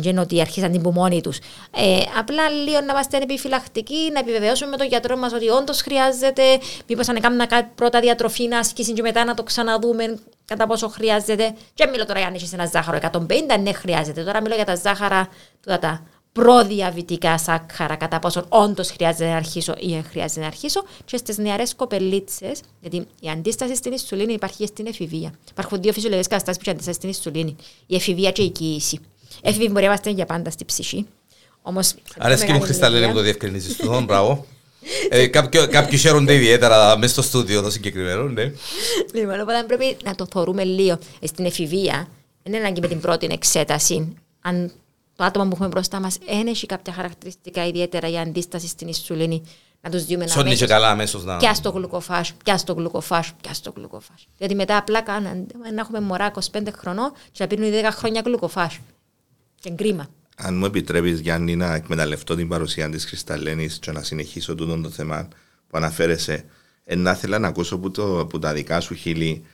[0.04, 1.38] εν ότι αρχίσαν την που μόνοι τους.
[1.76, 6.42] Ε, απλά λίγο να είμαστε επιφυλακτικοί, να επιβεβαιώσουμε με τον γιατρό μας ότι όντως χρειάζεται.
[6.86, 10.88] Μήπως αν έκανα κάτι πρώτα διατροφή να άσκηση και μετά να το ξαναδούμε κατά πόσο
[10.88, 11.54] χρειάζεται.
[11.74, 14.24] Και μιλώ τώρα για αν έχεις ένα ζάχαρο 150, ναι, χρειάζεται.
[14.24, 15.28] Τώρα μιλώ για τα ζάχαρα,
[15.60, 20.82] τούτα τα προδιαβητικά σάκχαρα, κατά πόσο όντως χρειάζεται να αρχίσω ή δεν χρειάζεται να αρχίσω.
[21.04, 25.32] Και στις νεαρές κοπελίτσες, γιατί η αντίσταση στην ισουλίνη υπάρχει και στην εφηβεία.
[25.50, 27.56] Υπάρχουν δύο φυσιολογικές καταστάσεις που έχει αντίσταση στην ισουλίνη.
[27.86, 29.00] Η εφηβεία και η κοίηση.
[29.42, 31.06] Έφηβοι μπορεί να είμαστε για πάντα στη ψυχή.
[31.62, 34.02] Όμως, Αρέσκει μου μεγάλη Χριστάλλη ηλικία- που το διευκρινίζεις του.
[34.04, 34.46] Μπράβο.
[35.08, 38.52] Ε, κάποιο- Κάποιοι χαίρονται ιδιαίτερα μέσα στο στούντιο το συγκεκριμένο, ναι.
[39.14, 40.98] Λοιπόν, οπότε πρέπει να το θεωρούμε λίγο.
[41.20, 42.08] Ε, Στην εφηβεία,
[42.42, 44.14] δεν είναι ανάγκη με την πρώτη εξέταση.
[44.40, 44.72] Αν
[45.16, 49.42] το άτομο που έχουμε μπροστά μας δεν έχει κάποια χαρακτηριστικά ιδιαίτερα για αντίσταση στην ισουλίνη,
[49.80, 51.36] να τους δούμε να Σώνει και αμέσως καλά αμέσως να...
[51.36, 54.26] Πιάς στο γλουκοφάς, πιάς στο γλουκοφάς, πιάς στο γλουκοφάς.
[54.38, 58.78] Γιατί μετά απλά κάνουν να έχουμε μωρά 25 χρονών και να πίνουν 10 χρόνια γλουκοφάς.
[59.64, 60.08] Και κρίμα.
[60.36, 64.90] Αν μου επιτρέπεις Γιάννη να εκμεταλλευτώ την παρουσία της Κρυσταλλένης και να συνεχίσω τούτο το
[64.90, 65.28] θέμα
[65.68, 66.44] που αναφέρεσαι
[66.84, 69.44] ε, να ήθελα να ακούσω που, το, που τα δικά σου χείλη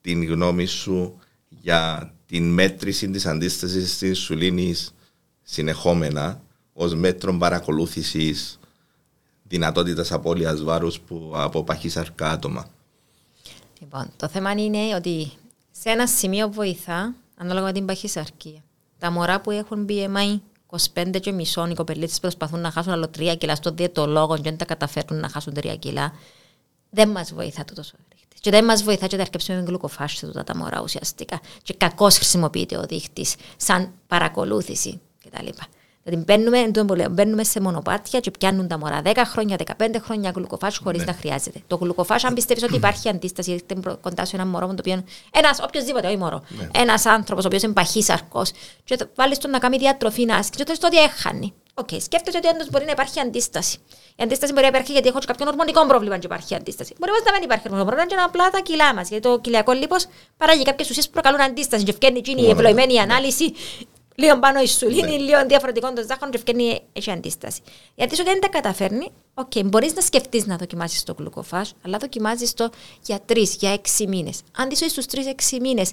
[0.00, 4.94] την γνώμη σου για την μέτρηση της αντίστασης της σουλήνης
[5.42, 6.42] συνεχόμενα
[6.72, 8.58] ως μέτρο παρακολούθησης
[9.42, 12.70] δυνατότητας απώλειας βάρους που από παχύσαρκα άτομα.
[13.80, 15.32] Λοιπόν, το θέμα είναι ότι
[15.70, 18.64] σε ένα σημείο βοηθά ανάλογα με την παχυσαρκία.
[18.98, 20.40] Τα μωρά που έχουν BMI
[20.94, 24.56] 25 και μισό, οι κοπελίτσες προσπαθούν να χάσουν άλλο 3 κιλά στο διαιτολόγο και δεν
[24.56, 26.12] τα καταφέρνουν να χάσουν 3 κιλά.
[26.90, 28.36] Δεν μας βοηθά το τόσο δείχτη.
[28.40, 31.40] Και δεν μας βοηθά και τα αρκεψούμε με γλουκοφάση σε τούτα τα μωρά ουσιαστικά.
[31.62, 33.26] Και κακώς χρησιμοποιείται ο δείχτη
[33.56, 35.48] σαν παρακολούθηση κτλ.
[36.08, 39.56] Δηλαδή μπαίνουμε, εν τω που λέω, μπαίνουμε σε μονοπάτια και πιάνουν τα μωρά 10 χρόνια,
[39.78, 41.60] 15 χρόνια γλουκοφάς χωρίς να χρειάζεται.
[41.66, 44.82] Το γλουκοφάς, αν πιστεύεις ότι υπάρχει αντίσταση, έρχεται προ- κοντά σου ένα μωρό με το
[44.86, 45.04] οποίο.
[45.32, 46.42] Ένας, οποιοδήποτε, όχι μωρό.
[46.74, 48.42] Ένας άνθρωπος ο οποίος είναι παχύσαρκος,
[48.84, 51.52] και το- βάλεις τον να κάνει διατροφή να άσκηση, και το ότι έχανε.
[51.78, 53.78] Οκ, σκέφτεσαι ότι όντως μπορεί να υπάρχει αντίσταση.
[54.16, 56.94] Η αντίσταση μπορεί να υπάρχει γιατί έχω και κάποιο ορμονικό πρόβλημα και υπάρχει αντίσταση.
[56.98, 59.08] Μπορεί όμως να μην υπάρχει ορμονικό πρόβλημα και να είναι απλά τα κιλά μας.
[59.08, 61.84] Γιατί το κοιλιακό λίπος παράγει κάποιες ουσίες που προκαλούν αντίσταση.
[61.84, 63.52] Και εφκαίρνει εκείνη η ευλογημένη ανάλυση,
[64.18, 67.60] λίγο πάνω η ινσουλίνη, λίγο διαφορετικό το ζάχαρο, και εφκαίρνει έχει αντίσταση.
[67.94, 72.54] Γιατί σου δεν τα καταφέρνει, οκ, μπορείς να σκεφτείς να δοκιμάσεις το Glucophage, αλλά δοκιμάζεις
[72.54, 72.70] το
[73.02, 74.40] για τρεις, για έξι μήνες.
[74.56, 75.92] Αν τη στου τρει-έξι μήνες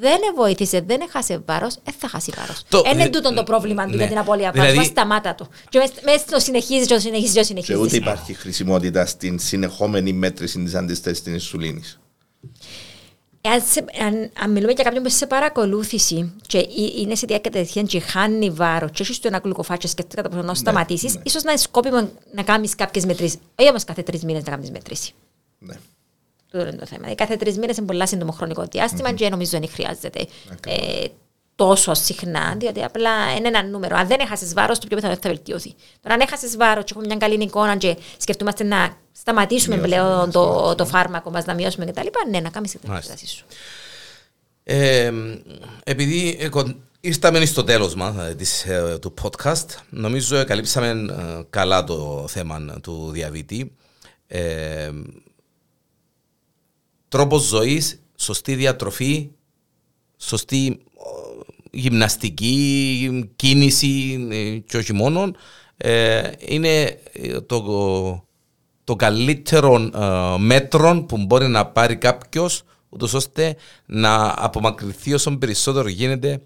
[0.00, 2.62] δεν βοήθησε, δεν έχασε βάρος, δεν θα χάσει βάρος.
[2.68, 3.96] Το- Είναι ε, τούτο το πρόβλημα του ναι.
[3.96, 4.86] για την απώλεια Δηλαδή- βάρου.
[4.88, 5.48] Σταμάτα το.
[5.68, 7.82] Και μέσα το συνεχίζεις, και το συνεχίζεις, και το Και συνεχίζεις.
[7.82, 11.98] ούτε υπάρχει χρησιμότητα στην συνεχόμενη μέτρηση της αντίστασης στην ισουλίνης.
[13.40, 16.66] Αν, σε, αν, αν, μιλούμε για κάποιον που σε παρακολούθηση και
[16.98, 20.46] είναι σε διάκατευθείαν και χάνει βάρος και έχεις το ένα γλυκοφάτσο και σκέφτεται κατά πόσο
[20.46, 23.38] να σταματήσεις, ναι, ίσως να είναι σκόπιμο να κάνεις κάποιες μετρήσεις.
[23.54, 25.12] Όχι όμως κάθε τρεις μήνες να κάνεις μετρήσει.
[25.58, 25.74] Ναι.
[26.50, 27.14] Το είναι το θέμα.
[27.14, 29.14] Κάθε τρεις μήνες είναι πολύ σύντομο χρονικό διάστημα mm-hmm.
[29.14, 30.26] και νομίζω δεν χρειάζεται
[30.66, 31.04] ε,
[31.58, 33.96] τόσο συχνά, διότι απλά είναι ένα νούμερο.
[33.96, 35.74] Αν δεν έχασες βάρος, το πιο πιθανό θα βελτιωθεί.
[36.00, 40.74] Τώρα, αν έχασες βάρος και έχουμε μια καλή εικόνα και σκεφτούμαστε να σταματήσουμε πλέον το,
[40.74, 42.06] το φάρμακο μας, να μειώσουμε κτλ.
[42.30, 43.44] Ναι, να κάνεις την εξετάσει σου.
[44.62, 45.12] Ε,
[45.84, 46.50] επειδή
[47.00, 48.14] ήρθαμε στο τέλος μας
[48.66, 53.76] ε, ε, του podcast, νομίζω καλύψαμε ε, καλά το θέμα του διαβήτη.
[54.26, 54.90] Ε,
[57.08, 59.30] τρόπος ζωής, σωστή διατροφή,
[60.16, 60.82] σωστή
[61.70, 64.18] γυμναστική, κίνηση
[64.66, 65.30] και όχι μόνο,
[66.38, 66.98] είναι
[67.46, 67.62] το
[68.88, 73.56] το καλύτερο ε, μέτρο που μπορεί να πάρει κάποιος, ούτως ώστε
[73.86, 76.42] να απομακρυνθεί όσο περισσότερο γίνεται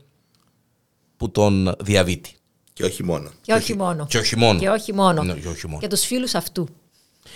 [1.16, 2.34] που τον διαβήτη.
[2.72, 3.30] Και όχι μόνο.
[3.40, 4.06] Και όχι μόνο.
[4.08, 4.58] Και όχι μόνο.
[4.58, 5.22] Και όχι μόνο.
[5.22, 6.68] Ναι, και, και τους φίλους αυτού.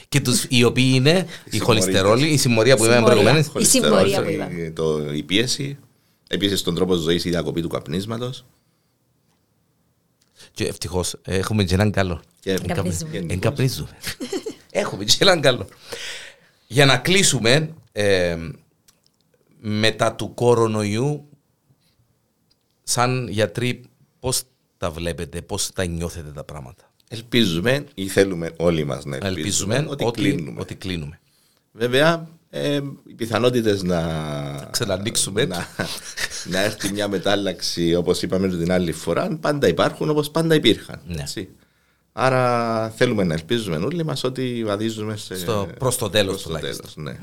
[0.09, 3.51] Και τους, οι οποίοι είναι η χολυστερόλη, η συμμορία που είπαμε προηγουμένως.
[3.59, 4.73] Η συμμορία που είπαμε.
[5.15, 5.79] Η πίεση,
[6.29, 8.45] επίσης τον τρόπο ζωής, η διακοπή του καπνίσματος.
[10.53, 12.21] Και ευτυχώς έχουμε και έναν καλό.
[13.29, 13.89] Εγκαπνίζουμε.
[14.71, 15.69] Έχουμε και έναν καλό.
[16.67, 18.37] Για να κλείσουμε, ε,
[19.61, 21.29] μετά του κορονοϊού,
[22.83, 23.83] σαν γιατροί,
[24.21, 24.43] πώς
[24.79, 30.07] τα βλέπετε, πώς τα νιώθετε τα πράγματα; Ελπίζουμε ή θέλουμε όλοι μας να ελπίζουμε, ελπίζουμε
[30.07, 30.61] ότι, κλείνουμε.
[30.61, 31.21] ότι κλείνουμε.
[31.73, 32.29] Βέβαια,
[32.63, 34.03] ε, οι πιθανότητες να,
[34.71, 35.45] Ξανανοίξουμε.
[35.45, 35.69] να,
[36.45, 41.01] να έρθει μια μετάλλαξη όπως είπαμε την άλλη φορά πάντα υπάρχουν όπως πάντα υπήρχαν.
[41.07, 41.25] Ναι.
[42.13, 45.35] Άρα θέλουμε να ελπίζουμε όλοι μας ότι βαδίζουμε σε...
[45.79, 46.89] προς το τέλος τουλάχιστον.
[46.95, 47.19] Ναι.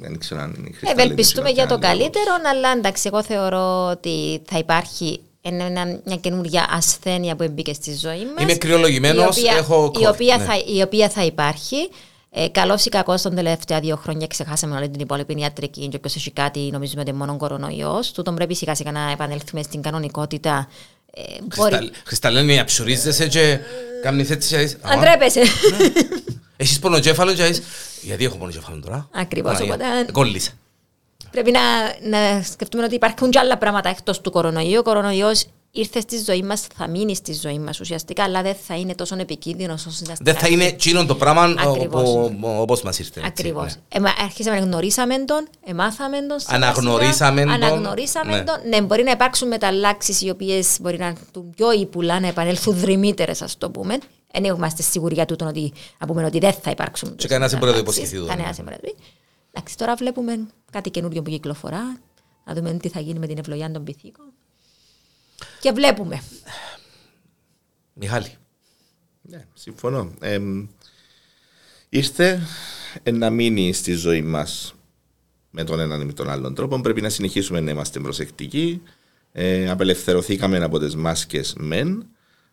[0.00, 5.20] Δεν ξέρω αν είναι Ευελπιστούμε για το καλύτερο, αλλά εντάξει, εγώ θεωρώ ότι θα υπάρχει
[6.04, 8.42] μια καινούργια ασθένεια που μπήκε στη ζωή μας.
[8.42, 10.44] Είμαι κρυολογημένος, έχω η οποία, ναι.
[10.44, 11.88] θα, η οποία θα υπάρχει.
[12.36, 15.88] Ε, Καλό ή κακό, τον τελευταία δύο χρόνια ξεχάσαμε όλη την υπόλοιπη ιατρική.
[15.88, 18.12] Και όποιος έχει κάτι, νομίζουμε ότι μόνο κορονοϊός.
[18.12, 20.68] Τούτον πρέπει σιγά σιγά να επανέλθουμε στην κανονικότητα
[21.10, 21.22] ε,
[22.04, 23.58] Χρισταλένη, αψουρίζεσαι και
[24.02, 25.40] κάνεις έτσι Αν τρέπεσαι.
[25.40, 25.92] Ναι.
[26.56, 27.60] Έχεις πονοκέφαλο και
[28.02, 29.84] γιατί έχω πονοκέφαλο τώρα; Ακριβώς, οπότε...
[30.12, 30.50] Κόλλησα.
[31.30, 31.60] Πρέπει να,
[32.08, 34.78] να σκεφτούμε ότι υπάρχουν και άλλα πράγματα εκτός του κορονοϊού.
[34.78, 35.46] Ο κορονοϊός
[35.76, 39.16] ήρθες στη ζωή μας, θα μείνεις στη ζωή μας ουσιαστικά, αλλά δεν θα είναι τόσο
[39.18, 41.54] επικίνδυνο όσο ήταν Δεν θα είναι τσίνο το πράγμα
[42.58, 43.22] όπως μας ήρθε.
[43.24, 43.76] Ακριβώς.
[44.00, 44.10] Ναι.
[44.18, 46.38] Αρχίσαμε να γνωρίσαμε τον, εμάθαμε τον.
[46.46, 47.50] Αναγνωρίσαμε τον.
[47.50, 48.44] Αναγνωρίσαμε ναι.
[48.44, 48.68] τον.
[48.68, 51.16] Ναι, μπορεί να υπάρξουν μεταλλάξεις οι οποίες μπορεί να είναι
[51.54, 53.98] πιο ύπουλα, να επανέλθουν δρυμύτερες, ας το πούμε.
[54.32, 55.72] Δεν είμαστε σίγουροι για τούτο ότι,
[56.26, 57.16] ότι δεν θα υπάρξουν.
[57.16, 58.16] Και κανένα δεν μπορεί να το υποσχεθεί.
[58.26, 58.94] Κανένα δεν μπορεί να το
[59.52, 61.98] Εντάξει, τώρα βλέπουμε κάτι καινούριο που κυκλοφορά.
[62.44, 64.32] Να δούμε τι θα γίνει με την ευλογία των πυθίκων.
[65.60, 66.22] Και βλέπουμε.
[67.94, 68.34] Μιχάλη.
[69.22, 70.12] Ναι, συμφωνώ.
[70.20, 70.38] Ε,
[71.88, 72.40] ήρθε
[73.12, 74.74] να μείνει στη ζωή μας
[75.50, 76.80] με τον έναν ή με τον άλλον τρόπο.
[76.80, 78.82] Πρέπει να συνεχίσουμε να είμαστε προσεκτικοί.
[79.32, 82.06] Ε, απελευθερωθήκαμε από τις μάσκες μεν,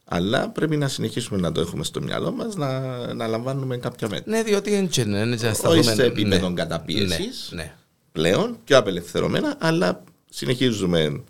[0.06, 2.80] αλλά πρέπει να συνεχίσουμε να το έχουμε στο μυαλό μας, να,
[3.14, 4.32] να λαμβάνουμε κάποια μέτρα.
[4.32, 6.56] Ναι, διότι είναι Όχι σε επίπεδο ναι.
[6.56, 7.74] καταπίεσης ναι, ναι.
[8.12, 11.24] πλέον, πιο απελευθερωμένα, αλλά συνεχίζουμε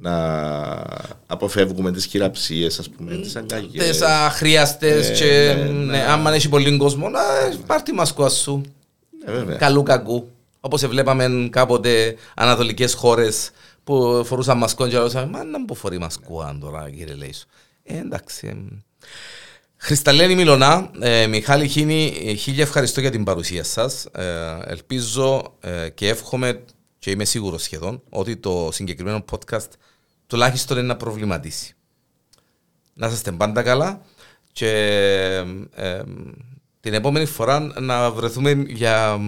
[0.00, 0.14] να
[1.26, 3.88] αποφεύγουμε τις χειραψίες, ας πούμε, τις αγκαγιές.
[3.88, 7.20] Τις αχρίαστες ε, και ναι, ναι, ναι, άμα έχει πολύ κόσμο, να
[7.66, 8.62] πάρ' τη μασκουά σου.
[9.46, 10.28] Ναι, Καλού κακού.
[10.60, 13.50] Όπως βλέπαμε κάποτε ανατολικές χώρες
[13.84, 17.44] που φορούσαν μασκόν και λέγαμε, μα να μου φορεί μασκουά τώρα κύριε Λέησο.
[17.82, 18.68] Ε, εντάξει.
[19.76, 24.04] Χρισταλένη Μιλωνά, ε, Μιχάλη Χίνη, χίλια ευχαριστώ για την παρουσία σας.
[24.04, 26.62] Ε, ελπίζω ε, και εύχομαι
[26.98, 29.68] και είμαι σίγουρος σχεδόν ότι το συγκεκριμένο podcast
[30.26, 31.74] τουλάχιστον είναι να προβληματίσει.
[32.94, 34.00] Να είστε πάντα καλά
[34.52, 34.70] και
[35.74, 36.02] ε,
[36.80, 39.20] την επόμενη φορά να βρεθούμε για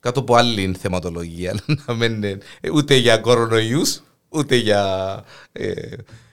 [0.00, 1.54] κάτω από άλλη θεματολογία.
[1.86, 2.24] Να μην
[2.72, 5.72] ούτε για κορονοϊούς, ούτε για ε,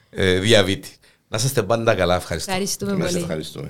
[0.09, 0.89] ε, διαβήτη.
[1.27, 2.15] Να είστε πάντα καλά.
[2.15, 2.51] Ευχαριστώ.
[2.51, 3.17] Ευχαριστούμε πολύ.
[3.17, 3.69] Ευχαριστούμε.